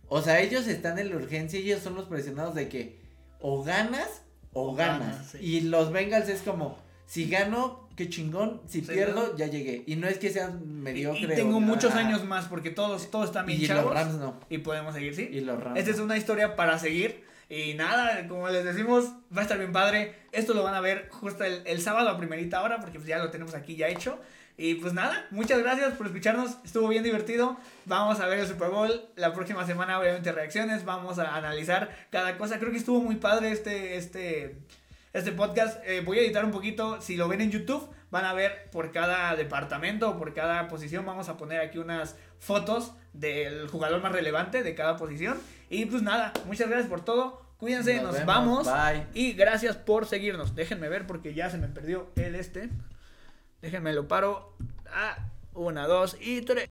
O 0.09 0.21
sea, 0.21 0.39
ellos 0.39 0.67
están 0.67 0.97
en 0.99 1.09
la 1.09 1.17
urgencia 1.17 1.59
y 1.59 1.63
ellos 1.63 1.82
son 1.82 1.95
los 1.95 2.05
presionados 2.05 2.55
de 2.55 2.69
que 2.69 2.99
o 3.41 3.63
ganas 3.63 4.21
o 4.53 4.71
O 4.71 4.75
ganas. 4.75 4.99
ganas, 4.99 5.28
sí. 5.32 5.38
Y 5.41 5.61
los 5.61 5.91
Bengals 5.91 6.30
es 6.30 6.41
como, 6.41 6.78
si 7.05 7.30
gano, 7.30 7.89
qué 7.95 8.09
chingón. 8.09 8.61
Si 8.67 8.82
Sí, 8.82 8.88
pierdo, 8.93 9.28
¿no? 9.32 9.38
ya 9.38 9.47
llegué. 9.47 9.84
Y 9.86 9.95
no 9.97 10.07
es 10.07 10.17
que 10.17 10.30
sean 10.32 10.61
Y, 10.63 10.67
mediocre. 10.67 11.21
y 11.34 11.36
tengo 11.36 11.59
muchos 11.59 11.93
años 11.93 12.23
más 12.23 12.45
porque 12.45 12.69
todos, 12.69 13.11
todos 13.11 13.25
están 13.28 13.45
bien 13.45 13.61
Y 13.61 13.67
chavos. 13.67 13.86
los 13.86 13.93
Rams 13.93 14.15
no. 14.15 14.39
Y 14.49 14.59
podemos 14.59 14.93
seguir, 14.93 15.13
¿sí? 15.15 15.30
Y 15.32 15.41
los 15.41 15.61
Rams. 15.61 15.78
Esta 15.80 15.91
es 15.91 15.99
una 15.99 16.15
historia 16.17 16.55
para 16.55 16.80
seguir. 16.80 17.25
Y 17.49 17.75
nada, 17.75 18.28
como 18.28 18.49
les 18.49 18.63
decimos, 18.65 19.05
va 19.36 19.39
a 19.39 19.43
estar 19.43 19.57
bien 19.57 19.71
padre. 19.71 20.15
Esto 20.34 20.53
lo 20.53 20.63
van 20.63 20.73
a 20.75 20.82
ver 20.82 21.07
justo 21.11 21.43
el, 21.43 21.61
el 21.65 21.82
sábado 21.82 22.09
a 22.09 22.17
primerita 22.17 22.61
hora, 22.61 22.80
porque 22.80 22.97
pues 22.99 23.07
ya 23.07 23.19
lo 23.19 23.30
tenemos 23.30 23.53
aquí 23.55 23.75
ya 23.75 23.88
hecho. 23.88 24.19
Y 24.60 24.74
pues 24.76 24.91
nada, 24.93 25.28
muchas 25.30 25.60
gracias 25.60 25.93
por 25.93 26.08
escucharnos. 26.08 26.58
Estuvo 26.66 26.88
bien 26.88 27.03
divertido. 27.03 27.58
Vamos 27.86 28.20
a 28.20 28.26
ver 28.26 28.39
el 28.39 28.47
Super 28.47 28.70
Bowl. 28.70 28.91
La 29.16 29.32
próxima 29.32 29.68
semana, 29.68 29.99
obviamente, 29.99 30.32
reacciones. 30.32 30.84
Vamos 30.84 31.20
a 31.20 31.36
analizar 31.36 31.95
cada 32.10 32.39
cosa. 32.39 32.58
Creo 32.58 32.72
que 32.72 32.80
estuvo 32.80 32.99
muy 32.99 33.18
padre 33.18 33.51
este, 33.51 33.97
este, 33.97 34.58
este 35.14 35.32
podcast. 35.32 35.80
Eh, 35.86 36.01
voy 36.01 36.18
a 36.18 36.22
editar 36.22 36.43
un 36.43 36.49
poquito. 36.49 36.99
Si 37.01 37.18
lo 37.18 37.28
ven 37.28 37.41
en 37.41 37.51
YouTube, 37.51 37.88
van 38.10 38.26
a 38.26 38.34
ver 38.34 38.72
por 38.72 38.91
cada 38.91 39.36
departamento 39.36 40.10
o 40.10 40.18
por 40.18 40.34
cada 40.34 40.68
posición. 40.68 41.05
Vamos 41.05 41.30
a 41.30 41.38
poner 41.38 41.62
aquí 41.62 41.78
unas 41.78 42.16
fotos 42.39 42.93
del 43.14 43.68
jugador 43.68 44.01
más 44.01 44.12
relevante 44.12 44.64
de 44.64 44.74
cada 44.74 44.97
posición. 44.97 45.38
Y 45.70 45.86
pues 45.86 46.01
nada, 46.01 46.34
muchas 46.47 46.68
gracias 46.68 46.89
por 46.89 47.05
todo. 47.05 47.43
Cuídense, 47.58 48.01
nos, 48.01 48.14
vemos. 48.14 48.26
vamos. 48.26 48.66
Bye. 48.66 49.05
Y 49.14 49.34
gracias 49.34 49.76
por 49.76 50.08
seguirnos. 50.08 50.55
Déjenme 50.55 50.89
ver 50.89 51.05
porque 51.05 51.36
ya 51.36 51.51
se 51.51 51.60
me 51.60 51.68
perdió 51.68 52.10
el 52.16 52.34
este. 52.34 52.72
Déjenme 53.62 53.93
lo 53.93 54.08
paro. 54.08 54.53
Ah, 54.91 55.18
una, 55.53 55.88
dos 55.88 56.18
y 56.20 56.41
tres. 56.41 56.66